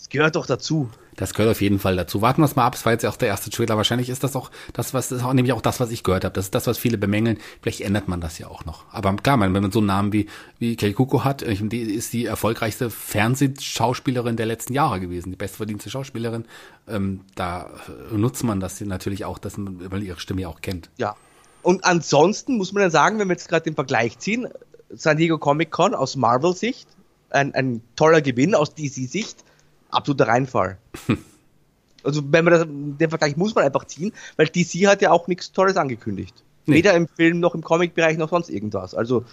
Das 0.03 0.09
gehört 0.09 0.35
doch 0.35 0.47
dazu. 0.47 0.91
Das 1.15 1.33
gehört 1.33 1.53
auf 1.53 1.61
jeden 1.61 1.79
Fall 1.79 1.95
dazu. 1.95 2.23
Warten 2.23 2.41
wir 2.41 2.47
es 2.47 2.57
mal 2.57 2.67
ab. 2.67 2.75
Es 2.75 2.85
war 2.85 2.93
jetzt 2.93 3.03
ja 3.03 3.11
auch 3.11 3.17
der 3.17 3.29
erste 3.29 3.51
Trailer. 3.51 3.77
Wahrscheinlich 3.77 4.09
ist 4.09 4.25
das 4.25 4.35
auch 4.35 4.51
das, 4.73 4.95
was 4.95 5.13
ist 5.13 5.23
auch 5.23 5.33
nämlich 5.33 5.53
auch 5.53 5.61
das, 5.61 5.79
was 5.79 5.93
ich 5.93 6.03
gehört 6.03 6.25
habe. 6.25 6.35
Das 6.35 6.47
ist 6.47 6.57
das, 6.57 6.67
was 6.67 6.77
viele 6.77 6.99
bemängeln. 6.99 7.39
Vielleicht 7.61 7.83
ändert 7.83 8.09
man 8.09 8.21
das 8.21 8.37
ja 8.39 8.49
auch 8.49 8.65
noch. 8.65 8.85
Aber 8.91 9.15
klar, 9.15 9.39
wenn 9.39 9.53
man 9.53 9.71
so 9.71 9.79
einen 9.79 9.87
Namen 9.87 10.13
wie 10.13 10.27
wie 10.59 10.75
Kelly 10.75 10.95
Kuko 10.95 11.23
hat, 11.23 11.45
die 11.47 11.83
ist 11.83 12.13
die 12.13 12.27
erfolgreichste 12.27 12.91
Fernsehschauspielerin 12.91 14.37
der 14.37 14.47
letzten 14.47 14.75
Jahre 14.75 14.99
gewesen, 14.99 15.31
die 15.31 15.37
bestverdienste 15.37 15.89
Schauspielerin. 15.89 16.47
Ähm, 16.89 17.21
da 17.37 17.71
nutzt 18.11 18.43
man 18.43 18.59
das 18.59 18.81
natürlich 18.81 19.25
auch, 19.25 19.39
dass 19.39 19.57
man, 19.59 19.79
weil 19.79 19.89
man 19.89 20.03
ihre 20.03 20.19
Stimme 20.19 20.41
ja 20.41 20.49
auch 20.49 20.63
kennt. 20.63 20.91
Ja. 20.97 21.15
Und 21.63 21.85
ansonsten 21.85 22.57
muss 22.57 22.73
man 22.73 22.83
ja 22.83 22.91
sagen, 22.91 23.19
wenn 23.19 23.29
wir 23.29 23.35
jetzt 23.35 23.49
gerade 23.49 23.65
den 23.65 23.75
Vergleich 23.75 24.19
ziehen, 24.19 24.49
San 24.91 25.17
Diego 25.17 25.39
Comic 25.39 25.71
Con 25.71 25.95
aus 25.95 26.17
Marvel-Sicht, 26.17 26.89
ein, 27.31 27.55
ein 27.55 27.83
toller 27.97 28.21
Gewinn 28.21 28.55
aus 28.55 28.75
DC-Sicht 28.75 29.45
absoluter 29.91 30.29
Reinfall. 30.29 30.79
also 32.05 32.23
wenn 32.31 32.45
man 32.45 32.53
das, 32.53 32.67
den 32.67 33.09
Vergleich 33.09 33.37
muss 33.37 33.55
man 33.55 33.65
einfach 33.65 33.85
ziehen, 33.85 34.13
weil 34.37 34.47
DC 34.47 34.87
hat 34.87 35.03
ja 35.03 35.11
auch 35.11 35.29
nichts 35.29 35.53
Tolles 35.53 35.77
angekündigt. 35.77 36.43
Nee. 36.67 36.77
Weder 36.77 36.95
im 36.95 37.09
Film 37.09 37.41
noch 37.41 37.55
im 37.55 37.63
Comic-Bereich 37.63 38.19
noch 38.19 38.31
sonst 38.31 38.49
irgendwas. 38.49 38.95
Also 38.95 39.25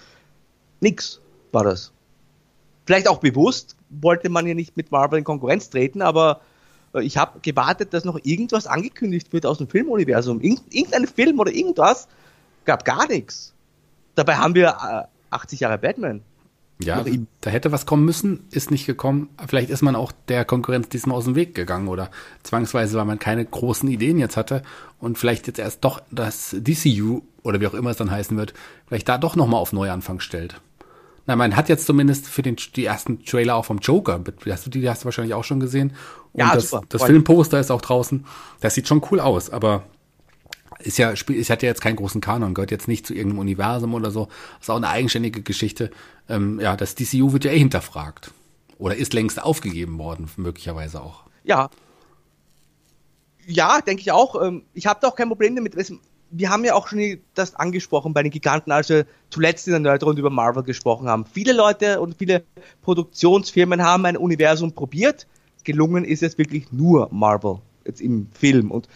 nix 0.80 1.22
war 1.52 1.64
das. 1.64 1.92
Vielleicht 2.86 3.08
auch 3.08 3.20
bewusst 3.20 3.76
wollte 3.90 4.30
man 4.30 4.48
ja 4.48 4.54
nicht 4.54 4.78
mit 4.78 4.92
Marvel 4.92 5.20
in 5.20 5.26
Konkurrenz 5.26 5.70
treten, 5.70 6.02
aber 6.02 6.42
ich 7.02 7.18
habe 7.18 7.40
gewartet, 7.42 7.94
dass 7.94 8.06
noch 8.06 8.20
irgendwas 8.24 8.68
angekündigt 8.68 9.32
wird 9.34 9.46
aus 9.46 9.60
dem 9.60 9.68
Filmuniversum. 9.68 10.42
Irgendein 10.42 11.08
Film 11.08 11.40
oder 11.40 11.52
irgendwas 11.52 12.08
gab 12.66 12.86
gar 12.86 13.08
nichts. 13.08 13.54
Dabei 14.16 14.36
haben 14.36 14.56
wir 14.56 15.08
80 15.30 15.60
äh, 15.60 15.64
Jahre 15.64 15.78
Batman. 15.78 16.22
Ja, 16.82 17.04
da 17.42 17.50
hätte 17.50 17.74
was 17.74 17.86
kommen 17.86 18.06
müssen, 18.06 18.46
ist 18.52 18.72
nicht 18.72 18.86
gekommen. 18.86 19.28
Vielleicht 19.48 19.70
ist 19.70 19.82
man 19.82 19.98
auch 19.98 20.14
der 20.30 20.46
Konkurrenz 20.46 20.88
diesmal 20.88 21.18
aus 21.18 21.26
dem 21.26 21.36
Weg 21.36 21.54
gegangen 21.54 21.90
oder 21.90 22.10
zwangsweise, 22.44 22.98
weil 22.98 23.04
man 23.04 23.20
keine 23.20 23.44
großen 23.44 23.90
Ideen 23.90 24.18
jetzt 24.18 24.38
hatte 24.38 24.62
und 24.98 25.18
vielleicht 25.18 25.48
jetzt 25.48 25.60
erst 25.60 25.84
doch 25.84 26.02
das 26.10 26.56
DCU 26.58 27.22
oder 27.44 27.60
wie 27.60 27.68
auch 27.68 27.74
immer 27.74 27.90
es 27.90 27.98
dann 27.98 28.10
heißen 28.10 28.38
wird, 28.38 28.54
vielleicht 28.88 29.10
da 29.10 29.18
doch 29.18 29.36
nochmal 29.36 29.60
auf 29.60 29.74
Neuanfang 29.74 30.22
stellt. 30.22 30.62
Na, 31.30 31.36
man 31.36 31.56
hat 31.56 31.70
jetzt 31.70 31.86
zumindest 31.86 32.26
für 32.26 32.42
den, 32.42 32.56
die 32.76 32.86
ersten 32.86 33.24
Trailer 33.24 33.56
auch 33.56 33.66
vom 33.66 33.78
Joker, 33.78 34.20
hast 34.50 34.66
du 34.66 34.72
die 34.72 34.90
hast 34.90 35.04
du 35.04 35.06
wahrscheinlich 35.06 35.36
auch 35.36 35.44
schon 35.44 35.60
gesehen. 35.60 35.94
Und 36.34 36.40
ja, 36.40 36.56
das, 36.56 36.72
super. 36.72 36.84
das 36.90 37.04
Filmposter 37.04 37.60
ist 37.60 37.70
auch 37.70 37.84
draußen. 37.84 38.26
Das 38.62 38.74
sieht 38.74 38.88
schon 38.88 39.04
cool 39.12 39.20
aus, 39.20 39.52
aber 39.52 39.84
ist 40.80 40.98
ja, 40.98 41.14
ich 41.14 41.52
hatte 41.52 41.68
jetzt 41.68 41.82
keinen 41.82 41.98
großen 41.98 42.20
Kanon, 42.20 42.56
gehört 42.56 42.72
jetzt 42.72 42.88
nicht 42.88 43.06
zu 43.06 43.14
irgendeinem 43.14 43.42
Universum 43.42 43.94
oder 43.94 44.10
so. 44.10 44.28
Ist 44.60 44.72
auch 44.72 44.78
eine 44.78 44.90
eigenständige 44.90 45.44
Geschichte. 45.44 45.92
Ähm, 46.28 46.60
ja, 46.60 46.76
das 46.76 46.96
DCU 46.96 47.32
wird 47.32 47.46
ja 47.46 47.52
eh 47.52 47.60
hinterfragt. 47.60 48.32
Oder 48.80 48.96
ist 48.96 49.14
längst 49.14 49.40
aufgegeben 49.40 50.00
worden, 50.00 50.32
möglicherweise 50.36 51.00
auch. 51.00 51.26
Ja. 51.44 51.70
Ja, 53.46 53.82
denke 53.82 54.02
ich 54.02 54.12
auch. 54.12 54.42
Ähm, 54.42 54.64
ich 54.74 54.88
habe 54.88 55.00
da 55.00 55.10
auch 55.10 55.16
kein 55.16 55.30
Problem 55.30 55.56
damit. 55.56 55.76
Wir 56.32 56.50
haben 56.50 56.64
ja 56.64 56.76
auch 56.76 56.88
schon 56.88 57.20
das 57.34 57.56
angesprochen 57.56 58.14
bei 58.14 58.24
den 58.24 58.32
Giganten, 58.32 58.72
als 58.72 58.90
wir 58.90 59.06
zuletzt 59.30 59.68
in 59.68 59.72
der 59.74 59.80
Nerdrunde 59.80 60.20
über 60.20 60.30
Marvel 60.30 60.64
gesprochen 60.64 61.08
haben. 61.08 61.26
Viele 61.26 61.54
Leute 61.54 62.00
und 62.00 62.18
viele 62.18 62.44
Produktionsfirmen 62.84 63.84
haben 63.84 64.06
ein 64.06 64.18
Universum 64.18 64.72
probiert. 64.72 65.28
Gelungen 65.64 66.06
ist 66.06 66.24
es 66.24 66.38
wirklich 66.38 66.72
nur 66.72 67.10
Marvel 67.12 67.60
jetzt 67.86 68.02
im 68.02 68.28
Film. 68.34 68.72
Und 68.72 68.88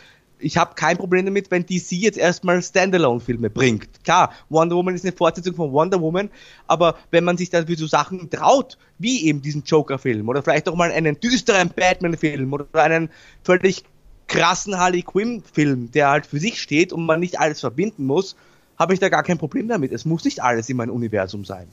ich 0.44 0.58
habe 0.58 0.76
kein 0.76 0.98
Problem 0.98 1.26
damit, 1.26 1.50
wenn 1.52 1.66
DC 1.66 1.92
jetzt 1.94 2.18
erstmal 2.18 2.62
Standalone-Filme 2.62 3.50
bringt. 3.50 4.04
Klar, 4.04 4.32
Wonder 4.50 4.76
Woman 4.76 4.96
ist 4.96 5.06
eine 5.06 5.14
Fortsetzung 5.14 5.56
von 5.56 5.72
Wonder 5.72 6.02
Woman, 6.02 6.30
aber 6.68 6.98
wenn 7.12 7.24
man 7.24 7.38
sich 7.38 7.50
dann 7.50 7.68
für 7.68 7.76
so 7.76 7.88
Sachen 7.88 8.30
traut, 8.30 8.78
wie 9.00 9.26
eben 9.26 9.42
diesen 9.42 9.64
Joker-Film 9.64 10.28
oder 10.28 10.44
vielleicht 10.44 10.68
auch 10.68 10.76
mal 10.76 10.92
einen 10.92 11.20
düsteren 11.20 11.70
Batman-Film 11.70 12.52
oder 12.52 12.68
einen 12.74 13.10
völlig 13.44 13.84
krassen 14.28 14.78
Harley 14.78 15.02
Quinn-Film, 15.02 15.92
der 15.92 16.10
halt 16.10 16.26
für 16.26 16.40
sich 16.40 16.62
steht 16.62 16.94
und 16.94 17.06
man 17.06 17.20
nicht 17.20 17.40
alles 17.40 17.60
verbinden 17.60 18.06
muss, 18.06 18.36
habe 18.78 18.94
ich 18.94 19.00
da 19.00 19.10
gar 19.10 19.24
kein 19.24 19.38
Problem 19.38 19.68
damit. 19.68 19.92
Es 19.92 20.06
muss 20.06 20.24
nicht 20.24 20.42
alles 20.42 20.70
in 20.70 20.78
meinem 20.78 20.92
Universum 20.92 21.46
sein. 21.46 21.68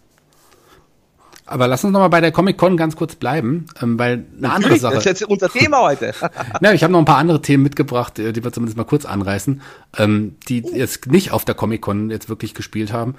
Aber 1.46 1.66
lass 1.66 1.82
uns 1.82 1.92
noch 1.92 1.98
mal 1.98 2.08
bei 2.08 2.20
der 2.20 2.30
Comic-Con 2.30 2.76
ganz 2.76 2.94
kurz 2.94 3.16
bleiben, 3.16 3.66
ähm, 3.82 3.98
weil 3.98 4.12
eine 4.12 4.24
Natürlich, 4.38 4.64
andere 4.64 4.78
Sache. 4.78 4.94
Das 4.94 5.06
ist 5.06 5.20
jetzt 5.20 5.24
unser 5.24 5.48
Thema 5.48 5.80
heute. 5.80 6.14
ja, 6.60 6.72
ich 6.72 6.84
habe 6.84 6.92
noch 6.92 7.00
ein 7.00 7.04
paar 7.04 7.16
andere 7.16 7.42
Themen 7.42 7.64
mitgebracht, 7.64 8.20
äh, 8.20 8.32
die 8.32 8.44
wir 8.44 8.52
zumindest 8.52 8.76
mal 8.76 8.84
kurz 8.84 9.04
anreißen, 9.04 9.60
ähm, 9.98 10.36
die 10.48 10.62
uh. 10.62 10.76
jetzt 10.76 11.08
nicht 11.08 11.32
auf 11.32 11.44
der 11.44 11.56
Comic-Con 11.56 12.10
jetzt 12.10 12.28
wirklich 12.28 12.54
gespielt 12.54 12.92
haben. 12.92 13.16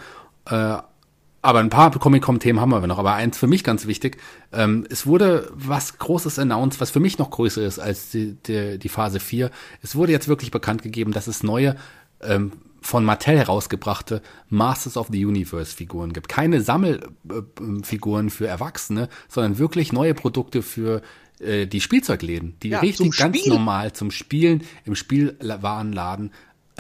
Äh, 1.42 1.48
aber 1.48 1.60
ein 1.60 1.70
paar 1.70 1.92
Comic-Con-Themen 1.92 2.60
haben 2.60 2.72
wir 2.72 2.86
noch. 2.88 3.00
Aber 3.00 3.14
eins 3.14 3.38
für 3.38 3.48
mich 3.48 3.64
ganz 3.64 3.88
wichtig. 3.88 4.18
Ähm, 4.52 4.86
es 4.90 5.06
wurde 5.06 5.52
was 5.54 5.98
Großes 5.98 6.40
announced, 6.40 6.82
was 6.82 6.92
für 6.92 7.00
mich 7.00 7.18
noch 7.18 7.30
größer 7.32 7.64
ist 7.64 7.80
als 7.80 8.12
die, 8.12 8.36
die, 8.46 8.78
die 8.78 8.90
Phase 8.90 9.20
4. 9.20 9.52
Es 9.82 9.96
wurde 9.96 10.12
jetzt 10.12 10.28
wirklich 10.28 10.52
bekannt 10.52 10.84
gegeben, 10.84 11.12
dass 11.12 11.28
es 11.28 11.44
neue 11.44 11.76
ähm, 12.22 12.52
von 12.82 13.06
Mattel 13.06 13.38
herausgebrachte 13.38 14.22
Masters 14.50 14.98
of 14.98 15.10
the 15.12 15.24
Universe 15.24 15.76
Figuren 15.76 16.14
gibt. 16.14 16.30
Keine 16.30 16.62
Sammelfiguren 16.62 18.32
für 18.32 18.48
Erwachsene, 18.48 19.08
sondern 19.30 19.60
wirklich 19.60 19.94
neue 19.94 20.16
Produkte 20.16 20.64
für 20.64 21.04
äh, 21.40 21.68
die 21.68 21.80
Spielzeugläden, 21.80 22.56
die 22.64 22.70
ja, 22.70 22.80
richtig 22.80 23.16
ganz 23.18 23.38
Spiel. 23.38 23.54
normal 23.54 23.94
zum 23.94 24.10
Spielen 24.10 24.64
im 24.86 24.96
Spielwarenladen 24.96 26.32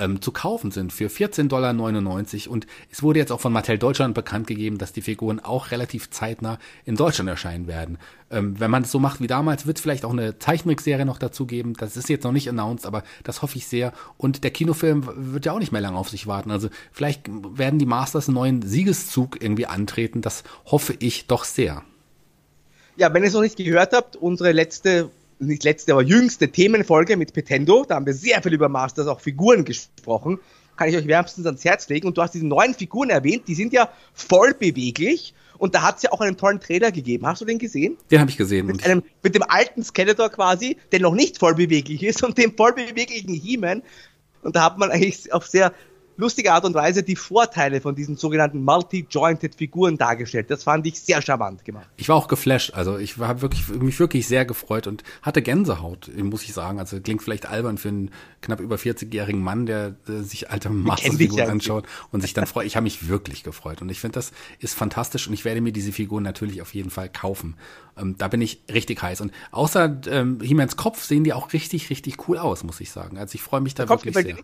ähm, 0.02 0.22
zu 0.22 0.32
kaufen 0.32 0.72
sind 0.72 0.92
für 0.92 1.08
14,99 1.08 1.48
Dollar. 1.48 2.52
Und 2.52 2.68
es 2.90 3.04
wurde 3.04 3.20
jetzt 3.20 3.32
auch 3.32 3.40
von 3.40 3.54
Mattel 3.54 3.78
Deutschland 3.78 4.16
bekannt 4.16 4.48
gegeben, 4.48 4.78
dass 4.78 4.92
die 4.92 5.02
Figuren 5.02 5.40
auch 5.40 5.72
relativ 5.72 6.10
zeitnah 6.10 6.58
in 6.84 6.96
Deutschland 6.96 7.30
erscheinen 7.30 7.68
werden. 7.68 8.00
Ähm, 8.32 8.60
wenn 8.60 8.72
man 8.72 8.84
es 8.84 8.92
so 8.92 9.00
macht 9.00 9.22
wie 9.22 9.28
damals, 9.28 9.68
wird 9.68 9.78
es 9.78 9.82
vielleicht 9.82 10.04
auch 10.04 10.12
eine 10.12 10.40
Zeichentrickserie 10.40 11.06
noch 11.06 11.20
dazu 11.20 11.46
geben. 11.46 11.74
Das 11.76 11.96
ist 11.96 12.10
jetzt 12.10 12.24
noch 12.24 12.32
nicht 12.32 12.50
announced, 12.50 12.86
aber 12.86 13.04
das 13.24 13.42
hoffe 13.44 13.58
ich 13.58 13.68
sehr. 13.68 13.94
Und 14.18 14.44
der 14.44 14.52
Kinofilm 14.52 15.08
wird 15.16 15.46
ja 15.46 15.52
auch 15.52 15.60
nicht 15.60 15.72
mehr 15.72 15.82
lange 15.82 15.98
auf 15.98 16.10
sich 16.10 16.26
warten. 16.26 16.50
Also 16.50 16.70
vielleicht 16.92 17.30
werden 17.30 17.78
die 17.78 17.86
Masters 17.86 18.28
einen 18.28 18.36
neuen 18.36 18.62
Siegeszug 18.64 19.42
irgendwie 19.42 19.68
antreten. 19.68 20.22
Das 20.22 20.44
hoffe 20.66 20.96
ich 21.00 21.28
doch 21.28 21.44
sehr. 21.44 21.84
Ja, 22.98 23.14
wenn 23.14 23.24
ihr 23.24 23.28
es 23.28 23.34
noch 23.34 23.42
nicht 23.42 23.58
gehört 23.58 23.94
habt, 23.94 24.16
unsere 24.16 24.52
letzte 24.52 25.10
nicht 25.42 25.64
letzte, 25.64 25.94
aber 25.94 26.02
jüngste 26.02 26.50
Themenfolge 26.50 27.18
mit 27.18 27.34
Petendo. 27.34 27.86
Da 27.88 27.96
haben 27.96 28.06
wir 28.06 28.14
sehr 28.14 28.42
viel 28.42 28.54
über 28.54 28.70
Masters, 28.70 29.08
auch 29.08 29.20
Figuren 29.20 29.66
gesprochen. 29.66 30.40
Kann 30.78 30.90
ich 30.90 30.96
euch 30.96 31.08
wärmstens 31.08 31.46
ans 31.46 31.66
Herz 31.66 31.90
legen. 31.90 32.08
Und 32.08 32.18
du 32.18 32.22
hast 32.22 32.34
diese 32.34 32.46
neuen 32.46 32.74
Figuren 32.74 33.10
erwähnt, 33.10 33.48
die 33.48 33.56
sind 33.56 33.74
ja 33.74 33.90
voll 34.14 34.54
beweglich. 34.54 35.34
Und 35.58 35.76
da 35.76 35.84
hat 35.84 35.98
es 35.98 36.04
ja 36.04 36.12
auch 36.12 36.22
einen 36.22 36.38
tollen 36.38 36.60
Trailer 36.60 36.92
gegeben. 36.92 37.28
Hast 37.28 37.42
du 37.42 37.46
den 37.46 37.60
gesehen? 37.60 37.98
Den 38.10 38.20
habe 38.20 38.32
ich 38.32 38.38
gesehen. 38.38 38.66
Mit, 38.66 38.84
einem, 38.84 39.04
mit 39.22 39.36
dem 39.36 39.44
alten 39.44 39.84
Skeletor 39.84 40.30
quasi, 40.30 40.78
der 40.92 41.02
noch 41.02 41.14
nicht 41.14 41.38
voll 41.38 41.56
beweglich 41.56 42.02
ist, 42.04 42.24
und 42.24 42.38
dem 42.38 42.56
voll 42.56 42.74
beweglichen 42.74 43.34
He-Man. 43.34 43.84
Und 44.42 44.56
da 44.56 44.64
hat 44.64 44.78
man 44.80 44.90
eigentlich 44.90 45.32
auf 45.34 45.46
sehr 45.46 45.74
lustige 46.22 46.54
Art 46.54 46.64
und 46.66 46.76
Weise 46.76 47.04
die 47.04 47.16
Vorteile 47.16 47.82
von 47.82 47.96
diesen 47.96 48.16
sogenannten 48.16 48.64
multi-jointed 48.64 49.56
Figuren 49.56 49.98
dargestellt. 49.98 50.52
Das 50.52 50.64
fand 50.64 50.86
ich 50.86 51.02
sehr 51.02 51.22
charmant 51.22 51.66
gemacht. 51.66 51.88
Ich 51.98 52.08
war 52.10 52.16
auch 52.16 52.28
geflasht, 52.28 52.74
also 52.74 52.98
ich 52.98 53.18
habe 53.18 53.42
wirklich 53.42 53.68
mich 53.68 54.00
wirklich 54.00 54.28
sehr 54.28 54.46
gefreut 54.46 54.86
und 54.88 55.04
hatte 55.24 55.42
Gänsehaut, 55.42 56.12
muss 56.16 56.44
ich 56.44 56.54
sagen. 56.54 56.80
Also 56.80 57.02
klingt 57.02 57.24
vielleicht 57.24 57.48
albern 57.48 57.78
für 57.78 57.90
einen 57.90 58.12
knapp 58.42 58.60
über 58.60 58.76
40-jährigen 58.76 59.42
Mann, 59.42 59.66
der, 59.66 59.92
der 60.08 60.24
sich 60.24 60.52
alte 60.52 60.70
Masters-Figuren 60.70 61.50
anschaut 61.50 61.86
und 62.12 62.22
sich 62.22 62.34
dann 62.34 62.46
freut. 62.46 62.68
Ich 62.68 62.76
habe 62.76 62.84
mich 62.84 63.10
wirklich 63.10 63.44
gefreut 63.44 63.82
und 63.82 63.90
ich 63.90 64.00
finde, 64.00 64.14
das 64.14 64.32
ist 64.60 64.76
fantastisch 64.76 65.28
und 65.28 65.34
ich 65.34 65.44
werde 65.44 65.60
mir 65.60 65.74
diese 65.74 65.92
Figuren 65.92 66.24
natürlich 66.24 66.62
auf 66.62 66.74
jeden 66.76 66.92
Fall 66.92 67.10
kaufen. 67.10 67.56
Ähm, 67.98 68.16
da 68.18 68.28
bin 68.28 68.42
ich 68.42 68.62
richtig 68.72 69.02
heiß. 69.02 69.22
Und 69.22 69.32
außer 69.50 70.02
ähm, 70.08 70.40
He-Mans 70.40 70.76
Kopf 70.76 71.04
sehen 71.04 71.24
die 71.24 71.34
auch 71.34 71.52
richtig, 71.52 71.90
richtig 71.90 72.28
cool 72.28 72.38
aus, 72.38 72.64
muss 72.64 72.80
ich 72.80 72.92
sagen. 72.92 73.18
Also 73.18 73.36
ich 73.36 73.42
freue 73.42 73.62
mich 73.62 73.74
da 73.74 73.86
der 73.86 73.90
wirklich 73.90 74.16
sehr. 74.16 74.38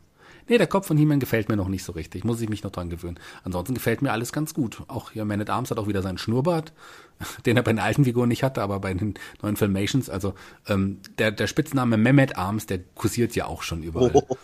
Nee, 0.49 0.57
der 0.57 0.67
Kopf 0.67 0.88
von 0.88 0.97
He-Man 0.97 1.19
gefällt 1.19 1.49
mir 1.49 1.57
noch 1.57 1.67
nicht 1.67 1.83
so 1.83 1.91
richtig. 1.91 2.23
Muss 2.23 2.41
ich 2.41 2.49
mich 2.49 2.63
noch 2.63 2.71
dran 2.71 2.89
gewöhnen. 2.89 3.19
Ansonsten 3.43 3.73
gefällt 3.73 4.01
mir 4.01 4.12
alles 4.12 4.31
ganz 4.31 4.53
gut. 4.53 4.83
Auch 4.88 5.12
hier 5.12 5.25
Man 5.25 5.41
at 5.41 5.49
Arms 5.49 5.71
hat 5.71 5.77
auch 5.77 5.88
wieder 5.88 6.01
seinen 6.01 6.17
Schnurrbart, 6.17 6.73
den 7.45 7.58
er 7.58 7.63
bei 7.63 7.71
den 7.71 7.80
alten 7.80 8.06
Figuren 8.06 8.30
nicht 8.30 8.43
hatte, 8.43 8.62
aber 8.62 8.80
bei 8.80 8.93
den 8.93 9.15
neuen 9.41 9.56
Filmations. 9.56 10.10
Also 10.10 10.34
ähm, 10.67 10.99
der, 11.17 11.32
der 11.32 11.47
Spitzname 11.47 11.97
Mehmet 11.97 12.38
Arms, 12.38 12.65
der 12.65 12.80
kursiert 12.95 13.36
ja 13.36 13.45
auch 13.45 13.63
schon 13.63 13.84
überall. 13.84 14.12
Oh. 14.13 14.38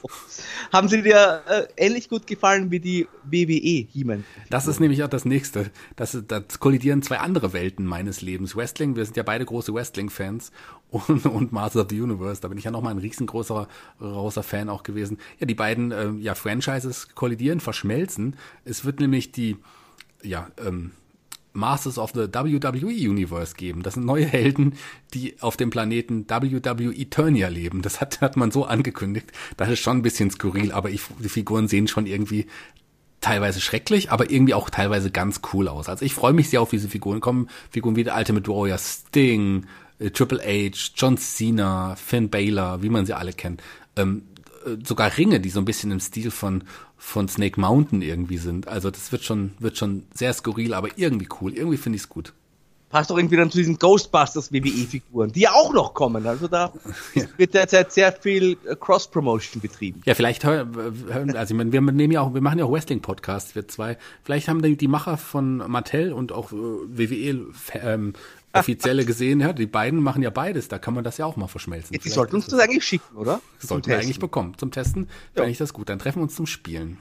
Haben 0.71 0.87
sie 0.87 1.01
dir 1.01 1.41
äh, 1.47 1.67
ähnlich 1.77 2.09
gut 2.09 2.27
gefallen 2.27 2.71
wie 2.71 2.79
die 2.79 3.07
WWE 3.23 3.87
He-Man? 3.91 4.25
Das 4.49 4.67
ist 4.67 4.79
nämlich 4.79 5.03
auch 5.03 5.09
das 5.09 5.25
nächste. 5.25 5.71
Das, 5.95 6.17
das 6.27 6.59
kollidieren 6.59 7.01
zwei 7.01 7.19
andere 7.19 7.53
Welten 7.53 7.85
meines 7.85 8.21
Lebens. 8.21 8.55
Wrestling, 8.55 8.95
wir 8.95 9.05
sind 9.05 9.17
ja 9.17 9.23
beide 9.23 9.45
große 9.45 9.73
Wrestling-Fans 9.73 10.51
und, 10.89 11.25
und 11.25 11.51
Masters 11.51 11.83
of 11.83 11.87
the 11.89 12.01
Universe. 12.01 12.41
Da 12.41 12.47
bin 12.47 12.57
ich 12.57 12.63
ja 12.63 12.71
nochmal 12.71 12.93
ein 12.93 12.99
riesengroßer 12.99 13.67
großer 13.99 14.43
Fan 14.43 14.69
auch 14.69 14.83
gewesen. 14.83 15.17
Ja, 15.39 15.45
die 15.45 15.55
beiden 15.55 15.91
äh, 15.91 16.11
ja, 16.19 16.35
Franchises 16.35 17.09
kollidieren, 17.15 17.59
verschmelzen. 17.59 18.35
Es 18.65 18.85
wird 18.85 18.99
nämlich 18.99 19.31
die 19.31 19.57
ja, 20.23 20.49
ähm, 20.65 20.91
Masters 21.53 21.97
of 21.97 22.11
the 22.13 22.27
WWE 22.33 23.09
Universe 23.09 23.55
geben. 23.55 23.83
Das 23.83 23.93
sind 23.93 24.05
neue 24.05 24.25
Helden, 24.25 24.75
die 25.13 25.35
auf 25.41 25.55
dem 25.55 25.69
Planeten 25.69 26.25
WWE 26.27 26.93
Eternia 26.93 27.47
leben. 27.47 27.81
Das 27.81 28.01
hat, 28.01 28.21
hat 28.21 28.35
man 28.37 28.51
so 28.51 28.65
angekündigt. 28.65 29.31
Das 29.57 29.69
ist 29.69 29.79
schon 29.79 29.97
ein 29.97 30.01
bisschen 30.01 30.31
skurril, 30.31 30.71
aber 30.71 30.89
ich, 30.89 31.01
die 31.19 31.29
Figuren 31.29 31.67
sehen 31.67 31.87
schon 31.87 32.07
irgendwie 32.07 32.47
teilweise 33.21 33.61
schrecklich, 33.61 34.11
aber 34.11 34.29
irgendwie 34.29 34.53
auch 34.53 34.69
teilweise 34.69 35.09
ganz 35.09 35.41
cool 35.53 35.67
aus. 35.67 35.87
Also 35.89 36.03
ich 36.03 36.13
freue 36.13 36.33
mich 36.33 36.49
sehr 36.49 36.61
auf 36.61 36.69
diese 36.69 36.89
Figuren. 36.89 37.21
Kommen 37.21 37.47
Figuren 37.71 37.95
wie 37.95 38.03
der 38.03 38.17
Ultimate 38.17 38.47
Warrior, 38.49 38.77
Sting, 38.77 39.65
äh, 39.99 40.11
Triple 40.11 40.39
H, 40.39 40.91
John 40.95 41.17
Cena, 41.17 41.95
Finn 41.95 42.29
Baylor, 42.29 42.83
wie 42.83 42.89
man 42.89 43.05
sie 43.05 43.13
alle 43.13 43.33
kennt. 43.33 43.63
Ähm, 43.95 44.23
äh, 44.32 44.32
sogar 44.83 45.17
Ringe, 45.17 45.39
die 45.39 45.49
so 45.49 45.59
ein 45.59 45.65
bisschen 45.65 45.91
im 45.91 45.99
Stil 45.99 46.31
von 46.31 46.63
von 46.97 47.27
Snake 47.27 47.59
Mountain 47.59 48.01
irgendwie 48.01 48.37
sind. 48.37 48.67
Also 48.67 48.89
das 48.89 49.11
wird 49.11 49.23
schon 49.23 49.51
wird 49.59 49.77
schon 49.77 50.03
sehr 50.13 50.33
skurril, 50.33 50.73
aber 50.73 50.89
irgendwie 50.97 51.27
cool. 51.41 51.53
Irgendwie 51.53 51.77
finde 51.77 51.97
ich 51.97 52.03
es 52.03 52.09
gut. 52.09 52.33
Passt 52.93 53.09
doch 53.09 53.17
irgendwie 53.17 53.37
dann 53.37 53.49
zu 53.49 53.57
diesen 53.57 53.79
Ghostbusters 53.79 54.53
WWE-Figuren, 54.53 55.31
die 55.31 55.39
ja 55.39 55.53
auch 55.53 55.73
noch 55.73 55.95
kommen. 55.95 56.27
Also 56.27 56.47
da 56.47 56.71
ja. 57.15 57.23
wird 57.37 57.55
derzeit 57.55 57.91
sehr 57.91 58.11
viel 58.13 58.55
äh, 58.65 58.75
Cross-Promotion 58.75 59.63
betrieben. 59.63 60.03
Ja, 60.05 60.13
vielleicht 60.13 60.45
hören, 60.45 61.35
also 61.35 61.55
ich 61.55 61.57
meine, 61.57 61.71
wir 61.71 61.81
nehmen 61.81 62.13
ja 62.13 62.21
auch, 62.21 62.35
wir 62.35 62.41
machen 62.41 62.59
ja 62.59 62.65
auch 62.65 62.71
Wrestling-Podcasts, 62.71 63.55
wir 63.55 63.67
zwei. 63.67 63.97
Vielleicht 64.23 64.47
haben 64.47 64.61
die, 64.61 64.77
die 64.77 64.87
Macher 64.87 65.17
von 65.17 65.57
Mattel 65.57 66.13
und 66.13 66.31
auch 66.31 66.51
WWE 66.51 67.47
ähm, 67.81 68.13
offizielle 68.53 69.05
gesehen, 69.05 69.39
ja, 69.39 69.51
die 69.51 69.65
beiden 69.65 69.99
machen 69.99 70.21
ja 70.21 70.29
beides, 70.29 70.67
da 70.67 70.77
kann 70.77 70.93
man 70.93 71.03
das 71.03 71.17
ja 71.17 71.25
auch 71.25 71.35
mal 71.35 71.47
verschmelzen. 71.47 71.93
Ja, 71.93 71.99
die 71.99 72.09
sollten 72.09 72.35
uns 72.35 72.47
das 72.47 72.59
eigentlich 72.59 72.85
schicken, 72.85 73.17
oder? 73.17 73.41
Sollten 73.59 73.87
wir 73.87 73.97
eigentlich 73.97 74.19
bekommen. 74.19 74.57
Zum 74.57 74.71
Testen 74.71 75.09
fände 75.33 75.49
ich 75.49 75.57
das 75.57 75.73
gut. 75.73 75.89
Dann 75.89 75.99
treffen 75.99 76.19
wir 76.19 76.23
uns 76.23 76.35
zum 76.35 76.45
Spielen. 76.45 76.99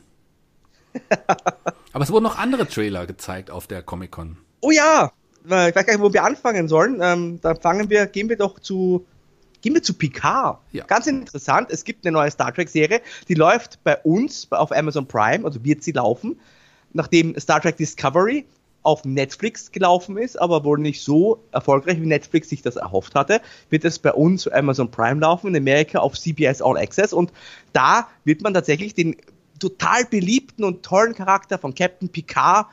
Aber 1.92 2.04
es 2.04 2.10
wurden 2.10 2.24
noch 2.24 2.38
andere 2.38 2.66
Trailer 2.66 3.06
gezeigt 3.06 3.50
auf 3.50 3.66
der 3.66 3.82
Comic-Con. 3.82 4.38
Oh 4.60 4.70
ja! 4.70 5.12
Ich 5.44 5.50
weiß 5.50 5.74
gar 5.74 5.84
nicht, 5.84 6.00
wo 6.00 6.12
wir 6.12 6.22
anfangen 6.22 6.68
sollen. 6.68 7.00
Ähm, 7.02 7.40
dann 7.40 7.60
fangen 7.60 7.90
wir, 7.90 8.06
gehen 8.06 8.28
wir 8.28 8.36
doch 8.36 8.58
zu, 8.58 9.04
gehen 9.60 9.74
wir 9.74 9.82
zu 9.82 9.94
Picard. 9.94 10.60
Ja. 10.70 10.84
Ganz 10.84 11.06
interessant, 11.06 11.68
es 11.70 11.84
gibt 11.84 12.06
eine 12.06 12.12
neue 12.12 12.30
Star 12.30 12.54
Trek-Serie, 12.54 13.00
die 13.28 13.34
läuft 13.34 13.82
bei 13.82 13.96
uns 13.98 14.46
auf 14.50 14.70
Amazon 14.70 15.06
Prime, 15.08 15.44
also 15.44 15.64
wird 15.64 15.82
sie 15.82 15.92
laufen, 15.92 16.40
nachdem 16.92 17.38
Star 17.40 17.60
Trek 17.60 17.76
Discovery 17.76 18.46
auf 18.82 19.04
Netflix 19.04 19.70
gelaufen 19.70 20.16
ist, 20.16 20.40
aber 20.40 20.64
wohl 20.64 20.78
nicht 20.78 21.02
so 21.02 21.44
erfolgreich, 21.52 22.00
wie 22.00 22.06
Netflix 22.06 22.48
sich 22.48 22.62
das 22.62 22.76
erhofft 22.76 23.14
hatte, 23.14 23.40
wird 23.70 23.84
es 23.84 23.98
bei 23.98 24.12
uns 24.12 24.48
Amazon 24.48 24.90
Prime 24.90 25.20
laufen, 25.20 25.48
in 25.48 25.56
Amerika 25.56 26.00
auf 26.00 26.18
CBS 26.18 26.60
All 26.60 26.76
Access. 26.76 27.12
Und 27.12 27.32
da 27.72 28.08
wird 28.24 28.42
man 28.42 28.54
tatsächlich 28.54 28.94
den 28.94 29.16
total 29.58 30.04
beliebten 30.04 30.64
und 30.64 30.82
tollen 30.82 31.14
Charakter 31.14 31.58
von 31.58 31.74
Captain 31.74 32.08
Picard 32.08 32.66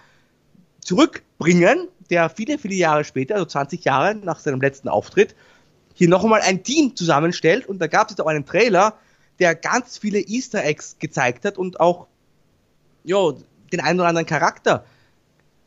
zurückbringen, 0.82 1.88
der 2.10 2.30
viele, 2.30 2.58
viele 2.58 2.76
Jahre 2.76 3.04
später, 3.04 3.36
also 3.36 3.45
20 3.45 3.86
Jahre 3.86 4.15
nach 4.15 4.39
seinem 4.39 4.62
letzten 4.62 4.89
Auftritt, 4.89 5.36
hier 5.93 6.10
noch 6.10 6.24
einmal 6.24 6.41
ein 6.41 6.63
Team 6.63 6.95
zusammenstellt. 6.95 7.67
Und 7.67 7.80
da 7.80 7.88
gab 7.88 8.10
es 8.10 8.19
auch 8.19 8.26
einen 8.26 8.45
Trailer, 8.45 8.98
der 9.38 9.54
ganz 9.54 9.98
viele 10.00 10.19
Easter 10.19 10.63
Eggs 10.63 10.98
gezeigt 10.98 11.45
hat 11.45 11.58
und 11.58 11.80
auch 11.80 12.08
jo, 13.04 13.39
den 13.72 13.80
einen 13.82 14.00
oder 14.00 14.10
anderen 14.10 14.26
Charakter 14.26 14.86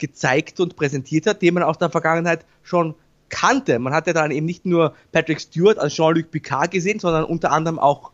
gezeigt 0.02 0.60
und 0.60 0.76
präsentiert 0.76 1.26
hat, 1.26 1.40
den 1.40 1.54
man 1.54 1.62
aus 1.62 1.78
der 1.78 1.88
Vergangenheit 1.88 2.44
schon 2.62 2.94
kannte. 3.30 3.78
Man 3.78 3.94
hatte 3.94 4.12
dann 4.12 4.30
eben 4.30 4.44
nicht 4.44 4.66
nur 4.66 4.94
Patrick 5.12 5.40
Stewart 5.40 5.78
als 5.78 5.94
Jean-Luc 5.94 6.30
Picard 6.30 6.70
gesehen, 6.70 6.98
sondern 6.98 7.24
unter 7.24 7.52
anderem 7.52 7.78
auch 7.78 8.10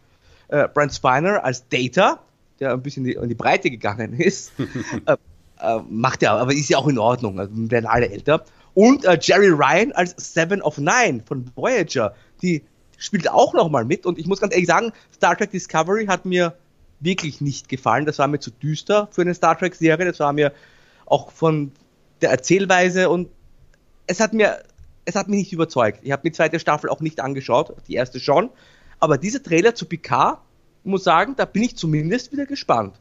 äh, 0.48 0.68
Brent 0.68 0.94
Spiner 0.94 1.44
als 1.44 1.66
Data, 1.68 2.20
der 2.60 2.72
ein 2.72 2.82
bisschen 2.82 3.04
in 3.06 3.28
die 3.28 3.34
Breite 3.34 3.70
gegangen 3.70 4.12
ist. 4.20 4.52
äh, 5.06 5.16
äh, 5.60 5.80
macht 5.88 6.22
ja, 6.22 6.36
aber 6.36 6.52
ist 6.52 6.68
ja 6.68 6.78
auch 6.78 6.86
in 6.86 6.98
Ordnung, 6.98 7.40
also 7.40 7.52
werden 7.54 7.86
alle 7.86 8.08
älter. 8.10 8.44
Und 8.74 9.04
äh, 9.04 9.18
Jerry 9.20 9.48
Ryan 9.48 9.90
als 9.92 10.14
Seven 10.16 10.62
of 10.62 10.78
Nine 10.78 11.22
von 11.26 11.50
Voyager, 11.56 12.14
die 12.42 12.62
spielt 12.98 13.28
auch 13.30 13.54
nochmal 13.54 13.84
mit. 13.84 14.06
Und 14.06 14.18
ich 14.18 14.26
muss 14.26 14.40
ganz 14.40 14.52
ehrlich 14.52 14.68
sagen, 14.68 14.92
Star 15.14 15.36
Trek 15.36 15.50
Discovery 15.50 16.06
hat 16.06 16.26
mir 16.26 16.54
wirklich 17.00 17.40
nicht 17.40 17.68
gefallen. 17.68 18.06
Das 18.06 18.18
war 18.18 18.28
mir 18.28 18.40
zu 18.40 18.50
düster 18.50 19.08
für 19.10 19.22
eine 19.22 19.34
Star 19.34 19.58
Trek-Serie. 19.58 20.06
Das 20.06 20.20
war 20.20 20.32
mir 20.32 20.52
auch 21.10 21.30
von 21.32 21.72
der 22.20 22.30
Erzählweise 22.30 23.08
und 23.10 23.28
es 24.06 24.20
hat 24.20 24.32
mir, 24.32 24.62
es 25.04 25.14
hat 25.14 25.28
mich 25.28 25.38
nicht 25.38 25.52
überzeugt. 25.52 26.00
Ich 26.02 26.12
habe 26.12 26.22
die 26.22 26.32
zweite 26.32 26.58
Staffel 26.58 26.90
auch 26.90 27.00
nicht 27.00 27.20
angeschaut, 27.20 27.74
die 27.86 27.94
erste 27.94 28.20
schon. 28.20 28.50
Aber 29.00 29.18
dieser 29.18 29.42
Trailer 29.42 29.74
zu 29.74 29.86
Picard, 29.86 30.40
muss 30.84 31.04
sagen, 31.04 31.34
da 31.36 31.44
bin 31.44 31.62
ich 31.62 31.76
zumindest 31.76 32.32
wieder 32.32 32.46
gespannt. 32.46 32.98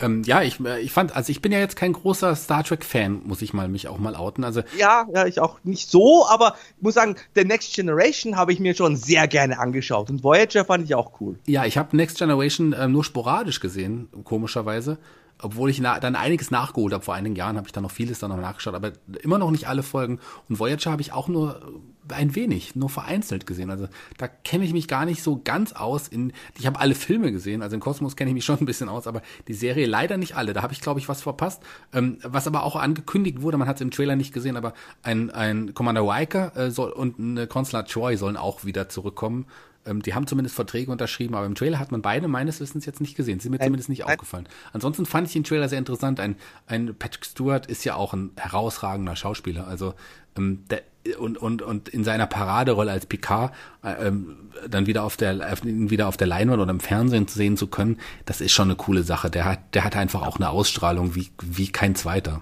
Ähm, 0.00 0.22
ja, 0.24 0.42
ich, 0.42 0.60
äh, 0.60 0.80
ich 0.80 0.92
fand, 0.92 1.14
also 1.14 1.30
ich 1.30 1.40
bin 1.40 1.52
ja 1.52 1.58
jetzt 1.58 1.76
kein 1.76 1.92
großer 1.92 2.34
Star 2.36 2.64
Trek-Fan, 2.64 3.22
muss 3.24 3.42
ich 3.42 3.52
mal 3.52 3.68
mich 3.68 3.88
auch 3.88 3.98
mal 3.98 4.14
outen. 4.14 4.44
Also 4.44 4.62
ja, 4.76 5.06
ja, 5.12 5.26
ich 5.26 5.40
auch 5.40 5.58
nicht 5.64 5.90
so, 5.90 6.26
aber 6.28 6.56
ich 6.76 6.82
muss 6.82 6.94
sagen, 6.94 7.16
The 7.34 7.44
Next 7.44 7.74
Generation 7.74 8.36
habe 8.36 8.52
ich 8.52 8.60
mir 8.60 8.74
schon 8.74 8.96
sehr 8.96 9.28
gerne 9.28 9.58
angeschaut 9.58 10.10
und 10.10 10.22
Voyager 10.22 10.64
fand 10.64 10.84
ich 10.84 10.94
auch 10.94 11.20
cool. 11.20 11.38
Ja, 11.46 11.64
ich 11.64 11.78
habe 11.78 11.96
Next 11.96 12.18
Generation 12.18 12.72
äh, 12.72 12.88
nur 12.88 13.04
sporadisch 13.04 13.60
gesehen, 13.60 14.08
komischerweise 14.24 14.98
obwohl 15.40 15.70
ich 15.70 15.80
dann 15.80 16.16
einiges 16.16 16.50
nachgeholt 16.50 16.92
habe. 16.92 17.04
Vor 17.04 17.14
einigen 17.14 17.36
Jahren 17.36 17.56
habe 17.56 17.66
ich 17.66 17.72
dann 17.72 17.82
noch 17.82 17.90
vieles 17.90 18.18
dann 18.18 18.30
noch 18.30 18.38
nachgeschaut, 18.38 18.74
aber 18.74 18.92
immer 19.22 19.38
noch 19.38 19.50
nicht 19.50 19.68
alle 19.68 19.82
Folgen. 19.82 20.20
Und 20.48 20.58
Voyager 20.58 20.90
habe 20.90 21.02
ich 21.02 21.12
auch 21.12 21.28
nur 21.28 21.60
ein 22.08 22.34
wenig, 22.34 22.76
nur 22.76 22.90
vereinzelt 22.90 23.46
gesehen. 23.46 23.70
Also 23.70 23.88
da 24.18 24.28
kenne 24.28 24.64
ich 24.64 24.72
mich 24.72 24.88
gar 24.88 25.06
nicht 25.06 25.22
so 25.22 25.40
ganz 25.42 25.72
aus. 25.72 26.08
In, 26.08 26.32
ich 26.58 26.66
habe 26.66 26.78
alle 26.78 26.94
Filme 26.94 27.32
gesehen, 27.32 27.62
also 27.62 27.74
in 27.74 27.80
Kosmos 27.80 28.16
kenne 28.16 28.30
ich 28.30 28.34
mich 28.34 28.44
schon 28.44 28.58
ein 28.58 28.66
bisschen 28.66 28.88
aus, 28.88 29.06
aber 29.06 29.22
die 29.48 29.54
Serie 29.54 29.86
leider 29.86 30.16
nicht 30.16 30.36
alle. 30.36 30.52
Da 30.52 30.62
habe 30.62 30.72
ich, 30.72 30.80
glaube 30.80 31.00
ich, 31.00 31.08
was 31.08 31.22
verpasst. 31.22 31.62
Ähm, 31.92 32.18
was 32.22 32.46
aber 32.46 32.62
auch 32.64 32.76
angekündigt 32.76 33.42
wurde, 33.42 33.56
man 33.56 33.68
hat 33.68 33.76
es 33.76 33.82
im 33.82 33.90
Trailer 33.90 34.16
nicht 34.16 34.34
gesehen, 34.34 34.56
aber 34.56 34.74
ein, 35.02 35.30
ein 35.30 35.74
Commander 35.74 36.02
Riker 36.02 36.56
äh, 36.56 36.70
soll, 36.70 36.90
und 36.90 37.18
eine 37.18 37.46
Consular 37.46 37.86
Troy 37.86 38.16
sollen 38.16 38.36
auch 38.36 38.64
wieder 38.64 38.88
zurückkommen. 38.88 39.46
Ähm, 39.86 40.02
die 40.02 40.14
haben 40.14 40.26
zumindest 40.26 40.56
Verträge 40.56 40.90
unterschrieben, 40.90 41.34
aber 41.34 41.46
im 41.46 41.54
Trailer 41.54 41.78
hat 41.78 41.92
man 41.92 42.02
beide 42.02 42.28
meines 42.28 42.60
Wissens 42.60 42.86
jetzt 42.86 43.00
nicht 43.00 43.16
gesehen. 43.16 43.40
Sind 43.40 43.52
mir 43.52 43.60
ein, 43.60 43.66
zumindest 43.66 43.88
nicht 43.88 44.04
ein, 44.04 44.12
aufgefallen. 44.12 44.48
Ansonsten 44.72 45.06
fand 45.06 45.26
ich 45.26 45.32
den 45.32 45.44
Trailer 45.44 45.68
sehr 45.68 45.78
interessant. 45.78 46.20
Ein, 46.20 46.36
ein 46.66 46.94
Patrick 46.94 47.24
Stewart 47.24 47.66
ist 47.66 47.84
ja 47.84 47.94
auch 47.94 48.14
ein 48.14 48.32
herausragender 48.36 49.16
Schauspieler. 49.16 49.66
Also 49.66 49.94
ähm, 50.36 50.64
der, 50.70 50.82
und, 51.18 51.36
und, 51.36 51.60
und 51.60 51.88
in 51.88 52.02
seiner 52.02 52.26
Paraderolle 52.26 52.90
als 52.90 53.06
Picard 53.06 53.52
äh, 53.82 54.08
ähm, 54.08 54.36
dann 54.68 54.86
wieder 54.86 55.04
auf 55.04 55.16
der 55.16 55.38
wieder 55.62 56.08
auf 56.08 56.16
der 56.16 56.26
Leinwand 56.26 56.62
oder 56.62 56.70
im 56.70 56.80
Fernsehen 56.80 57.28
zu 57.28 57.36
sehen 57.36 57.56
zu 57.56 57.66
können, 57.66 57.98
das 58.24 58.40
ist 58.40 58.52
schon 58.52 58.68
eine 58.68 58.76
coole 58.76 59.02
Sache. 59.02 59.30
Der 59.30 59.44
hat 59.44 59.74
der 59.74 59.84
hat 59.84 59.96
einfach 59.96 60.22
auch 60.22 60.36
eine 60.36 60.48
Ausstrahlung 60.48 61.14
wie 61.14 61.30
wie 61.42 61.70
kein 61.70 61.94
zweiter. 61.94 62.40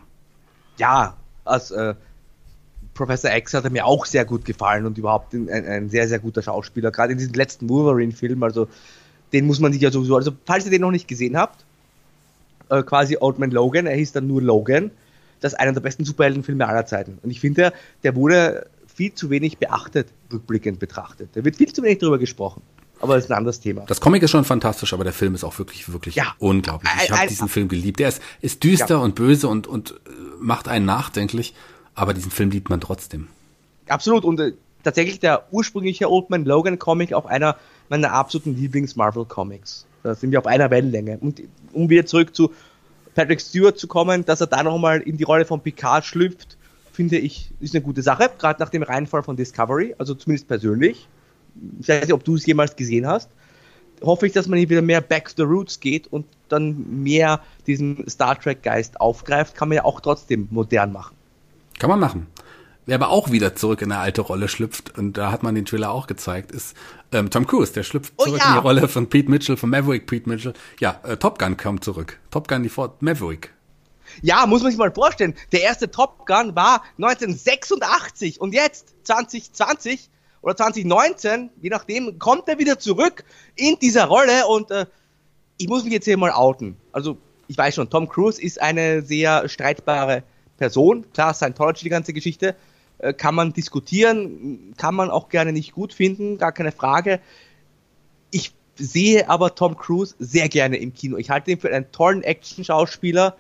Ja, 0.79 1.17
als 1.45 1.73
äh, 1.73 1.95
Professor 2.95 3.35
X 3.35 3.55
hat 3.55 3.71
mir 3.71 3.87
auch 3.87 4.07
sehr 4.07 4.25
gut 4.25 4.45
gefallen 4.45 4.87
und 4.87 4.99
überhaupt 4.99 5.33
ein, 5.33 5.49
ein 5.49 5.89
sehr, 5.89 6.09
sehr 6.09 6.19
guter 6.19 6.43
Schauspieler, 6.43 6.91
gerade 6.91 7.13
in 7.13 7.19
diesem 7.19 7.35
letzten 7.35 7.69
Wolverine-Film, 7.69 8.43
also 8.43 8.69
den 9.33 9.47
muss 9.47 9.61
man 9.61 9.73
sich 9.73 9.81
ja 9.81 9.91
sowieso, 9.91 10.17
also 10.17 10.33
falls 10.45 10.67
ihr 10.67 10.71
den 10.71 10.83
noch 10.83 10.91
nicht 10.91 11.09
gesehen 11.09 11.37
habt, 11.37 11.65
äh, 12.69 12.83
quasi 12.83 13.17
Old 13.19 13.39
Man 13.39 13.51
Logan, 13.51 13.87
er 13.87 13.97
hieß 13.97 14.13
dann 14.13 14.27
nur 14.27 14.43
Logan, 14.43 14.91
das 15.41 15.55
ist 15.55 15.59
einer 15.59 15.73
der 15.73 15.81
besten 15.81 16.05
Superheldenfilme 16.05 16.67
aller 16.67 16.87
Zeiten. 16.87 17.19
Und 17.23 17.31
ich 17.31 17.41
finde, 17.41 17.73
der 18.05 18.15
wurde 18.15 18.67
viel 18.95 19.13
zu 19.15 19.31
wenig 19.31 19.59
beachtet, 19.59 20.09
rückblickend 20.33 20.79
betrachtet. 20.79 21.31
Da 21.35 21.45
wird 21.45 21.57
viel 21.57 21.73
zu 21.73 21.83
wenig 21.83 21.99
darüber 21.99 22.19
gesprochen. 22.19 22.63
aber 23.01 23.17
das 23.17 23.25
ist 23.25 23.31
ein 23.31 23.39
anderes 23.39 23.59
Thema. 23.59 23.85
Das 23.87 24.01
Comic 24.01 24.23
ist 24.23 24.31
schon 24.31 24.45
fantastisch, 24.45 24.93
aber 24.93 25.03
der 25.03 25.13
Film 25.13 25.35
ist 25.35 25.43
auch 25.43 25.59
wirklich, 25.59 25.93
wirklich 25.93 26.15
ja. 26.15 26.35
unglaublich. 26.39 26.91
Ich 27.03 27.11
habe 27.11 27.27
diesen 27.27 27.49
Film 27.49 27.69
geliebt. 27.69 27.99
Der 27.99 28.09
ist, 28.09 28.23
ist 28.41 28.63
düster 28.63 28.91
ja. 28.91 28.97
und 28.99 29.15
böse 29.15 29.49
und, 29.49 29.67
und 29.67 29.91
äh, 29.91 29.95
macht 30.39 30.69
einen 30.69 30.87
nachdenklich, 30.87 31.55
aber 31.95 32.15
diesen 32.15 32.31
Film 32.31 32.51
liebt 32.51 32.71
man 32.71 32.81
trotzdem. 32.81 33.29
Absolut. 33.89 34.25
Und 34.25 34.41
äh, 34.41 34.53
tatsächlich 34.83 35.21
der 35.21 35.47
ursprüngliche 35.53 36.11
Old 36.11 36.31
Man 36.31 36.45
Logan 36.45 36.79
Comic 36.79 37.13
auch 37.13 37.27
einer 37.27 37.57
meiner 37.89 38.13
absoluten 38.13 38.57
Lieblings-Marvel-Comics. 38.57 39.87
Da 40.03 40.15
sind 40.15 40.31
wir 40.31 40.39
auf 40.39 40.47
einer 40.47 40.71
Wellenlänge. 40.71 41.19
Und 41.19 41.43
um 41.73 41.89
wieder 41.89 42.07
zurück 42.07 42.35
zu 42.35 42.53
Patrick 43.15 43.41
Stewart 43.41 43.79
zu 43.79 43.87
kommen, 43.87 44.25
dass 44.25 44.41
er 44.41 44.47
da 44.47 44.63
nochmal 44.63 45.01
in 45.01 45.17
die 45.17 45.25
Rolle 45.25 45.45
von 45.45 45.61
Picard 45.61 46.05
schlüpft, 46.05 46.57
finde 46.93 47.19
ich, 47.19 47.51
ist 47.61 47.75
eine 47.75 47.83
gute 47.83 48.03
Sache, 48.03 48.31
gerade 48.39 48.61
nach 48.61 48.71
dem 48.71 48.83
Reinfall 48.83 49.23
von 49.23 49.37
Discovery, 49.37 49.95
also 49.99 50.15
zumindest 50.15 50.49
persönlich. 50.49 51.09
Ich 51.81 51.89
weiß 51.89 52.03
nicht, 52.03 52.13
ob 52.13 52.25
du 52.25 52.35
es 52.35 52.47
jemals 52.47 52.77
gesehen 52.77 53.07
hast. 53.07 53.31
Hoffe 54.03 54.27
ich, 54.27 54.33
dass 54.33 54.49
man 54.49 54.59
hier 54.59 54.69
wieder 54.69 54.83
mehr 54.83 55.01
back 55.01 55.29
to 55.29 55.35
the 55.37 55.43
roots 55.43 55.79
geht 55.79 56.07
und 56.09 56.27
dann 56.49 57.03
mehr 57.03 57.41
diesen 57.67 58.09
Star 58.09 58.39
Trek 58.39 58.63
Geist 58.63 59.01
aufgreift, 59.01 59.55
kann 59.55 59.69
man 59.69 59.77
ja 59.77 59.85
auch 59.85 60.01
trotzdem 60.01 60.49
modern 60.51 60.93
machen. 60.93 61.15
Kann 61.79 61.91
man 61.91 62.01
machen. 62.01 62.27
Wer 62.85 62.97
aber 62.97 63.11
auch 63.11 63.31
wieder 63.31 63.55
zurück 63.55 63.81
in 63.83 63.93
eine 63.93 64.01
alte 64.01 64.23
Rolle 64.23 64.49
schlüpft, 64.49 64.99
und 64.99 65.17
da 65.17 65.31
hat 65.31 65.45
man 65.45 65.55
den 65.55 65.65
Trailer 65.65 65.93
auch 65.93 66.09
gezeigt, 66.09 66.51
ist 66.51 66.77
ähm, 67.13 67.31
Tom 67.31 67.47
Cruise. 67.47 67.73
Der 67.73 67.85
schlüpft 67.85 68.13
oh, 68.17 68.25
zurück 68.25 68.41
ja. 68.41 68.49
in 68.49 68.55
die 68.55 68.61
Rolle 68.61 68.89
von 68.89 69.09
Pete 69.09 69.31
Mitchell, 69.31 69.57
von 69.57 69.71
Maverick 69.71 70.07
Pete 70.07 70.29
Mitchell. 70.29 70.53
Ja, 70.81 71.01
äh, 71.05 71.17
Top 71.17 71.39
Gun 71.39 71.57
kommt 71.57 71.85
zurück. 71.85 72.19
Top 72.31 72.49
Gun, 72.49 72.65
die 72.65 72.69
Ford 72.69 73.01
Maverick. 73.01 73.53
Ja, 74.21 74.45
muss 74.47 74.63
man 74.63 74.73
sich 74.73 74.79
mal 74.79 74.93
vorstellen. 74.93 75.35
Der 75.53 75.63
erste 75.63 75.91
Top 75.91 76.27
Gun 76.27 76.57
war 76.57 76.83
1986 76.99 78.41
und 78.41 78.53
jetzt 78.53 78.95
2020 79.05 80.11
oder 80.43 80.57
2019, 80.57 81.51
je 81.61 81.71
nachdem, 81.71 82.19
kommt 82.19 82.49
er 82.49 82.59
wieder 82.59 82.81
zurück 82.81 83.25
in 83.55 83.79
dieser 83.81 84.07
Rolle 84.07 84.47
und 84.49 84.73
äh, 84.73 84.87
ich 85.57 85.69
muss 85.69 85.85
mich 85.85 85.93
jetzt 85.93 86.05
hier 86.05 86.19
mal 86.19 86.33
outen. 86.33 86.77
Also 86.91 87.17
ich 87.47 87.57
weiß 87.57 87.77
schon, 87.77 87.89
Tom 87.89 88.09
Cruise 88.09 88.43
ist 88.43 88.61
eine 88.61 89.03
sehr 89.03 89.49
streitbare 89.49 90.25
Person. 90.57 91.07
Klar, 91.13 91.35
Scientology, 91.35 91.85
die 91.85 91.91
ganze 91.91 92.13
Geschichte, 92.13 92.55
äh, 92.99 93.13
kann 93.13 93.35
man 93.35 93.53
diskutieren, 93.53 94.75
kann 94.77 94.95
man 94.95 95.11
auch 95.11 95.29
gerne 95.29 95.53
nicht 95.53 95.73
gut 95.73 95.93
finden, 95.93 96.39
gar 96.39 96.53
keine 96.53 96.73
Frage. 96.73 97.21
Ich 98.31 98.53
sehe 98.77 99.29
aber 99.29 99.55
Tom 99.55 99.77
Cruise 99.77 100.15
sehr 100.19 100.49
gerne 100.49 100.77
im 100.77 100.95
Kino. 100.95 101.17
Ich 101.17 101.31
halte 101.31 101.51
ihn 101.51 101.61
für 101.61 101.73
einen 101.73 101.91
tollen 101.93 102.23
Action-Schauspieler 102.23 103.37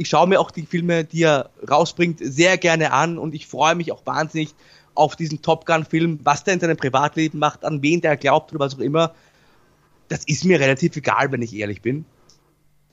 ich 0.00 0.08
schaue 0.08 0.26
mir 0.26 0.40
auch 0.40 0.50
die 0.50 0.64
Filme, 0.64 1.04
die 1.04 1.24
er 1.24 1.50
rausbringt, 1.68 2.20
sehr 2.22 2.56
gerne 2.56 2.92
an 2.92 3.18
und 3.18 3.34
ich 3.34 3.46
freue 3.46 3.74
mich 3.74 3.92
auch 3.92 4.06
wahnsinnig 4.06 4.54
auf 4.94 5.14
diesen 5.14 5.42
Top 5.42 5.66
Gun-Film, 5.66 6.20
was 6.24 6.42
der 6.42 6.54
in 6.54 6.60
seinem 6.60 6.78
Privatleben 6.78 7.38
macht, 7.38 7.66
an 7.66 7.82
wen 7.82 8.00
der 8.00 8.16
glaubt 8.16 8.50
oder 8.50 8.60
was 8.60 8.74
auch 8.74 8.80
immer. 8.80 9.14
Das 10.08 10.24
ist 10.24 10.46
mir 10.46 10.58
relativ 10.58 10.96
egal, 10.96 11.30
wenn 11.32 11.42
ich 11.42 11.54
ehrlich 11.54 11.82
bin. 11.82 12.06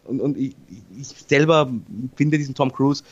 Und, 0.03 0.19
und 0.19 0.37
ich, 0.37 0.55
ich 0.99 1.07
selber 1.07 1.71
finde 2.17 2.37
diesen 2.37 2.55
Tom 2.55 2.73
Cruise, 2.73 3.05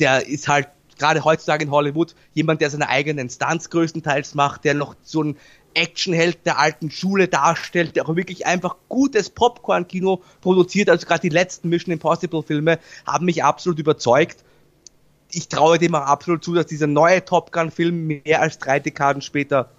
der 0.00 0.26
ist 0.26 0.48
halt 0.48 0.68
gerade 0.98 1.24
heutzutage 1.24 1.64
in 1.64 1.70
Hollywood 1.70 2.14
jemand, 2.34 2.60
der 2.60 2.70
seine 2.70 2.88
eigenen 2.88 3.28
Stunts 3.28 3.70
größtenteils 3.70 4.34
macht, 4.34 4.64
der 4.64 4.74
noch 4.74 4.94
so 5.02 5.22
ein 5.22 5.36
Actionheld 5.74 6.46
der 6.46 6.58
alten 6.58 6.90
Schule 6.90 7.28
darstellt, 7.28 7.96
der 7.96 8.08
auch 8.08 8.14
wirklich 8.14 8.46
einfach 8.46 8.76
gutes 8.88 9.30
Popcorn-Kino 9.30 10.22
produziert. 10.40 10.88
Also 10.88 11.06
gerade 11.06 11.22
die 11.22 11.30
letzten 11.30 11.68
Mission 11.68 11.92
Impossible 11.92 12.42
Filme 12.42 12.78
haben 13.06 13.26
mich 13.26 13.42
absolut 13.42 13.78
überzeugt. 13.78 14.44
Ich 15.32 15.48
traue 15.48 15.78
dem 15.78 15.96
auch 15.96 16.06
absolut 16.06 16.44
zu, 16.44 16.54
dass 16.54 16.66
dieser 16.66 16.86
neue 16.86 17.24
Top 17.24 17.50
Gun-Film 17.50 18.06
mehr 18.06 18.40
als 18.40 18.58
drei 18.58 18.78
Dekaden 18.78 19.20
später 19.20 19.70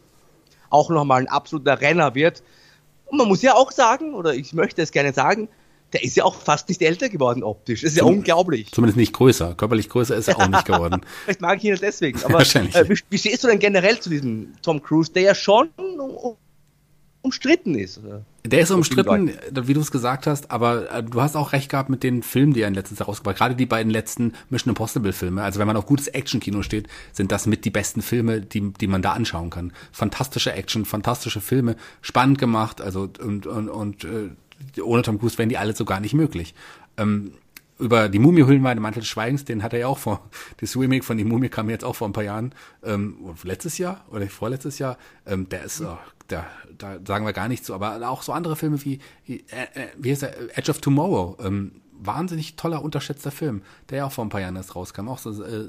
auch 0.69 0.89
nochmal 0.89 1.21
ein 1.21 1.29
absoluter 1.29 1.79
Renner 1.79 2.13
wird. 2.13 2.43
Und 3.05 3.17
man 3.19 3.27
muss 3.27 3.41
ja 3.41 3.53
auch 3.53 3.71
sagen, 3.71 4.13
oder 4.13 4.33
ich 4.33 4.53
möchte 4.53 4.81
es 4.81 4.91
gerne 4.91 5.13
sagen, 5.13 5.47
der 5.95 6.03
ist 6.03 6.17
ja 6.17 6.25
auch 6.25 6.35
fast 6.35 6.67
nicht 6.67 6.81
älter 6.81 7.07
geworden 7.07 7.41
optisch. 7.41 7.81
Das 7.81 7.93
ist 7.93 7.99
Zum, 7.99 8.07
ja 8.07 8.13
unglaublich. 8.13 8.69
Zumindest 8.73 8.97
nicht 8.97 9.13
größer. 9.13 9.55
Körperlich 9.55 9.87
größer 9.87 10.13
ist 10.13 10.27
er 10.27 10.37
auch 10.37 10.49
nicht 10.49 10.65
geworden. 10.65 10.99
Vielleicht 11.23 11.39
mag 11.39 11.57
ich 11.59 11.63
ihn 11.63 11.77
deswegen. 11.81 12.21
Aber 12.25 12.33
Wahrscheinlich. 12.33 12.75
Äh, 12.75 12.89
wie, 12.89 12.99
wie, 13.09 13.17
stehst 13.17 13.45
du 13.45 13.47
denn 13.47 13.59
generell 13.59 13.97
zu 13.97 14.09
diesem 14.09 14.55
Tom 14.61 14.83
Cruise, 14.83 15.13
der 15.13 15.21
ja 15.23 15.33
schon 15.33 15.69
umstritten 17.21 17.75
ist? 17.75 18.01
Der 18.45 18.59
ist 18.59 18.71
umstritten, 18.71 19.31
wie 19.49 19.73
du 19.73 19.79
es 19.79 19.89
gesagt 19.89 20.27
hast, 20.27 20.51
aber 20.51 20.91
äh, 20.91 21.01
du 21.01 21.21
hast 21.21 21.37
auch 21.37 21.53
recht 21.53 21.69
gehabt 21.69 21.89
mit 21.89 22.03
den 22.03 22.23
Filmen, 22.23 22.53
die 22.53 22.61
er 22.61 22.67
in 22.67 22.73
letzter 22.73 22.97
Zeit 22.97 23.07
rausgebracht 23.07 23.35
hat. 23.35 23.39
Gerade 23.39 23.55
die 23.55 23.65
beiden 23.65 23.89
letzten 23.89 24.33
Mission 24.49 24.71
Impossible 24.71 25.13
Filme. 25.13 25.43
Also 25.43 25.61
wenn 25.61 25.67
man 25.67 25.77
auf 25.77 25.85
gutes 25.85 26.09
Action-Kino 26.09 26.61
steht, 26.61 26.87
sind 27.13 27.31
das 27.31 27.47
mit 27.47 27.63
die 27.63 27.71
besten 27.71 28.01
Filme, 28.01 28.41
die, 28.41 28.73
die 28.73 28.87
man 28.87 29.01
da 29.01 29.13
anschauen 29.13 29.49
kann. 29.49 29.71
Fantastische 29.93 30.51
Action, 30.51 30.83
fantastische 30.83 31.39
Filme, 31.39 31.77
spannend 32.01 32.37
gemacht, 32.37 32.81
also 32.81 33.09
und, 33.21 33.47
und, 33.47 33.69
und 33.69 34.03
äh, 34.03 34.31
ohne 34.83 35.01
Tom 35.01 35.19
Cruise 35.19 35.37
wären 35.37 35.49
die 35.49 35.57
alle 35.57 35.75
so 35.75 35.85
gar 35.85 35.99
nicht 35.99 36.13
möglich. 36.13 36.53
Ähm, 36.97 37.33
über 37.77 38.07
die 38.07 38.19
Mumie-Hüllenweide 38.19 38.79
Mantel 38.79 39.01
des 39.01 39.09
Schweigens, 39.09 39.43
den 39.43 39.61
hat 39.61 39.73
er 39.73 39.79
ja 39.79 39.87
auch 39.87 39.97
vor, 39.97 40.29
das 40.57 40.75
Remake 40.77 41.03
von 41.03 41.17
die 41.17 41.25
Mumie 41.25 41.49
kam 41.49 41.69
jetzt 41.69 41.83
auch 41.83 41.95
vor 41.95 42.07
ein 42.07 42.13
paar 42.13 42.23
Jahren, 42.23 42.53
ähm, 42.83 43.17
letztes 43.43 43.77
Jahr 43.77 44.05
oder 44.09 44.27
vorletztes 44.27 44.79
Jahr, 44.79 44.97
ähm, 45.25 45.49
der 45.49 45.65
ist, 45.65 45.81
oh, 45.81 45.97
da, 46.27 46.45
da 46.77 46.97
sagen 47.05 47.25
wir 47.25 47.33
gar 47.33 47.47
nichts 47.47 47.67
zu, 47.67 47.73
aber 47.73 48.07
auch 48.09 48.21
so 48.21 48.31
andere 48.31 48.55
Filme 48.55 48.83
wie, 48.83 48.99
wie, 49.25 49.43
äh, 49.51 49.81
äh 49.81 49.87
wie 49.97 50.11
heißt 50.11 50.23
der, 50.23 50.57
Edge 50.57 50.71
of 50.71 50.79
Tomorrow, 50.79 51.37
ähm, 51.43 51.81
wahnsinnig 51.91 52.55
toller, 52.55 52.81
unterschätzter 52.81 53.31
Film, 53.31 53.61
der 53.89 53.99
ja 53.99 54.05
auch 54.05 54.11
vor 54.11 54.25
ein 54.25 54.29
paar 54.29 54.41
Jahren 54.41 54.55
erst 54.55 54.75
rauskam, 54.75 55.07
auch 55.07 55.19
so, 55.19 55.43
äh, 55.43 55.65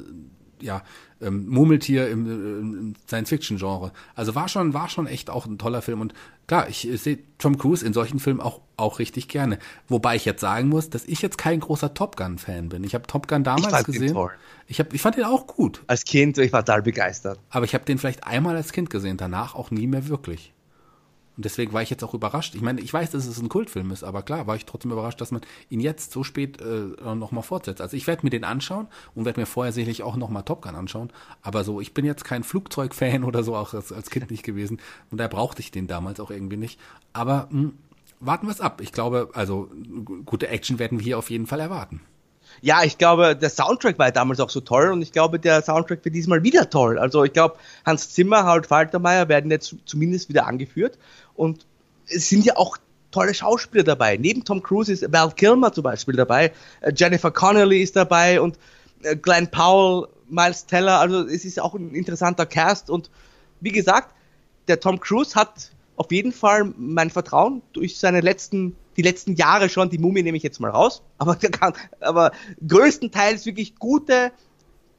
ja, 0.61 0.83
ähm, 1.21 1.49
Murmeltier 1.49 2.09
im, 2.09 2.27
im 2.27 2.95
Science-Fiction-Genre. 3.07 3.93
Also 4.15 4.35
war 4.35 4.49
schon, 4.49 4.75
war 4.75 4.89
schon 4.89 5.07
echt 5.07 5.31
auch 5.31 5.47
ein 5.47 5.59
toller 5.59 5.83
Film. 5.83 6.01
Und 6.01 6.15
klar, 6.47 6.69
ich, 6.69 6.89
ich 6.89 7.01
sehe 7.01 7.19
Tom 7.39 7.59
Cruise 7.59 7.85
in 7.85 7.93
solchen 7.93 8.19
Filmen 8.19 8.41
auch, 8.41 8.61
auch 8.77 8.99
richtig 8.99 9.29
gerne. 9.29 9.59
Wobei 9.89 10.17
ich 10.17 10.25
jetzt 10.25 10.41
sagen 10.41 10.69
muss, 10.69 10.91
dass 10.91 11.05
ich 11.05 11.23
jetzt 11.23 11.39
kein 11.39 11.61
großer 11.61 11.95
Top 11.95 12.17
Gun-Fan 12.17 12.69
bin. 12.69 12.85
Ich 12.85 12.95
habe 12.95 13.07
Top 13.07 13.29
Gun 13.29 13.45
damals 13.45 13.85
gesehen. 13.85 14.17
Ich, 14.67 14.81
hab, 14.81 14.93
ich 14.93 15.01
fand 15.01 15.17
den 15.17 15.25
auch 15.25 15.47
gut. 15.47 15.83
Als 15.87 16.05
Kind, 16.05 16.39
ich 16.39 16.53
war 16.53 16.65
total 16.65 16.83
begeistert. 16.83 17.39
Aber 17.51 17.65
ich 17.65 17.75
habe 17.75 17.85
den 17.85 17.99
vielleicht 17.99 18.25
einmal 18.25 18.57
als 18.57 18.73
Kind 18.73 18.91
gesehen, 18.91 19.17
danach 19.17 19.55
auch 19.55 19.71
nie 19.71 19.87
mehr 19.87 20.09
wirklich. 20.09 20.53
Und 21.37 21.45
deswegen 21.45 21.73
war 21.73 21.83
ich 21.83 21.91
jetzt 21.91 22.03
auch 22.03 22.15
überrascht. 22.15 22.55
Ich 22.55 22.63
meine, 22.63 22.81
ich 22.81 22.93
weiß, 22.93 23.11
dass 23.11 23.27
es 23.27 23.41
ein 23.41 23.49
Kultfilm 23.49 23.91
ist, 23.91 24.05
aber 24.05 24.23
klar, 24.23 24.47
war 24.47 24.57
ich 24.57 24.65
trotzdem 24.65 24.91
überrascht, 24.91 25.21
dass 25.21 25.33
man 25.33 25.43
ihn 25.69 25.81
jetzt 25.81 26.13
so 26.13 26.25
spät 26.25 26.61
äh, 26.61 27.15
nochmal 27.15 27.43
fortsetzt. 27.43 27.81
Also 27.81 27.97
ich 27.97 28.07
werde 28.07 28.25
mir 28.25 28.31
den 28.31 28.45
anschauen 28.45 28.89
und 29.15 29.27
werde 29.27 29.41
mir 29.41 29.47
vorher 29.47 29.73
sicherlich 29.73 30.03
auch 30.03 30.17
nochmal 30.17 30.45
Top 30.45 30.63
Gun 30.63 30.75
anschauen. 30.75 31.11
Aber 31.43 31.63
so, 31.63 31.81
ich 31.81 31.93
bin 31.93 32.05
jetzt 32.05 32.25
kein 32.25 32.43
Flugzeugfan 32.43 33.25
oder 33.25 33.43
so, 33.43 33.55
auch 33.55 33.75
als, 33.75 33.93
als 33.93 34.11
Kind 34.11 34.31
nicht 34.31 34.45
gewesen. 34.45 34.81
Und 35.11 35.19
da 35.19 35.29
brauchte 35.29 35.61
ich 35.61 35.71
den 35.71 35.87
damals 35.87 36.21
auch 36.21 36.31
irgendwie 36.31 36.57
nicht. 36.57 36.81
Aber 37.13 37.49
mh, 37.51 37.61
hm, 37.61 37.73
warten 38.21 38.47
wir 38.47 38.53
es 38.53 38.61
ab. 38.61 38.81
Ich 38.81 38.93
glaube, 38.93 39.31
also 39.35 39.71
gute 40.25 40.49
Action 40.49 40.79
werden 40.79 40.99
wir 40.99 41.05
hier 41.05 41.19
auf 41.19 41.31
jeden 41.31 41.47
Fall 41.47 41.61
erwarten. 41.61 42.01
Ja, 42.63 42.83
ich 42.85 42.99
glaube, 42.99 43.37
der 43.37 43.51
Soundtrack 43.51 43.99
war 43.99 44.11
damals 44.11 44.41
auch 44.41 44.51
so 44.51 44.61
toll 44.61 44.91
und 44.93 45.03
ich 45.03 45.13
glaube, 45.13 45.39
der 45.39 45.63
Soundtrack 45.63 46.05
wird 46.05 46.15
diesmal 46.15 46.43
wieder 46.43 46.71
toll. 46.71 46.99
Also 46.99 47.25
ich 47.25 47.33
glaube, 47.33 47.57
Hans 47.85 48.11
Zimmer, 48.11 48.45
Harold 48.45 48.67
Faltermeier 48.67 49.29
werden 49.29 49.51
jetzt 49.51 49.75
zumindest 49.85 50.29
wieder 50.29 50.47
angeführt 50.47 50.99
und 51.35 51.67
es 52.09 52.29
sind 52.29 52.45
ja 52.45 52.57
auch 52.57 52.79
tolle 53.11 53.35
Schauspieler 53.35 53.85
dabei. 53.85 54.17
Neben 54.17 54.45
Tom 54.45 54.63
Cruise 54.63 54.93
ist 54.93 55.11
Val 55.13 55.33
Kilmer 55.33 55.73
zum 55.73 55.85
Beispiel 55.85 56.17
dabei, 56.17 56.53
äh, 56.81 56.93
Jennifer 56.95 57.31
Connelly 57.31 57.83
ist 57.83 57.97
dabei 57.97 58.41
und 58.41 58.59
äh, 59.03 59.17
Glenn 59.17 59.51
Powell, 59.51 60.09
Miles 60.29 60.67
Teller. 60.67 61.01
Also 61.01 61.27
es 61.27 61.45
ist 61.45 61.61
auch 61.61 61.75
ein 61.75 61.95
interessanter 61.95 62.47
Cast 62.47 62.91
und 62.91 63.11
wie 63.61 63.73
gesagt, 63.73 64.15
der 64.69 64.81
Tom 64.81 65.01
Cruise 65.01 65.35
hat 65.35 65.71
auf 65.97 66.13
jeden 66.13 66.33
Fall 66.33 66.73
mein 66.77 67.11
Vertrauen 67.11 67.63
durch 67.73 67.99
seine 67.99 68.21
letzten, 68.21 68.77
die 68.97 69.03
letzten 69.03 69.35
Jahre 69.35 69.69
schon. 69.69 69.91
Die 69.91 69.99
Mumie 69.99 70.23
nehme 70.23 70.37
ich 70.37 70.43
jetzt 70.43 70.61
mal 70.61 70.71
raus, 70.71 71.03
aber 71.19 71.37
kann, 71.37 71.75
aber 72.01 72.33
größtenteils 72.67 73.47
wirklich 73.47 73.77
gute 73.77 74.33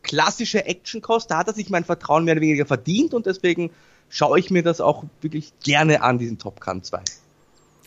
klassische 0.04 0.66
Action-Kost. 0.66 1.32
Da 1.32 1.38
hat 1.38 1.48
er 1.48 1.54
sich 1.54 1.70
mein 1.70 1.84
Vertrauen 1.84 2.24
mehr 2.24 2.34
oder 2.34 2.42
weniger 2.42 2.66
verdient 2.66 3.14
und 3.14 3.26
deswegen 3.26 3.72
schaue 4.10 4.40
ich 4.40 4.52
mir 4.52 4.64
das 4.64 4.82
auch 4.82 5.04
wirklich 5.22 5.54
gerne 5.64 6.02
an, 6.02 6.18
diesen 6.18 6.38
Top 6.38 6.62
Gun 6.62 6.84
2. 6.84 7.02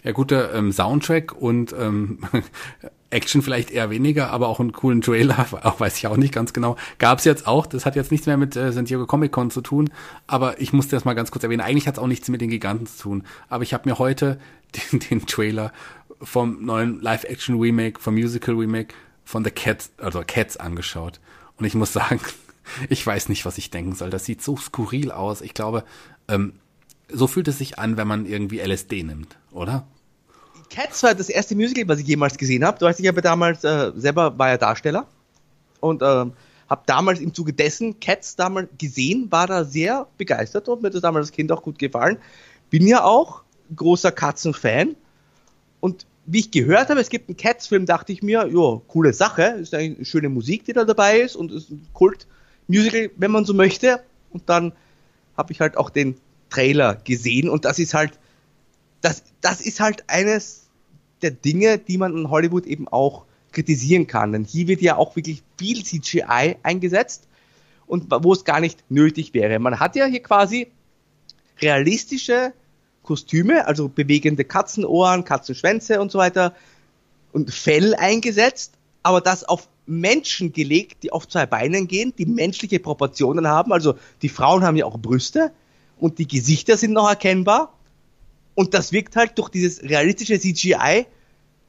Ja, 0.02 0.12
guter 0.12 0.54
ähm, 0.54 0.72
Soundtrack 0.72 1.32
und 1.32 1.72
ähm, 1.72 2.20
Action 3.10 3.42
vielleicht 3.42 3.70
eher 3.70 3.90
weniger, 3.90 4.30
aber 4.30 4.48
auch 4.48 4.60
einen 4.60 4.72
coolen 4.72 5.00
Trailer, 5.00 5.46
auch 5.64 5.80
weiß 5.80 5.98
ich 5.98 6.06
auch 6.06 6.16
nicht 6.16 6.32
ganz 6.32 6.52
genau. 6.52 6.76
Gab's 6.98 7.24
jetzt 7.24 7.46
auch, 7.46 7.66
das 7.66 7.84
hat 7.84 7.96
jetzt 7.96 8.10
nichts 8.10 8.26
mehr 8.26 8.36
mit 8.36 8.56
äh, 8.56 8.72
San 8.72 8.84
Diego 8.84 9.06
Comic 9.06 9.32
Con 9.32 9.50
zu 9.50 9.60
tun, 9.60 9.90
aber 10.26 10.60
ich 10.60 10.72
musste 10.72 10.96
das 10.96 11.04
mal 11.04 11.14
ganz 11.14 11.30
kurz 11.30 11.44
erwähnen. 11.44 11.60
Eigentlich 11.60 11.88
hat's 11.88 11.98
auch 11.98 12.06
nichts 12.06 12.28
mit 12.28 12.40
den 12.40 12.50
Giganten 12.50 12.86
zu 12.86 13.02
tun, 13.02 13.24
aber 13.48 13.62
ich 13.62 13.74
habe 13.74 13.88
mir 13.88 13.98
heute 13.98 14.38
den, 14.92 15.00
den 15.00 15.26
Trailer 15.26 15.72
vom 16.22 16.64
neuen 16.64 17.00
Live-Action-Remake, 17.00 18.00
vom 18.00 18.14
Musical-Remake 18.14 18.94
von 19.24 19.44
The 19.44 19.50
Cats, 19.50 19.92
also 19.98 20.22
Cats 20.26 20.56
angeschaut. 20.56 21.20
Und 21.56 21.64
ich 21.64 21.74
muss 21.74 21.92
sagen, 21.94 22.20
ich 22.88 23.06
weiß 23.06 23.28
nicht, 23.28 23.44
was 23.44 23.58
ich 23.58 23.70
denken 23.70 23.94
soll. 23.94 24.10
Das 24.10 24.24
sieht 24.24 24.42
so 24.42 24.56
skurril 24.56 25.10
aus. 25.10 25.40
Ich 25.40 25.54
glaube, 25.54 25.84
ähm, 26.28 26.54
so 27.08 27.26
fühlt 27.26 27.48
es 27.48 27.58
sich 27.58 27.78
an, 27.78 27.96
wenn 27.96 28.06
man 28.06 28.26
irgendwie 28.26 28.60
LSD 28.60 29.02
nimmt, 29.02 29.38
oder? 29.50 29.86
Cats 30.70 31.02
war 31.02 31.14
das 31.14 31.28
erste 31.28 31.54
Musical, 31.54 31.88
was 31.88 31.98
ich 31.98 32.06
jemals 32.06 32.38
gesehen 32.38 32.64
habe. 32.64 32.78
Du 32.78 32.86
weißt, 32.86 33.00
ich 33.00 33.08
habe 33.08 33.20
damals 33.20 33.64
äh, 33.64 33.92
selber 33.96 34.38
war 34.38 34.48
ja 34.50 34.56
Darsteller 34.56 35.06
und 35.80 36.00
äh, 36.00 36.04
habe 36.04 36.82
damals 36.86 37.18
im 37.20 37.34
Zuge 37.34 37.52
dessen 37.52 37.98
Cats 37.98 38.36
damals 38.36 38.68
gesehen, 38.78 39.30
war 39.30 39.48
da 39.48 39.64
sehr 39.64 40.06
begeistert 40.16 40.68
und 40.68 40.82
mir 40.82 40.90
das 40.90 41.02
damals 41.02 41.26
als 41.26 41.32
Kind 41.32 41.50
auch 41.50 41.62
gut 41.62 41.78
gefallen. 41.78 42.18
Bin 42.70 42.86
ja 42.86 43.02
auch 43.02 43.42
großer 43.74 44.12
Katzenfan. 44.12 44.94
Und 45.80 46.06
wie 46.26 46.38
ich 46.38 46.50
gehört 46.52 46.88
habe, 46.88 47.00
es 47.00 47.08
gibt 47.08 47.28
einen 47.28 47.36
Cats-Film, 47.36 47.86
dachte 47.86 48.12
ich 48.12 48.22
mir, 48.22 48.46
ja, 48.46 48.80
coole 48.86 49.12
Sache, 49.12 49.42
ist 49.60 49.74
eine 49.74 50.04
schöne 50.04 50.28
Musik, 50.28 50.64
die 50.64 50.72
da 50.72 50.84
dabei 50.84 51.20
ist 51.20 51.34
und 51.34 51.50
ist 51.50 51.70
ein 51.70 51.86
Kult-Musical, 51.92 53.10
wenn 53.16 53.32
man 53.32 53.44
so 53.44 53.54
möchte. 53.54 54.04
Und 54.30 54.48
dann 54.48 54.72
habe 55.36 55.52
ich 55.52 55.60
halt 55.60 55.76
auch 55.76 55.90
den 55.90 56.16
Trailer 56.50 56.94
gesehen 56.94 57.48
und 57.48 57.64
das 57.64 57.80
ist 57.80 57.94
halt, 57.94 58.18
das, 59.00 59.22
das 59.40 59.60
ist 59.60 59.80
halt 59.80 60.04
eines 60.08 60.68
der 61.22 61.30
Dinge, 61.30 61.78
die 61.78 61.98
man 61.98 62.16
in 62.16 62.30
Hollywood 62.30 62.66
eben 62.66 62.88
auch 62.88 63.24
kritisieren 63.52 64.06
kann. 64.06 64.32
Denn 64.32 64.44
hier 64.44 64.68
wird 64.68 64.80
ja 64.80 64.96
auch 64.96 65.16
wirklich 65.16 65.42
viel 65.58 65.84
CGI 65.84 66.56
eingesetzt 66.62 67.28
und 67.86 68.06
wo 68.10 68.32
es 68.32 68.44
gar 68.44 68.60
nicht 68.60 68.84
nötig 68.88 69.34
wäre. 69.34 69.58
Man 69.58 69.80
hat 69.80 69.96
ja 69.96 70.06
hier 70.06 70.22
quasi 70.22 70.68
realistische 71.60 72.52
Kostüme, 73.02 73.66
also 73.66 73.88
bewegende 73.88 74.44
Katzenohren, 74.44 75.24
Katzenschwänze 75.24 76.00
und 76.00 76.10
so 76.12 76.18
weiter 76.18 76.54
und 77.32 77.52
Fell 77.52 77.94
eingesetzt, 77.94 78.74
aber 79.02 79.20
das 79.20 79.44
auf 79.44 79.68
Menschen 79.86 80.52
gelegt, 80.52 81.02
die 81.02 81.12
auf 81.12 81.26
zwei 81.26 81.46
Beinen 81.46 81.88
gehen, 81.88 82.12
die 82.16 82.26
menschliche 82.26 82.78
Proportionen 82.78 83.48
haben. 83.48 83.72
Also 83.72 83.96
die 84.22 84.28
Frauen 84.28 84.62
haben 84.62 84.76
ja 84.76 84.84
auch 84.84 84.98
Brüste 84.98 85.52
und 85.98 86.18
die 86.18 86.28
Gesichter 86.28 86.76
sind 86.76 86.92
noch 86.92 87.08
erkennbar. 87.08 87.72
Und 88.54 88.74
das 88.74 88.92
wirkt 88.92 89.16
halt 89.16 89.38
durch 89.38 89.48
dieses 89.48 89.82
realistische 89.82 90.38
CGI 90.38 91.06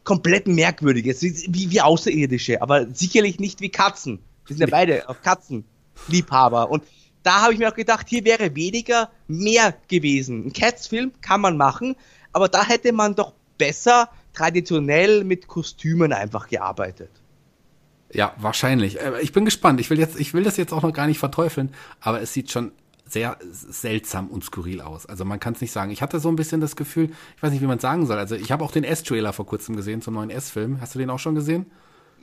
komplett 0.03 0.47
merkwürdig. 0.47 1.05
wie, 1.05 1.71
wie 1.71 1.81
Außerirdische, 1.81 2.61
aber 2.61 2.87
sicherlich 2.93 3.39
nicht 3.39 3.61
wie 3.61 3.69
Katzen. 3.69 4.19
Wir 4.45 4.55
sind 4.55 4.67
ja 4.67 4.71
beide 4.71 5.07
auch 5.07 5.21
Katzenliebhaber. 5.21 6.69
Und 6.69 6.83
da 7.23 7.41
habe 7.43 7.53
ich 7.53 7.59
mir 7.59 7.69
auch 7.69 7.75
gedacht, 7.75 8.07
hier 8.09 8.25
wäre 8.25 8.55
weniger 8.55 9.11
mehr 9.27 9.75
gewesen. 9.87 10.47
Ein 10.47 10.53
Cats-Film 10.53 11.11
kann 11.21 11.41
man 11.41 11.57
machen, 11.57 11.95
aber 12.33 12.49
da 12.49 12.67
hätte 12.67 12.91
man 12.93 13.15
doch 13.15 13.33
besser 13.57 14.09
traditionell 14.33 15.23
mit 15.23 15.47
Kostümen 15.47 16.13
einfach 16.13 16.47
gearbeitet. 16.47 17.11
Ja, 18.13 18.33
wahrscheinlich. 18.37 18.99
Äh, 18.99 19.21
ich 19.21 19.31
bin 19.31 19.45
gespannt. 19.45 19.79
Ich 19.79 19.89
will 19.89 19.99
jetzt, 19.99 20.19
ich 20.19 20.33
will 20.33 20.43
das 20.43 20.57
jetzt 20.57 20.73
auch 20.73 20.83
noch 20.83 20.93
gar 20.93 21.07
nicht 21.07 21.19
verteufeln, 21.19 21.73
aber 21.99 22.21
es 22.21 22.33
sieht 22.33 22.51
schon 22.51 22.71
sehr 23.11 23.37
seltsam 23.51 24.27
und 24.27 24.43
skurril 24.43 24.81
aus. 24.81 25.05
Also 25.05 25.25
man 25.25 25.39
kann 25.39 25.53
es 25.53 25.61
nicht 25.61 25.71
sagen. 25.71 25.91
Ich 25.91 26.01
hatte 26.01 26.19
so 26.19 26.29
ein 26.29 26.35
bisschen 26.35 26.61
das 26.61 26.75
Gefühl, 26.75 27.09
ich 27.35 27.43
weiß 27.43 27.51
nicht, 27.51 27.61
wie 27.61 27.67
man 27.67 27.77
es 27.77 27.81
sagen 27.81 28.05
soll. 28.05 28.17
Also 28.17 28.35
ich 28.35 28.51
habe 28.51 28.63
auch 28.63 28.71
den 28.71 28.83
S-Trailer 28.83 29.33
vor 29.33 29.45
kurzem 29.45 29.75
gesehen 29.75 30.01
zum 30.01 30.13
neuen 30.13 30.29
S-Film. 30.29 30.79
Hast 30.81 30.95
du 30.95 30.99
den 30.99 31.09
auch 31.09 31.19
schon 31.19 31.35
gesehen? 31.35 31.65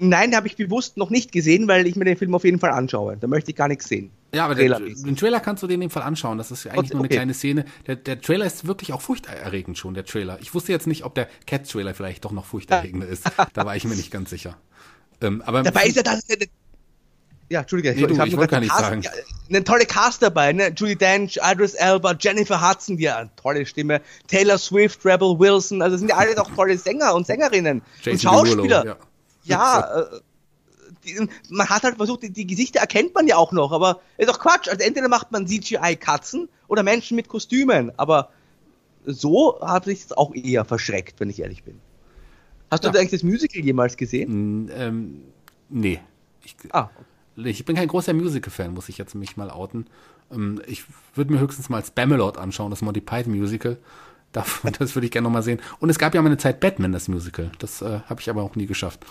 Nein, 0.01 0.34
habe 0.36 0.47
ich 0.47 0.57
bewusst 0.57 0.97
noch 0.97 1.11
nicht 1.11 1.32
gesehen, 1.32 1.66
weil 1.66 1.86
ich 1.86 1.97
mir 1.97 2.05
den 2.05 2.16
Film 2.16 2.32
auf 2.34 2.45
jeden 2.45 2.61
Fall 2.61 2.70
anschaue. 2.70 3.16
Da 3.16 3.26
möchte 3.26 3.51
ich 3.51 3.57
gar 3.57 3.66
nichts 3.66 3.89
sehen. 3.89 4.11
Ja, 4.32 4.45
aber 4.45 4.55
Trailer 4.55 4.78
den, 4.78 5.03
den, 5.03 5.16
Trailer 5.16 5.41
kannst 5.41 5.62
du 5.62 5.66
dir 5.66 5.74
in 5.74 5.80
dem 5.80 5.91
Fall 5.91 6.05
anschauen. 6.05 6.39
Das 6.39 6.53
ist 6.53 6.66
eigentlich 6.66 6.91
okay, 6.91 6.95
nur 6.95 7.01
eine 7.01 7.09
kleine 7.09 7.34
Szene. 7.34 7.64
Der, 7.86 7.97
der 7.97 8.20
Trailer 8.20 8.47
ist 8.47 8.66
wirklich 8.66 8.93
auch 8.93 9.01
furchterregend 9.01 9.76
schon, 9.76 9.95
der 9.95 10.05
Trailer. 10.05 10.39
Ich 10.41 10.55
wusste 10.55 10.70
jetzt 10.70 10.86
nicht, 10.86 11.05
ob 11.05 11.14
der 11.14 11.28
Cat-Trailer 11.47 11.95
vielleicht 11.95 12.24
doch 12.24 12.32
noch 12.32 12.45
furchterregender 12.45 13.09
ist. 13.09 13.28
Da 13.55 13.66
war 13.66 13.74
ich 13.74 13.84
mir 13.84 13.97
nicht 13.97 14.11
ganz 14.11 14.30
sicher. 14.30 14.57
Ähm, 15.20 15.43
aber 15.45 15.64
Dabei 15.64 15.86
ist 15.86 15.97
ja 15.97 16.03
das 16.03 16.22
ja, 17.51 17.61
Entschuldige, 17.61 17.95
nee, 17.95 18.03
ich, 18.03 18.07
du, 18.07 18.25
ich 18.25 18.37
wollte 18.37 18.51
gar 18.51 18.61
nicht 18.61 18.71
Cast, 18.71 18.83
sagen. 18.83 19.03
Eine 19.49 19.65
tolle 19.65 19.87
Cast 19.87 20.23
dabei, 20.23 20.53
ne? 20.53 20.71
Julie 20.77 20.97
Dench, 20.97 21.39
Idris 21.43 21.75
Elba, 21.75 22.15
Jennifer 22.19 22.61
Hudson, 22.61 22.99
die 22.99 23.09
eine 23.09 23.31
tolle 23.37 23.65
Stimme, 23.65 24.03
Taylor 24.27 24.59
Swift, 24.59 25.05
Rebel 25.07 25.39
Wilson, 25.39 25.81
also 25.81 25.97
sind 25.97 26.11
ja 26.11 26.17
alle 26.17 26.35
doch 26.35 26.55
tolle 26.55 26.77
Sänger 26.77 27.15
und 27.15 27.27
Sängerinnen 27.27 27.81
Jason 28.03 28.13
und 28.13 28.21
Schauspieler. 28.21 28.85
Derulo, 28.85 29.01
ja, 29.45 29.81
ja 29.81 30.01
äh, 30.01 30.21
die, 31.05 31.29
man 31.49 31.69
hat 31.71 31.85
halt 31.85 31.97
versucht, 31.97 32.23
die, 32.23 32.31
die, 32.31 32.47
Gesichter 32.47 32.81
erkennt 32.81 33.15
man 33.15 33.27
ja 33.27 33.37
auch 33.37 33.53
noch, 33.53 33.73
aber 33.73 34.01
ist 34.19 34.29
doch 34.29 34.41
Quatsch. 34.41 34.69
Also 34.69 34.85
entweder 34.85 35.09
macht 35.09 35.33
man 35.33 35.47
CGI-Katzen 35.47 36.51
oder 36.67 36.83
Menschen 36.83 37.17
mit 37.17 37.29
Kostümen, 37.29 37.93
aber 37.97 38.29
so 39.07 39.59
habe 39.63 39.91
ich 39.91 40.05
es 40.05 40.13
auch 40.13 40.35
eher 40.35 40.67
verschreckt, 40.67 41.19
wenn 41.19 41.31
ich 41.31 41.41
ehrlich 41.41 41.65
bin. 41.65 41.81
Hast 42.71 42.85
ja. 42.85 42.91
du 42.91 42.99
eigentlich 42.99 43.13
das 43.13 43.23
Musical 43.23 43.65
jemals 43.65 43.97
gesehen? 43.97 44.67
Mm, 44.67 44.71
ähm, 44.75 45.23
nee. 45.71 45.99
Ich, 46.45 46.55
ah, 46.73 46.91
okay 46.95 47.05
ich 47.45 47.64
bin 47.64 47.76
kein 47.76 47.89
großer 47.89 48.12
Musical-Fan, 48.12 48.74
muss 48.74 48.89
ich 48.89 48.99
jetzt 48.99 49.14
mich 49.14 49.36
mal 49.36 49.51
outen. 49.51 49.86
Ähm, 50.32 50.61
ich 50.66 50.84
würde 51.14 51.32
mir 51.32 51.41
höchstens 51.41 51.68
mal 51.68 51.84
Spamalot 51.84 52.39
anschauen, 52.39 52.70
das 52.70 52.82
Monty 52.82 53.01
Python 53.01 53.36
Musical. 53.36 53.78
Das 54.78 54.95
würde 54.95 55.07
ich 55.07 55.11
gerne 55.11 55.24
nochmal 55.24 55.43
sehen. 55.43 55.59
Und 55.80 55.89
es 55.91 55.99
gab 55.99 56.14
ja 56.14 56.20
mal 56.20 56.28
eine 56.28 56.36
Zeit 56.36 56.61
Batman, 56.61 56.93
das 56.93 57.09
Musical. 57.09 57.51
Das 57.59 57.82
äh, 57.82 58.01
habe 58.09 58.20
ich 58.20 58.28
aber 58.28 58.43
auch 58.43 58.55
nie 58.57 58.66
geschafft. 58.66 59.05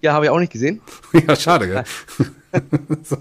Ja, 0.00 0.12
habe 0.12 0.26
ich 0.26 0.30
auch 0.30 0.38
nicht 0.38 0.52
gesehen. 0.52 0.80
ja, 1.12 1.36
schade, 1.36 1.66
gell? 1.66 1.84
so. 3.02 3.18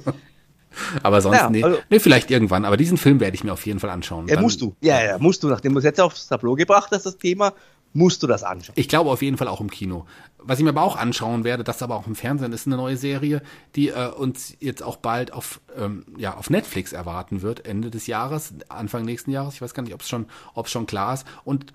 Aber 1.03 1.21
sonst, 1.21 1.37
ja, 1.37 1.49
nee. 1.49 1.63
Also, 1.63 1.79
nee, 1.89 1.99
vielleicht 1.99 2.31
irgendwann. 2.31 2.65
Aber 2.65 2.77
diesen 2.77 2.97
Film 2.97 3.19
werde 3.19 3.35
ich 3.35 3.43
mir 3.43 3.51
auf 3.51 3.65
jeden 3.65 3.79
Fall 3.79 3.89
anschauen. 3.89 4.27
Ja, 4.27 4.39
musst 4.39 4.61
du. 4.61 4.75
Ja, 4.81 5.03
ja, 5.03 5.17
musst 5.17 5.43
du. 5.43 5.47
Nachdem 5.47 5.73
du 5.73 5.79
es 5.79 5.83
jetzt 5.83 5.99
aufs 5.99 6.27
Tableau 6.27 6.55
gebracht 6.55 6.89
hast, 6.91 7.05
das 7.05 7.17
Thema, 7.17 7.53
musst 7.93 8.23
du 8.23 8.27
das 8.27 8.43
anschauen. 8.43 8.75
Ich 8.77 8.87
glaube 8.87 9.09
auf 9.09 9.21
jeden 9.21 9.37
Fall 9.37 9.47
auch 9.47 9.61
im 9.61 9.69
Kino. 9.69 10.05
Was 10.37 10.57
ich 10.57 10.63
mir 10.63 10.69
aber 10.69 10.83
auch 10.83 10.95
anschauen 10.95 11.43
werde, 11.43 11.63
das 11.63 11.83
aber 11.83 11.95
auch 11.95 12.07
im 12.07 12.15
Fernsehen, 12.15 12.53
ist 12.53 12.65
eine 12.65 12.77
neue 12.77 12.97
Serie, 12.97 13.41
die 13.75 13.89
äh, 13.89 14.07
uns 14.07 14.55
jetzt 14.59 14.81
auch 14.81 14.95
bald 14.95 15.33
auf, 15.33 15.61
ähm, 15.77 16.05
ja, 16.17 16.35
auf 16.35 16.49
Netflix 16.49 16.93
erwarten 16.93 17.41
wird, 17.41 17.65
Ende 17.65 17.91
des 17.91 18.07
Jahres, 18.07 18.53
Anfang 18.69 19.05
nächsten 19.05 19.31
Jahres. 19.31 19.55
Ich 19.55 19.61
weiß 19.61 19.73
gar 19.73 19.83
nicht, 19.83 19.93
ob 19.93 20.01
es 20.01 20.09
schon, 20.09 20.25
ob's 20.55 20.71
schon 20.71 20.87
klar 20.87 21.13
ist. 21.13 21.27
Und 21.43 21.73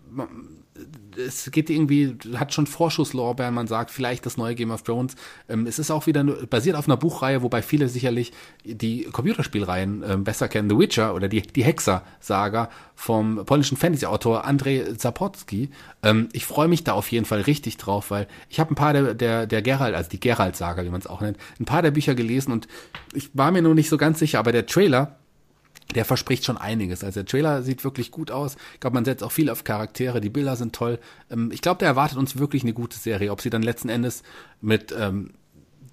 es 1.17 1.51
geht 1.51 1.71
irgendwie, 1.71 2.17
hat 2.35 2.53
schon 2.53 2.67
Vorschusslorbeeren, 2.67 3.55
man 3.55 3.67
sagt, 3.67 3.91
vielleicht 3.91 4.27
das 4.27 4.37
neue 4.37 4.55
Game 4.55 4.71
of 4.71 4.83
Thrones. 4.83 5.15
Ähm, 5.49 5.67
es 5.67 5.79
ist 5.79 5.91
auch 5.91 6.07
wieder 6.07 6.25
basiert 6.25 6.77
auf 6.77 6.87
einer 6.87 6.97
Buchreihe, 6.97 7.43
wobei 7.43 7.63
viele 7.63 7.89
sicherlich 7.89 8.33
die 8.65 9.05
Computerspielreihen 9.05 10.05
ähm, 10.07 10.25
besser 10.25 10.49
kennen. 10.49 10.69
The 10.69 10.79
Witcher 10.79 11.15
oder 11.15 11.29
die, 11.29 11.43
die 11.43 11.65
Hexer-Saga 11.65 12.71
vom 12.95 13.45
polnischen 13.45 13.77
Fantasy-Autor 13.77 14.45
Andrzej 14.45 14.97
Zapotski. 14.97 15.71
Ähm, 16.03 16.29
ich 16.33 16.47
freue 16.47 16.69
mich 16.69 16.85
da 16.85 16.93
auf 16.93 17.11
jeden 17.11 17.27
Fall 17.27 17.43
richtig 17.43 17.77
drauf, 17.77 18.11
weil 18.11 18.27
ich 18.49 18.61
habe 18.61 18.73
ein 18.73 18.77
paar 18.77 18.93
der, 18.93 19.15
der, 19.15 19.47
der 19.47 19.63
Geralt, 19.63 19.95
also 19.95 20.11
die 20.11 20.21
Geralt-Saga, 20.21 20.85
wie 20.85 20.91
man 20.91 21.01
es 21.01 21.07
auch 21.07 21.21
nennt, 21.21 21.39
ein 21.61 21.65
paar 21.65 21.83
der 21.83 21.91
Bücher 21.91 22.15
gelesen 22.15 22.53
und 22.53 22.69
ich 23.15 23.31
war 23.35 23.51
mir 23.51 23.63
nur 23.63 23.75
nicht 23.75 23.89
so 23.89 23.97
ganz 23.97 24.19
sicher, 24.19 24.39
aber 24.39 24.53
der 24.53 24.67
Trailer 24.67 25.17
der 25.95 26.05
verspricht 26.05 26.45
schon 26.45 26.57
einiges. 26.57 27.05
Also 27.05 27.21
der 27.21 27.27
Trailer 27.27 27.63
sieht 27.63 27.85
wirklich 27.85 28.11
gut 28.11 28.31
aus. 28.31 28.57
Ich 28.75 28.81
glaube, 28.81 28.95
man 28.95 29.05
setzt 29.05 29.23
auch 29.23 29.33
viel 29.33 29.51
auf 29.51 29.65
Charaktere. 29.65 30.21
Die 30.21 30.31
Bilder 30.31 30.57
sind 30.57 30.75
toll. 30.75 30.99
Ähm, 31.31 31.51
ich 31.53 31.63
glaube, 31.63 31.79
der 31.79 31.89
erwartet 31.89 32.19
uns 32.19 32.39
wirklich 32.39 32.63
eine 32.63 32.73
gute 32.73 32.99
Serie. 32.99 33.31
Ob 33.31 33.41
sie 33.41 33.51
dann 33.51 33.63
letzten 33.63 33.89
Endes 33.89 34.23
mit 34.61 34.95
ähm, 34.99 35.35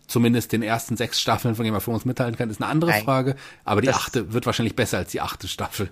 zumindest 0.07 0.51
den 0.51 0.63
ersten 0.63 0.97
sechs 0.97 1.21
Staffeln 1.21 1.55
von 1.55 1.65
Game 1.65 1.75
of 1.75 1.85
Thrones 1.85 2.05
mitteilen 2.05 2.35
kann, 2.35 2.49
ist 2.49 2.61
eine 2.61 2.69
andere 2.69 2.91
Nein, 2.91 3.03
Frage. 3.03 3.35
Aber 3.63 3.81
die 3.81 3.89
achte 3.89 4.33
wird 4.33 4.45
wahrscheinlich 4.45 4.75
besser 4.75 4.97
als 4.97 5.11
die 5.11 5.21
achte 5.21 5.47
Staffel. 5.47 5.89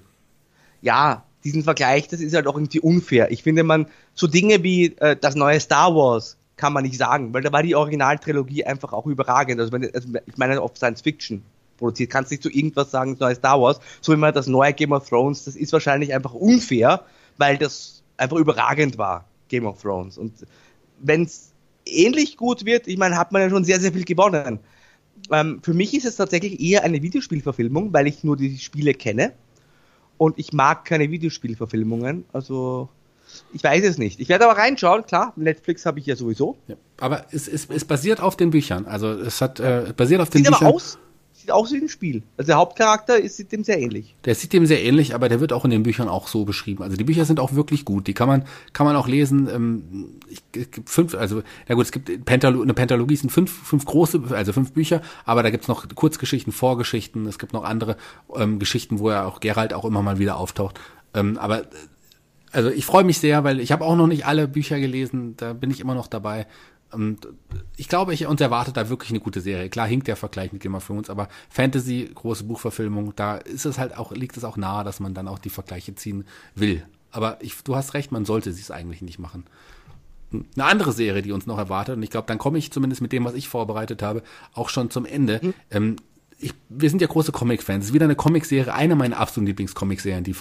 Ja, 0.82 1.24
diesen 1.43 1.64
Vergleich, 1.64 2.08
das 2.08 2.22
ist 2.22 2.36
halt 2.36 2.47
auch 2.47 2.56
irgendwie 2.56 2.80
unfair. 2.80 3.32
Ich 3.32 3.43
finde, 3.43 3.64
man 3.64 3.88
so 4.14 4.28
Dinge 4.28 4.64
wie 4.64 4.95
äh, 4.97 5.16
das 5.20 5.36
neue 5.36 5.60
Star 5.60 5.95
Wars 5.95 6.38
kann 6.58 6.74
man 6.74 6.84
nicht 6.84 6.97
sagen, 6.97 7.34
weil 7.34 7.41
da 7.41 7.52
war 7.52 7.64
die 7.64 7.76
Originaltrilogie 7.76 8.66
einfach 8.66 8.93
auch 8.93 9.08
überragend. 9.08 9.60
Also, 9.60 9.72
wenn, 9.72 9.84
also 9.93 10.10
ich 10.26 10.38
meine 10.38 10.62
auf 10.62 10.78
Science 10.78 11.02
Fiction 11.02 11.43
produziert. 11.82 12.10
Kannst 12.10 12.32
nicht 12.32 12.44
zu 12.44 12.50
irgendwas 12.50 12.92
sagen, 12.92 13.18
neues 13.20 13.40
Star 13.40 13.60
Wars, 13.60 13.80
so 14.00 14.14
wie 14.14 14.18
man 14.18 14.34
das 14.34 14.48
neue 14.48 14.74
Game 14.74 14.94
of 14.94 15.10
Thrones, 15.10 15.44
das 15.44 15.56
ist 15.56 15.74
wahrscheinlich 15.74 16.14
einfach 16.14 16.34
unfair, 16.34 17.04
weil 17.38 17.58
das 17.58 18.04
einfach 18.18 18.38
überragend 18.38 18.98
war, 18.98 19.26
Game 19.50 19.66
of 19.66 19.82
Thrones. 19.82 20.18
Und 20.18 20.34
wenn 21.00 21.24
es 21.24 21.52
ähnlich 21.86 22.38
gut 22.38 22.66
wird, 22.66 22.88
ich 22.88 22.98
meine, 22.98 23.18
hat 23.18 23.32
man 23.32 23.42
ja 23.42 23.50
schon 23.50 23.66
sehr, 23.66 23.80
sehr 23.80 23.92
viel 23.92 24.06
gewonnen. 24.06 24.60
Ähm, 25.32 25.60
für 25.62 25.74
mich 25.74 25.94
ist 25.94 26.06
es 26.06 26.16
tatsächlich 26.16 26.60
eher 26.60 26.84
eine 26.84 27.02
Videospielverfilmung, 27.02 27.92
weil 27.94 28.08
ich 28.08 28.24
nur 28.24 28.38
die 28.38 28.58
Spiele 28.58 28.94
kenne. 28.94 29.34
Und 30.18 30.38
ich 30.38 30.54
mag 30.54 30.86
keine 30.86 31.10
Videospielverfilmungen. 31.10 32.26
Also 32.32 32.90
ich 33.54 33.64
weiß 33.64 33.84
es 33.84 33.98
nicht. 33.98 34.20
Ich 34.20 34.30
werde 34.30 34.48
aber 34.48 34.60
reinschauen, 34.60 35.06
klar. 35.06 35.34
Netflix 35.36 35.86
habe 35.86 36.00
ich 36.00 36.06
ja 36.06 36.16
sowieso. 36.16 36.58
Ja, 36.68 36.76
aber 37.00 37.26
es, 37.32 37.48
es, 37.48 37.68
es 37.70 37.86
basiert 37.86 38.20
auf 38.20 38.36
den 38.36 38.52
Büchern. 38.52 38.86
Also 38.86 39.10
es 39.10 39.42
hat 39.42 39.60
äh, 39.60 39.94
basiert 39.96 40.22
auf 40.22 40.30
den 40.30 40.44
Sieht 40.44 40.52
Büchern. 40.52 40.68
Aber 40.68 40.76
aus, 40.76 40.98
sieht 41.42 41.52
auch 41.52 41.68
so 41.68 41.76
wie 41.76 41.82
ein 41.82 41.89
Spiel. 41.89 42.24
Also 42.38 42.48
der 42.48 42.58
Hauptcharakter 42.58 43.20
ist, 43.20 43.38
sieht 43.38 43.52
dem 43.52 43.64
sehr 43.64 43.80
ähnlich. 43.80 44.16
Der 44.26 44.36
sieht 44.36 44.54
dem 44.54 44.66
sehr 44.66 44.84
ähnlich, 44.84 45.14
aber 45.14 45.30
der 45.30 45.39
wird 45.39 45.54
auch 45.54 45.66
in 45.66 45.72
den 45.72 45.84
Büchern 45.84 46.08
auch 46.08 46.28
so 46.28 46.46
beschrieben. 46.46 46.84
Also 46.84 46.96
die 46.96 47.04
Bücher 47.04 47.26
sind 47.26 47.39
auch 47.39 47.54
wirklich 47.54 47.86
gut. 47.86 48.08
Die 48.08 48.14
kann 48.14 48.28
man, 48.28 48.46
kann 48.74 48.86
man 48.86 48.96
auch 48.96 49.08
lesen. 49.08 49.50
Ähm, 49.54 50.20
ich, 50.30 50.42
fünf, 50.86 51.16
also, 51.16 51.44
na 51.68 51.76
gut, 51.76 51.86
es 51.86 51.92
gibt 51.92 52.26
Pentalo 52.26 52.62
eine 52.62 52.74
Pentalogie, 52.74 53.16
sind 53.16 53.32
fünf, 53.32 53.52
fünf 53.52 53.86
große, 53.86 54.22
also 54.30 54.54
fünf 54.54 54.72
Bücher, 54.74 55.02
aber 55.26 55.44
da 55.44 55.50
gibt's 55.50 55.68
noch 55.68 55.88
Kurzgeschichten, 55.94 56.54
Vorgeschichten, 56.54 57.26
es 57.26 57.39
gibt 57.39 57.54
noch 57.54 57.64
andere 57.64 57.98
ähm, 58.36 58.60
Geschichten, 58.60 59.00
wo 59.00 59.10
er 59.10 59.26
auch 59.26 59.39
Gerald 59.39 59.74
auch 59.74 59.86
immer 59.86 60.02
mal 60.02 60.20
wieder 60.20 60.38
auftaucht. 60.38 60.80
Ähm, 61.14 61.38
aber 61.38 61.64
also 62.52 62.70
ich 62.70 62.86
freue 62.86 63.04
mich 63.04 63.20
sehr, 63.20 63.44
weil 63.44 63.60
ich 63.60 63.72
habe 63.72 63.86
auch 63.86 63.96
noch 63.96 64.08
nicht 64.08 64.26
alle 64.26 64.48
Bücher 64.48 64.80
gelesen, 64.80 65.36
da 65.38 65.54
bin 65.54 65.72
ich 65.72 65.80
immer 65.80 65.96
noch 65.96 66.08
dabei. 66.08 66.48
Und 66.92 67.28
ich 67.78 67.88
glaube, 67.88 68.14
ich 68.14 68.26
uns 68.26 68.42
erwartet 68.42 68.78
da 68.78 68.89
wirklich 68.89 69.12
eine 69.12 69.20
gute 69.20 69.42
Serie. 69.42 69.70
Klar 69.70 69.88
hinkt 69.88 70.08
der 70.08 70.16
Vergleich 70.16 70.52
mit 70.52 70.62
Game 70.62 70.76
of 70.76 70.86
Thrones, 70.86 71.10
aber 71.10 71.30
Fantasy, 71.50 72.10
große 72.14 72.44
Buchverfilmung, 72.44 73.14
da 73.16 73.38
ist 73.38 73.66
es 73.66 73.78
halt 73.78 73.98
auch, 73.98 74.12
liegt 74.12 74.38
es 74.38 74.44
auch 74.44 74.58
nahe, 74.58 74.84
dass 74.84 75.00
man 75.00 75.14
dann 75.14 75.28
auch 75.28 75.39
die 75.39 75.50
Vergleiche 75.50 75.96
ziehen 75.96 76.26
will. 76.56 76.86
Aber 77.12 77.38
ich, 77.42 77.56
du 77.64 77.76
hast 77.76 77.94
recht, 77.94 78.12
man 78.12 78.26
sollte 78.26 78.50
es 78.50 78.72
eigentlich 78.72 79.02
nicht 79.02 79.20
machen. 79.20 79.46
Eine 80.32 80.66
andere 80.66 80.94
Serie, 80.94 81.22
die 81.22 81.34
uns 81.34 81.46
noch 81.46 81.58
erwartet, 81.58 81.98
und 81.98 82.04
ich 82.04 82.10
glaube, 82.10 82.28
dann 82.28 82.38
komme 82.38 82.58
ich 82.58 82.72
zumindest 82.72 83.02
mit 83.02 83.12
dem, 83.12 83.26
was 83.26 83.34
ich 83.34 83.50
vorbereitet 83.50 84.02
habe, 84.02 84.24
auch 84.54 84.70
schon 84.70 84.89
zum 84.89 85.06
Ende, 85.06 85.39
mhm. 85.42 85.54
ähm, 85.72 85.96
ich, 86.42 86.54
wir 86.70 86.89
sind 86.89 87.02
ja 87.02 87.08
große 87.08 87.32
Comic-Fans. 87.32 87.84
Es 87.84 87.89
ist 87.89 87.94
wieder 87.94 88.06
eine 88.06 88.16
Comic-Serie, 88.16 88.74
eine 88.74 88.96
meiner 88.96 89.18
absoluten 89.18 89.48
Lieblings-Comic-Serien, 89.48 90.24
die, 90.24 90.36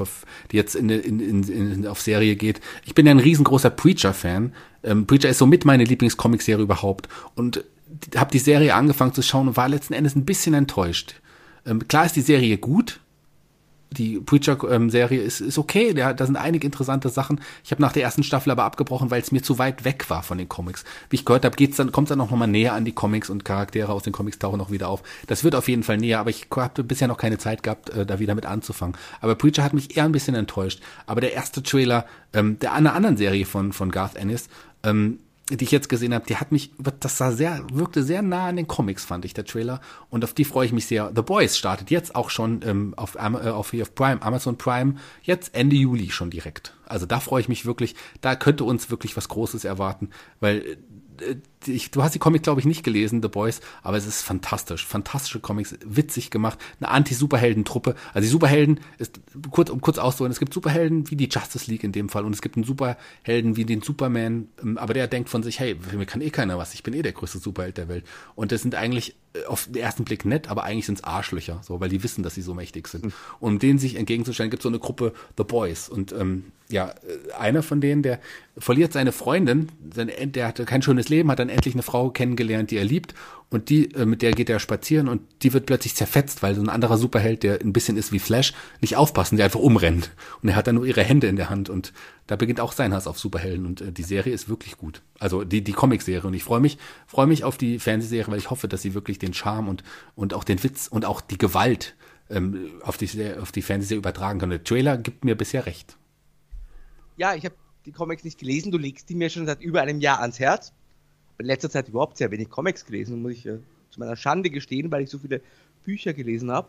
die, 0.50 0.56
jetzt 0.56 0.74
in, 0.74 0.88
in, 0.88 1.20
in, 1.20 1.42
in, 1.48 1.86
auf 1.86 2.00
Serie 2.00 2.36
geht. 2.36 2.60
Ich 2.84 2.94
bin 2.94 3.06
ja 3.06 3.12
ein 3.12 3.18
riesengroßer 3.18 3.70
Preacher-Fan. 3.70 4.52
Ähm, 4.82 5.06
Preacher 5.06 5.28
ist 5.28 5.38
somit 5.38 5.64
meine 5.64 5.84
Lieblings-Comic-Serie 5.84 6.64
überhaupt. 6.64 7.08
Und 7.34 7.64
habe 8.16 8.30
die 8.30 8.38
Serie 8.38 8.74
angefangen 8.74 9.14
zu 9.14 9.22
schauen 9.22 9.48
und 9.48 9.56
war 9.56 9.68
letzten 9.68 9.94
Endes 9.94 10.16
ein 10.16 10.24
bisschen 10.24 10.54
enttäuscht. 10.54 11.14
Ähm, 11.66 11.86
klar 11.88 12.06
ist 12.06 12.16
die 12.16 12.22
Serie 12.22 12.58
gut, 12.58 13.00
die 13.90 14.20
Preacher-Serie 14.20 15.20
ist, 15.20 15.40
ist 15.40 15.58
okay, 15.58 15.92
da, 15.94 16.12
da 16.12 16.26
sind 16.26 16.36
einige 16.36 16.66
interessante 16.66 17.08
Sachen. 17.08 17.40
Ich 17.64 17.70
habe 17.72 17.82
nach 17.82 17.92
der 17.92 18.02
ersten 18.02 18.22
Staffel 18.22 18.50
aber 18.50 18.64
abgebrochen, 18.64 19.10
weil 19.10 19.20
es 19.20 19.32
mir 19.32 19.42
zu 19.42 19.58
weit 19.58 19.84
weg 19.84 20.08
war 20.08 20.22
von 20.22 20.38
den 20.38 20.48
Comics. 20.48 20.84
Wie 21.08 21.16
ich 21.16 21.24
gehört 21.24 21.44
habe, 21.44 21.56
geht's 21.56 21.76
dann, 21.76 21.92
kommt 21.92 22.10
dann 22.10 22.20
auch 22.20 22.30
nochmal 22.30 22.48
näher 22.48 22.74
an 22.74 22.84
die 22.84 22.92
Comics 22.92 23.30
und 23.30 23.44
Charaktere 23.44 23.92
aus 23.92 24.04
den 24.04 24.12
Comics 24.12 24.38
tauchen 24.38 24.58
noch 24.58 24.70
wieder 24.70 24.88
auf. 24.88 25.02
Das 25.26 25.44
wird 25.44 25.54
auf 25.54 25.68
jeden 25.68 25.82
Fall 25.82 25.96
näher, 25.96 26.20
aber 26.20 26.30
ich 26.30 26.46
habe 26.54 26.84
bisher 26.84 27.08
noch 27.08 27.18
keine 27.18 27.38
Zeit 27.38 27.62
gehabt, 27.62 27.90
äh, 27.90 28.06
da 28.06 28.18
wieder 28.18 28.34
mit 28.34 28.46
anzufangen. 28.46 28.96
Aber 29.20 29.34
Preacher 29.34 29.64
hat 29.64 29.72
mich 29.72 29.96
eher 29.96 30.04
ein 30.04 30.12
bisschen 30.12 30.34
enttäuscht. 30.34 30.80
Aber 31.06 31.20
der 31.20 31.32
erste 31.32 31.62
Trailer 31.62 32.06
ähm, 32.32 32.58
der 32.60 32.72
einer 32.72 32.94
anderen 32.94 33.16
Serie 33.16 33.46
von, 33.46 33.72
von 33.72 33.90
Garth 33.90 34.16
Ennis, 34.16 34.48
ähm, 34.82 35.18
die 35.50 35.64
ich 35.64 35.70
jetzt 35.70 35.88
gesehen 35.88 36.14
habe, 36.14 36.24
die 36.26 36.36
hat 36.36 36.52
mich, 36.52 36.72
das 37.00 37.18
sah 37.18 37.32
sehr, 37.32 37.64
wirkte 37.72 38.02
sehr 38.02 38.22
nah 38.22 38.46
an 38.46 38.56
den 38.56 38.66
Comics, 38.66 39.04
fand 39.04 39.24
ich, 39.24 39.34
der 39.34 39.44
Trailer. 39.44 39.80
Und 40.08 40.24
auf 40.24 40.32
die 40.32 40.44
freue 40.44 40.66
ich 40.66 40.72
mich 40.72 40.86
sehr. 40.86 41.12
The 41.14 41.22
Boys 41.22 41.58
startet 41.58 41.90
jetzt 41.90 42.14
auch 42.14 42.30
schon 42.30 42.60
ähm, 42.64 42.94
auf, 42.96 43.16
äh, 43.16 43.18
auf, 43.18 43.74
auf 43.74 43.94
Prime, 43.94 44.22
Amazon 44.22 44.56
Prime, 44.56 44.94
jetzt 45.22 45.54
Ende 45.54 45.76
Juli 45.76 46.10
schon 46.10 46.30
direkt. 46.30 46.74
Also 46.86 47.06
da 47.06 47.20
freue 47.20 47.40
ich 47.40 47.48
mich 47.48 47.66
wirklich, 47.66 47.94
da 48.20 48.34
könnte 48.34 48.64
uns 48.64 48.90
wirklich 48.90 49.16
was 49.16 49.28
Großes 49.28 49.64
erwarten, 49.64 50.10
weil 50.40 50.58
äh, 50.58 50.76
ich, 51.66 51.90
du 51.90 52.02
hast 52.02 52.14
die 52.14 52.18
Comic, 52.18 52.42
glaube 52.42 52.60
ich, 52.60 52.66
nicht 52.66 52.82
gelesen, 52.82 53.22
The 53.22 53.28
Boys, 53.28 53.60
aber 53.82 53.96
es 53.96 54.06
ist 54.06 54.22
fantastisch. 54.22 54.86
Fantastische 54.86 55.40
Comics, 55.40 55.76
witzig 55.84 56.30
gemacht, 56.30 56.58
eine 56.80 56.88
Anti-Superhelden-Truppe. 56.88 57.94
Also 58.14 58.26
die 58.26 58.30
Superhelden, 58.30 58.80
ist, 58.98 59.20
kurz, 59.50 59.70
um 59.70 59.80
kurz 59.80 59.98
auszuholen, 59.98 60.32
es 60.32 60.38
gibt 60.38 60.54
Superhelden 60.54 61.10
wie 61.10 61.16
die 61.16 61.28
Justice 61.28 61.70
League 61.70 61.84
in 61.84 61.92
dem 61.92 62.08
Fall 62.08 62.24
und 62.24 62.34
es 62.34 62.42
gibt 62.42 62.56
einen 62.56 62.64
Superhelden 62.64 63.56
wie 63.56 63.64
den 63.64 63.82
Superman, 63.82 64.48
ähm, 64.62 64.78
aber 64.78 64.94
der 64.94 65.06
denkt 65.06 65.28
von 65.28 65.42
sich, 65.42 65.60
hey, 65.60 65.76
mir 65.96 66.06
kann 66.06 66.20
eh 66.20 66.30
keiner 66.30 66.58
was, 66.58 66.74
ich 66.74 66.82
bin 66.82 66.94
eh 66.94 67.02
der 67.02 67.12
größte 67.12 67.38
Superheld 67.38 67.76
der 67.76 67.88
Welt. 67.88 68.04
Und 68.34 68.52
das 68.52 68.62
sind 68.62 68.74
eigentlich 68.74 69.16
äh, 69.29 69.29
auf 69.46 69.66
den 69.66 69.76
ersten 69.76 70.04
Blick 70.04 70.24
nett, 70.24 70.48
aber 70.48 70.64
eigentlich 70.64 70.86
sind 70.86 70.98
es 70.98 71.04
Arschlöcher, 71.04 71.60
so, 71.62 71.80
weil 71.80 71.88
die 71.88 72.02
wissen, 72.02 72.22
dass 72.22 72.34
sie 72.34 72.42
so 72.42 72.54
mächtig 72.54 72.88
sind. 72.88 73.04
Mhm. 73.04 73.12
Und 73.38 73.52
um 73.52 73.58
denen 73.58 73.78
sich 73.78 73.94
entgegenzustellen, 73.94 74.50
gibt 74.50 74.60
es 74.60 74.64
so 74.64 74.68
eine 74.68 74.80
Gruppe 74.80 75.12
The 75.36 75.44
Boys. 75.44 75.88
Und 75.88 76.12
ähm, 76.12 76.52
ja, 76.68 76.88
äh, 76.88 77.32
einer 77.38 77.62
von 77.62 77.80
denen, 77.80 78.02
der 78.02 78.20
verliert 78.58 78.92
seine 78.92 79.12
Freundin, 79.12 79.68
der 79.80 80.48
hatte 80.48 80.64
kein 80.64 80.82
schönes 80.82 81.08
Leben, 81.08 81.30
hat 81.30 81.38
dann 81.38 81.48
endlich 81.48 81.74
eine 81.74 81.82
Frau 81.82 82.10
kennengelernt, 82.10 82.70
die 82.70 82.76
er 82.76 82.84
liebt 82.84 83.14
und 83.50 83.68
die, 83.68 83.92
äh, 83.94 84.06
mit 84.06 84.22
der 84.22 84.30
geht 84.32 84.48
er 84.48 84.60
spazieren 84.60 85.08
und 85.08 85.22
die 85.42 85.52
wird 85.52 85.66
plötzlich 85.66 85.94
zerfetzt, 85.94 86.42
weil 86.42 86.54
so 86.54 86.62
ein 86.62 86.68
anderer 86.68 86.96
Superheld, 86.96 87.42
der 87.42 87.60
ein 87.60 87.72
bisschen 87.72 87.96
ist 87.96 88.12
wie 88.12 88.20
Flash, 88.20 88.54
nicht 88.80 88.96
aufpassen, 88.96 89.36
der 89.36 89.46
einfach 89.46 89.60
umrennt 89.60 90.10
und 90.40 90.48
er 90.48 90.56
hat 90.56 90.68
dann 90.68 90.76
nur 90.76 90.86
ihre 90.86 91.02
Hände 91.02 91.26
in 91.26 91.36
der 91.36 91.50
Hand 91.50 91.68
und 91.68 91.92
da 92.28 92.36
beginnt 92.36 92.60
auch 92.60 92.72
sein 92.72 92.94
Hass 92.94 93.08
auf 93.08 93.18
Superhelden 93.18 93.66
und 93.66 93.80
äh, 93.80 93.92
die 93.92 94.04
Serie 94.04 94.32
ist 94.32 94.48
wirklich 94.48 94.78
gut. 94.78 95.02
Also 95.18 95.44
die 95.44 95.62
die 95.62 95.72
Comicserie 95.72 96.26
und 96.26 96.34
ich 96.34 96.44
freue 96.44 96.60
mich 96.60 96.78
freue 97.06 97.26
mich 97.26 97.44
auf 97.44 97.58
die 97.58 97.78
Fernsehserie, 97.78 98.30
weil 98.30 98.38
ich 98.38 98.50
hoffe, 98.50 98.68
dass 98.68 98.82
sie 98.82 98.94
wirklich 98.94 99.18
den 99.18 99.34
Charme 99.34 99.68
und 99.68 99.82
und 100.14 100.32
auch 100.32 100.44
den 100.44 100.62
Witz 100.62 100.86
und 100.86 101.04
auch 101.04 101.20
die 101.20 101.38
Gewalt 101.38 101.96
ähm, 102.30 102.70
auf 102.82 102.96
die 102.96 103.08
auf 103.40 103.50
die 103.50 103.62
Fernsehserie 103.62 103.98
übertragen 103.98 104.38
kann. 104.38 104.50
Der 104.50 104.62
Trailer 104.62 104.96
gibt 104.96 105.24
mir 105.24 105.34
bisher 105.34 105.66
recht. 105.66 105.96
Ja, 107.16 107.34
ich 107.34 107.44
habe 107.44 107.56
die 107.84 107.92
Comics 107.92 108.22
nicht 108.22 108.38
gelesen, 108.38 108.70
du 108.70 108.78
legst 108.78 109.08
die 109.08 109.14
mir 109.14 109.28
schon 109.28 109.46
seit 109.46 109.60
über 109.60 109.82
einem 109.82 110.00
Jahr 110.00 110.20
ans 110.20 110.38
Herz 110.38 110.72
in 111.40 111.46
letzter 111.46 111.70
Zeit 111.70 111.88
überhaupt 111.88 112.16
sehr 112.16 112.30
wenig 112.30 112.50
Comics 112.50 112.84
gelesen, 112.84 113.22
muss 113.22 113.32
ich 113.32 113.46
äh, 113.46 113.58
zu 113.90 114.00
meiner 114.00 114.16
Schande 114.16 114.50
gestehen, 114.50 114.90
weil 114.90 115.02
ich 115.02 115.10
so 115.10 115.18
viele 115.18 115.40
Bücher 115.84 116.12
gelesen 116.12 116.50
habe. 116.50 116.68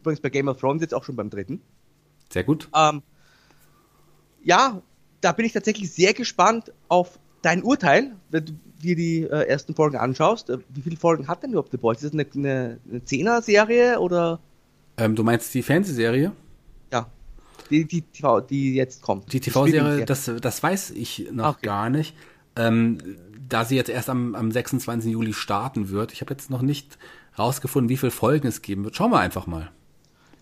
Übrigens 0.00 0.20
bei 0.20 0.30
Game 0.30 0.48
of 0.48 0.58
Thrones 0.58 0.82
jetzt 0.82 0.94
auch 0.94 1.04
schon 1.04 1.16
beim 1.16 1.30
dritten. 1.30 1.60
Sehr 2.32 2.44
gut. 2.44 2.68
Ähm, 2.74 3.02
ja, 4.42 4.82
da 5.20 5.32
bin 5.32 5.46
ich 5.46 5.52
tatsächlich 5.52 5.92
sehr 5.92 6.14
gespannt 6.14 6.72
auf 6.88 7.18
dein 7.42 7.62
Urteil, 7.62 8.12
wenn 8.30 8.44
du 8.44 8.52
dir 8.82 8.96
die 8.96 9.22
äh, 9.22 9.46
ersten 9.46 9.74
Folgen 9.74 9.96
anschaust. 9.96 10.50
Äh, 10.50 10.58
wie 10.68 10.82
viele 10.82 10.96
Folgen 10.96 11.28
hat 11.28 11.42
denn 11.42 11.50
überhaupt 11.50 11.70
The 11.70 11.76
Boys? 11.76 12.02
Ist 12.02 12.12
das 12.12 12.12
eine, 12.12 12.26
eine, 12.34 12.78
eine 12.90 13.04
Zehner-Serie 13.04 14.00
oder? 14.00 14.40
Ähm, 14.96 15.14
du 15.14 15.22
meinst 15.22 15.52
die 15.54 15.62
Fernsehserie? 15.62 16.32
Ja. 16.92 17.10
Die, 17.70 17.84
die, 17.84 18.02
TV, 18.02 18.40
die 18.40 18.74
jetzt 18.74 19.02
kommt. 19.02 19.32
Die 19.32 19.40
TV-Serie, 19.40 20.04
das, 20.04 20.30
das 20.40 20.62
weiß 20.62 20.90
ich 20.90 21.28
noch 21.32 21.56
okay. 21.56 21.66
gar 21.66 21.90
nicht. 21.90 22.14
Ähm, 22.54 22.98
da 23.48 23.64
sie 23.64 23.76
jetzt 23.76 23.90
erst 23.90 24.08
am, 24.10 24.34
am 24.34 24.50
26. 24.50 25.12
Juli 25.12 25.32
starten 25.32 25.90
wird, 25.90 26.12
ich 26.12 26.20
habe 26.20 26.32
jetzt 26.32 26.50
noch 26.50 26.62
nicht 26.62 26.98
rausgefunden, 27.38 27.88
wie 27.88 27.96
viele 27.96 28.12
Folgen 28.12 28.46
es 28.46 28.62
geben 28.62 28.84
wird. 28.84 28.96
Schauen 28.96 29.10
wir 29.10 29.20
einfach 29.20 29.46
mal. 29.46 29.70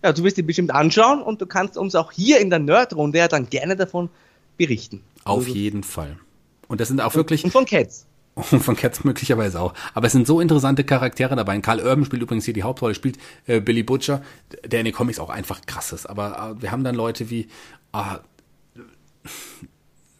Ja, 0.03 0.13
du 0.13 0.23
wirst 0.23 0.37
die 0.37 0.43
bestimmt 0.43 0.71
anschauen 0.71 1.21
und 1.21 1.41
du 1.41 1.45
kannst 1.45 1.77
uns 1.77 1.95
auch 1.95 2.11
hier 2.11 2.39
in 2.39 2.49
der 2.49 2.59
Nerd-Runde 2.59 3.17
ja 3.17 3.27
dann 3.27 3.49
gerne 3.49 3.75
davon 3.75 4.09
berichten. 4.57 5.01
Auf 5.23 5.45
also, 5.45 5.53
jeden 5.53 5.83
Fall. 5.83 6.17
Und 6.67 6.79
das 6.79 6.87
sind 6.87 7.01
auch 7.01 7.15
wirklich. 7.15 7.43
Und 7.43 7.51
von 7.51 7.65
Cats. 7.65 8.05
Und 8.35 8.45
von 8.63 8.75
Cats 8.75 9.03
möglicherweise 9.03 9.59
auch. 9.59 9.73
Aber 9.93 10.07
es 10.07 10.13
sind 10.13 10.27
so 10.27 10.39
interessante 10.39 10.83
Charaktere 10.83 11.35
dabei. 11.35 11.57
Karl 11.59 11.79
Urban 11.79 12.05
spielt 12.05 12.21
übrigens 12.21 12.45
hier 12.45 12.53
die 12.53 12.63
Hauptrolle, 12.63 12.93
spielt 12.93 13.17
äh, 13.47 13.59
Billy 13.59 13.83
Butcher, 13.83 14.21
der 14.63 14.79
in 14.79 14.85
den 14.85 14.93
Comics 14.93 15.19
auch 15.19 15.29
einfach 15.29 15.61
krass 15.65 15.91
ist. 15.91 16.05
Aber 16.05 16.55
äh, 16.57 16.61
wir 16.61 16.71
haben 16.71 16.83
dann 16.83 16.95
Leute 16.95 17.29
wie, 17.29 17.47
äh, 17.93 18.17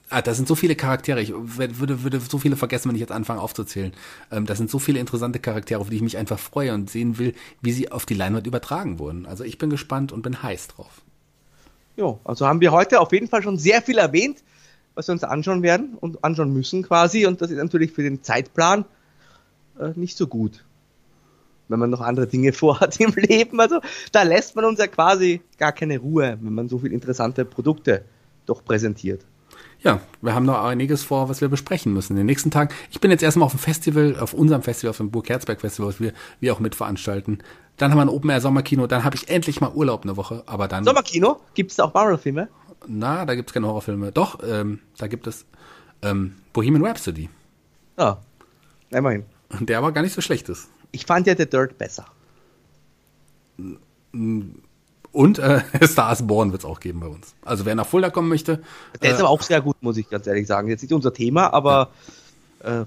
Ah, 0.09 0.21
da 0.21 0.35
sind 0.35 0.47
so 0.47 0.53
viele 0.53 0.75
Charaktere. 0.75 1.19
Ich 1.19 1.33
würde, 1.33 2.03
würde 2.03 2.19
so 2.19 2.37
viele 2.37 2.55
vergessen, 2.55 2.89
wenn 2.89 2.95
ich 2.95 3.01
jetzt 3.01 3.11
anfange 3.11 3.41
aufzuzählen. 3.41 3.91
Ähm, 4.31 4.45
da 4.45 4.55
sind 4.55 4.69
so 4.69 4.77
viele 4.77 4.99
interessante 4.99 5.39
Charaktere, 5.39 5.79
auf 5.79 5.89
die 5.89 5.95
ich 5.95 6.01
mich 6.03 6.17
einfach 6.17 6.37
freue 6.37 6.73
und 6.73 6.89
sehen 6.89 7.17
will, 7.17 7.33
wie 7.61 7.71
sie 7.71 7.91
auf 7.91 8.05
die 8.05 8.13
Leinwand 8.13 8.45
übertragen 8.45 8.99
wurden. 8.99 9.25
Also 9.25 9.43
ich 9.43 9.57
bin 9.57 9.71
gespannt 9.71 10.11
und 10.11 10.21
bin 10.21 10.43
heiß 10.43 10.67
drauf. 10.67 11.01
Jo, 11.97 12.19
also 12.23 12.45
haben 12.45 12.61
wir 12.61 12.71
heute 12.71 12.99
auf 12.99 13.11
jeden 13.13 13.27
Fall 13.27 13.41
schon 13.41 13.57
sehr 13.57 13.81
viel 13.81 13.97
erwähnt, 13.97 14.43
was 14.93 15.07
wir 15.07 15.13
uns 15.13 15.23
anschauen 15.23 15.63
werden 15.63 15.95
und 15.99 16.23
anschauen 16.23 16.53
müssen 16.53 16.83
quasi. 16.83 17.25
Und 17.25 17.41
das 17.41 17.49
ist 17.49 17.57
natürlich 17.57 17.91
für 17.91 18.03
den 18.03 18.21
Zeitplan 18.21 18.85
äh, 19.79 19.89
nicht 19.95 20.17
so 20.17 20.27
gut, 20.27 20.65
wenn 21.67 21.79
man 21.79 21.89
noch 21.89 22.01
andere 22.01 22.27
Dinge 22.27 22.53
vorhat 22.53 22.99
im 22.99 23.13
Leben. 23.15 23.59
Also 23.59 23.81
da 24.11 24.21
lässt 24.21 24.55
man 24.55 24.65
uns 24.65 24.77
ja 24.77 24.85
quasi 24.85 25.41
gar 25.57 25.71
keine 25.71 25.97
Ruhe, 25.97 26.37
wenn 26.39 26.53
man 26.53 26.69
so 26.69 26.77
viele 26.77 26.93
interessante 26.93 27.43
Produkte 27.43 28.05
doch 28.45 28.63
präsentiert 28.63 29.25
ja, 29.85 30.01
wir 30.21 30.33
haben 30.33 30.47
noch 30.47 30.63
einiges 30.63 31.03
vor, 31.03 31.29
was 31.29 31.41
wir 31.41 31.47
besprechen 31.47 31.93
müssen 31.93 32.13
in 32.13 32.17
den 32.17 32.25
nächsten 32.25 32.49
Tagen. 32.49 32.73
Ich 32.89 32.99
bin 32.99 33.11
jetzt 33.11 33.21
erstmal 33.21 33.45
auf 33.45 33.51
dem 33.51 33.59
Festival, 33.59 34.17
auf 34.19 34.33
unserem 34.33 34.63
Festival, 34.63 34.89
auf 34.89 34.97
dem 34.97 35.11
Burg 35.11 35.29
Herzberg 35.29 35.61
Festival, 35.61 35.89
was 35.89 35.99
wir, 35.99 36.11
wir 36.39 36.53
auch 36.53 36.59
mitveranstalten. 36.59 37.43
Dann 37.77 37.91
haben 37.91 37.99
wir 37.99 38.01
ein 38.01 38.09
Open 38.09 38.31
Air 38.31 38.41
Sommerkino, 38.41 38.87
dann 38.87 39.03
habe 39.03 39.15
ich 39.15 39.29
endlich 39.29 39.61
mal 39.61 39.71
Urlaub 39.71 40.03
eine 40.03 40.17
Woche, 40.17 40.41
aber 40.47 40.67
dann. 40.67 40.83
Sommerkino? 40.83 41.39
Gibt 41.53 41.69
es 41.69 41.77
da 41.77 41.83
auch 41.83 41.93
Horrorfilme? 41.93 42.49
Na, 42.87 43.25
da 43.25 43.35
gibt 43.35 43.51
es 43.51 43.53
keine 43.53 43.67
Horrorfilme. 43.67 44.11
Doch, 44.11 44.39
ähm, 44.43 44.79
da 44.97 45.05
gibt 45.05 45.27
es 45.27 45.45
ähm, 46.01 46.35
Bohemian 46.51 46.83
Rhapsody. 46.83 47.29
Ah, 47.95 48.17
immerhin. 48.89 49.25
Der 49.59 49.77
aber 49.77 49.91
gar 49.91 50.01
nicht 50.01 50.13
so 50.13 50.21
schlecht 50.21 50.49
ist. 50.49 50.67
Ich 50.91 51.05
fand 51.05 51.27
ja 51.27 51.37
The 51.37 51.47
Dirt 51.47 51.77
besser. 51.77 52.07
Und 55.15 55.39
äh, 55.39 55.61
Stars 55.87 56.27
Born 56.27 56.51
wird 56.51 56.63
es 56.63 56.65
auch 56.65 56.81
geben 56.81 56.99
bei 56.99 57.07
uns. 57.07 57.35
Also 57.45 57.65
wer 57.65 57.73
nach 57.73 57.87
Fulda 57.87 58.09
kommen 58.09 58.27
möchte. 58.27 58.61
Der 59.01 59.11
äh, 59.11 59.13
ist 59.13 59.21
aber 59.21 59.29
auch 59.29 59.41
sehr 59.41 59.61
gut, 59.61 59.77
muss 59.79 59.95
ich 59.95 60.09
ganz 60.09 60.27
ehrlich 60.27 60.45
sagen. 60.45 60.67
Jetzt 60.67 60.81
nicht 60.81 60.91
unser 60.91 61.13
Thema, 61.13 61.53
aber 61.53 61.91
ja. 62.61 62.81
äh, 62.81 62.85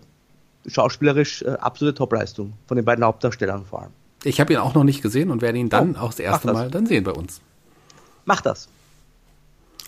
schauspielerisch 0.66 1.40
äh, 1.40 1.52
absolute 1.52 1.96
Topleistung 1.96 2.52
von 2.66 2.76
den 2.76 2.84
beiden 2.84 3.02
Hauptdarstellern 3.02 3.64
vor 3.64 3.80
allem. 3.80 3.92
Ich 4.24 4.40
habe 4.40 4.52
ihn 4.52 4.58
auch 4.58 4.74
noch 4.74 4.84
nicht 4.84 5.00
gesehen 5.00 5.30
und 5.30 5.40
werde 5.40 5.56
ihn 5.56 5.70
dann 5.70 5.96
oh, 5.96 6.00
auch 6.00 6.08
das 6.08 6.18
erste 6.18 6.48
das. 6.48 6.54
Mal 6.54 6.70
dann 6.70 6.84
sehen 6.84 7.02
bei 7.02 7.12
uns. 7.12 7.40
Mach 8.26 8.42
das. 8.42 8.68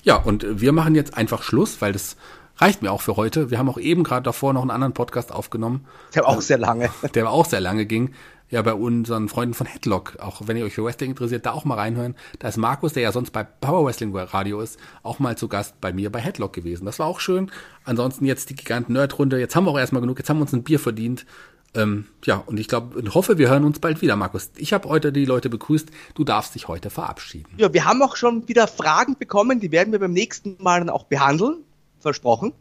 Ja, 0.02 0.16
und 0.16 0.62
wir 0.62 0.72
machen 0.72 0.94
jetzt 0.94 1.18
einfach 1.18 1.42
Schluss, 1.42 1.82
weil 1.82 1.92
das 1.92 2.16
reicht 2.56 2.80
mir 2.80 2.90
auch 2.90 3.02
für 3.02 3.16
heute. 3.16 3.50
Wir 3.50 3.58
haben 3.58 3.68
auch 3.68 3.76
eben 3.76 4.02
gerade 4.02 4.22
davor 4.22 4.54
noch 4.54 4.62
einen 4.62 4.70
anderen 4.70 4.94
Podcast 4.94 5.30
aufgenommen. 5.30 5.86
Der 6.14 6.22
war 6.22 6.30
auch 6.30 6.40
sehr 6.40 6.56
lange. 6.56 6.88
Der 7.14 7.28
auch 7.28 7.44
sehr 7.44 7.60
lange 7.60 7.84
ging 7.84 8.14
ja 8.50 8.60
bei 8.62 8.74
unseren 8.74 9.28
Freunden 9.28 9.54
von 9.54 9.66
Headlock, 9.66 10.18
auch 10.20 10.42
wenn 10.46 10.56
ihr 10.56 10.64
euch 10.64 10.74
für 10.74 10.84
Wrestling 10.84 11.10
interessiert, 11.10 11.46
da 11.46 11.52
auch 11.52 11.64
mal 11.64 11.76
reinhören. 11.76 12.16
Da 12.38 12.48
ist 12.48 12.56
Markus, 12.56 12.92
der 12.92 13.04
ja 13.04 13.12
sonst 13.12 13.30
bei 13.30 13.44
Power 13.44 13.86
Wrestling 13.86 14.14
Radio 14.14 14.60
ist, 14.60 14.78
auch 15.02 15.18
mal 15.18 15.36
zu 15.38 15.48
Gast 15.48 15.80
bei 15.80 15.92
mir 15.92 16.10
bei 16.10 16.20
Headlock 16.20 16.52
gewesen. 16.52 16.84
Das 16.84 16.98
war 16.98 17.06
auch 17.06 17.20
schön. 17.20 17.50
Ansonsten 17.84 18.24
jetzt 18.24 18.50
die 18.50 18.56
giganten 18.56 18.92
Nerd-Runde. 18.94 19.38
Jetzt 19.38 19.56
haben 19.56 19.64
wir 19.64 19.70
auch 19.70 19.78
erstmal 19.78 20.02
genug. 20.02 20.18
Jetzt 20.18 20.28
haben 20.28 20.38
wir 20.38 20.42
uns 20.42 20.52
ein 20.52 20.64
Bier 20.64 20.80
verdient. 20.80 21.26
Ähm, 21.72 22.06
ja, 22.24 22.42
und 22.46 22.58
ich 22.58 22.66
glaube 22.66 22.98
und 22.98 23.14
hoffe, 23.14 23.38
wir 23.38 23.48
hören 23.48 23.64
uns 23.64 23.78
bald 23.78 24.02
wieder, 24.02 24.16
Markus. 24.16 24.50
Ich 24.56 24.72
habe 24.72 24.88
heute 24.88 25.12
die 25.12 25.24
Leute 25.24 25.48
begrüßt. 25.48 25.88
Du 26.14 26.24
darfst 26.24 26.56
dich 26.56 26.66
heute 26.66 26.90
verabschieden. 26.90 27.48
Ja, 27.58 27.72
wir 27.72 27.84
haben 27.84 28.02
auch 28.02 28.16
schon 28.16 28.48
wieder 28.48 28.66
Fragen 28.66 29.16
bekommen. 29.16 29.60
Die 29.60 29.70
werden 29.70 29.92
wir 29.92 30.00
beim 30.00 30.12
nächsten 30.12 30.56
Mal 30.60 30.80
dann 30.80 30.90
auch 30.90 31.04
behandeln. 31.04 31.58
Versprochen. 32.00 32.52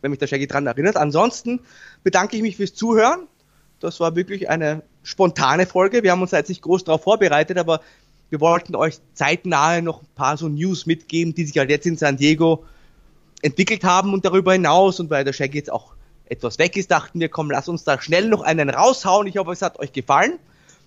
Wenn 0.00 0.10
mich 0.10 0.18
der 0.18 0.26
Shaggy 0.26 0.48
dran 0.48 0.66
erinnert. 0.66 0.96
Ansonsten 0.96 1.60
bedanke 2.02 2.36
ich 2.36 2.42
mich 2.42 2.56
fürs 2.56 2.74
Zuhören. 2.74 3.28
Das 3.80 4.00
war 4.00 4.16
wirklich 4.16 4.48
eine 4.48 4.82
spontane 5.08 5.64
Folge. 5.64 6.02
Wir 6.02 6.12
haben 6.12 6.20
uns 6.20 6.32
jetzt 6.32 6.50
nicht 6.50 6.60
groß 6.60 6.84
darauf 6.84 7.02
vorbereitet, 7.02 7.56
aber 7.56 7.80
wir 8.28 8.40
wollten 8.40 8.76
euch 8.76 8.98
zeitnahe 9.14 9.80
noch 9.80 10.02
ein 10.02 10.08
paar 10.14 10.36
so 10.36 10.48
News 10.48 10.84
mitgeben, 10.84 11.34
die 11.34 11.46
sich 11.46 11.56
halt 11.56 11.70
jetzt 11.70 11.86
in 11.86 11.96
San 11.96 12.18
Diego 12.18 12.64
entwickelt 13.40 13.84
haben 13.84 14.12
und 14.12 14.26
darüber 14.26 14.52
hinaus. 14.52 15.00
Und 15.00 15.08
weil 15.08 15.24
der 15.24 15.32
Shaggy 15.32 15.56
jetzt 15.56 15.72
auch 15.72 15.94
etwas 16.26 16.58
weg 16.58 16.76
ist, 16.76 16.90
dachten 16.90 17.20
wir, 17.20 17.30
komm, 17.30 17.50
lass 17.50 17.68
uns 17.68 17.84
da 17.84 17.98
schnell 17.98 18.28
noch 18.28 18.42
einen 18.42 18.68
raushauen. 18.68 19.26
Ich 19.26 19.38
hoffe, 19.38 19.52
es 19.52 19.62
hat 19.62 19.78
euch 19.78 19.94
gefallen. 19.94 20.38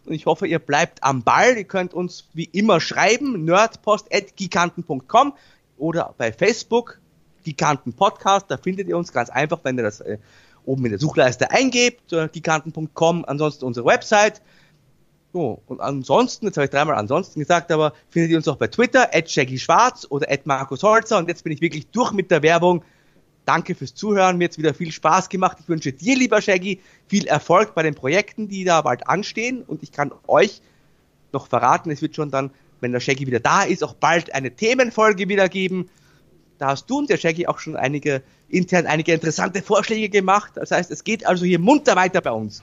Und 0.06 0.14
ich 0.14 0.28
hoffe, 0.28 0.46
ihr 0.46 0.60
bleibt 0.60 1.04
am 1.04 1.24
Ball. 1.24 1.58
Ihr 1.58 1.64
könnt 1.64 1.96
uns 1.96 2.26
wie 2.34 2.46
immer 2.46 2.80
schreiben, 2.80 3.44
nerdpost.giganten.com 3.44 5.34
oder 5.80 6.14
bei 6.20 6.32
Facebook, 6.32 7.00
Giganten 7.44 7.94
Podcast. 7.94 8.46
Da 8.50 8.58
findet 8.58 8.88
ihr 8.88 8.98
uns 8.98 9.12
ganz 9.14 9.32
einfach, 9.32 9.62
wenn 9.64 9.78
ihr 9.78 9.84
das 9.84 10.00
äh, 10.02 10.20
oben 10.66 10.86
in 10.86 10.92
der 10.92 11.00
Suchleiste 11.00 11.52
eingebt, 11.52 12.14
äh, 12.14 12.28
giganten.com. 12.32 13.26
Ansonsten 13.26 13.66
unsere 13.66 13.86
Website. 13.86 14.42
So, 15.34 15.62
und 15.68 15.80
ansonsten, 15.80 16.48
jetzt 16.48 16.58
habe 16.58 16.66
ich 16.66 16.72
dreimal 16.72 16.96
ansonsten 16.96 17.40
gesagt, 17.40 17.72
aber 17.72 17.94
findet 18.10 18.32
ihr 18.32 18.38
uns 18.38 18.48
auch 18.48 18.58
bei 18.58 18.68
Twitter, 18.68 19.10
at 19.14 19.32
Shaggy 19.32 19.58
Schwarz 19.58 20.06
oder 20.10 20.30
at 20.30 20.46
Markus 20.46 20.84
Holzer. 20.84 21.18
Und 21.18 21.30
jetzt 21.30 21.44
bin 21.44 21.54
ich 21.54 21.62
wirklich 21.62 21.88
durch 21.88 22.12
mit 22.12 22.32
der 22.32 22.44
Werbung. 22.44 22.84
Danke 23.46 23.74
fürs 23.74 23.96
Zuhören. 23.96 24.38
Mir 24.38 24.46
hat 24.46 24.58
wieder 24.58 24.74
viel 24.74 24.92
Spaß 24.92 25.30
gemacht. 25.30 25.58
Ich 25.60 25.70
wünsche 25.70 25.94
dir, 25.94 26.16
lieber 26.16 26.42
Shaggy, 26.42 26.82
viel 27.08 27.28
Erfolg 27.28 27.74
bei 27.74 27.84
den 27.84 27.96
Projekten, 27.96 28.50
die 28.50 28.66
da 28.66 28.82
bald 28.82 29.08
anstehen. 29.08 29.64
Und 29.64 29.84
ich 29.84 29.92
kann 29.92 30.12
euch 30.28 30.62
noch 31.32 31.48
verraten, 31.48 31.92
es 31.92 32.02
wird 32.02 32.16
schon 32.16 32.30
dann, 32.30 32.52
wenn 32.82 32.92
der 32.92 33.00
Shaggy 33.00 33.26
wieder 33.26 33.40
da 33.40 33.64
ist, 33.64 33.84
auch 33.84 33.94
bald 33.94 34.34
eine 34.36 34.52
Themenfolge 34.52 35.30
wieder 35.30 35.48
geben. 35.50 35.90
Da 36.62 36.68
hast 36.68 36.86
du 36.92 37.00
und 37.00 37.10
der 37.10 37.18
Shaggy 37.18 37.48
auch 37.48 37.58
schon 37.58 37.76
einige 37.76 38.22
intern 38.48 38.86
einige 38.86 39.14
interessante 39.14 39.64
Vorschläge 39.64 40.10
gemacht. 40.10 40.52
Das 40.54 40.70
heißt, 40.70 40.92
es 40.92 41.04
geht 41.04 41.26
also 41.26 41.44
hier 41.44 41.58
munter 41.58 41.96
weiter 41.96 42.22
bei 42.22 42.30
uns. 42.30 42.62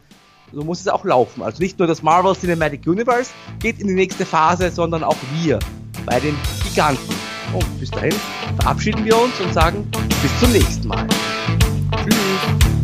So 0.53 0.63
muss 0.63 0.81
es 0.81 0.87
auch 0.87 1.05
laufen. 1.05 1.43
Also 1.43 1.61
nicht 1.61 1.81
nur 1.81 1.89
das 1.89 2.01
Marvel 2.01 2.37
Cinematic 2.37 2.87
Universe 2.87 3.33
geht 3.59 3.81
in 3.81 3.89
die 3.89 3.95
nächste 3.95 4.25
Phase, 4.25 4.71
sondern 4.71 5.03
auch 5.03 5.17
wir 5.43 5.59
bei 6.07 6.21
den 6.21 6.37
Giganten. 6.63 7.13
Und 7.53 7.81
bis 7.81 7.91
dahin 7.91 8.15
verabschieden 8.61 9.05
wir 9.05 9.19
uns 9.19 9.33
und 9.41 9.53
sagen 9.53 9.91
bis 10.23 10.39
zum 10.39 10.53
nächsten 10.53 10.87
Mal. 10.87 11.09
Tschüss. 12.05 12.78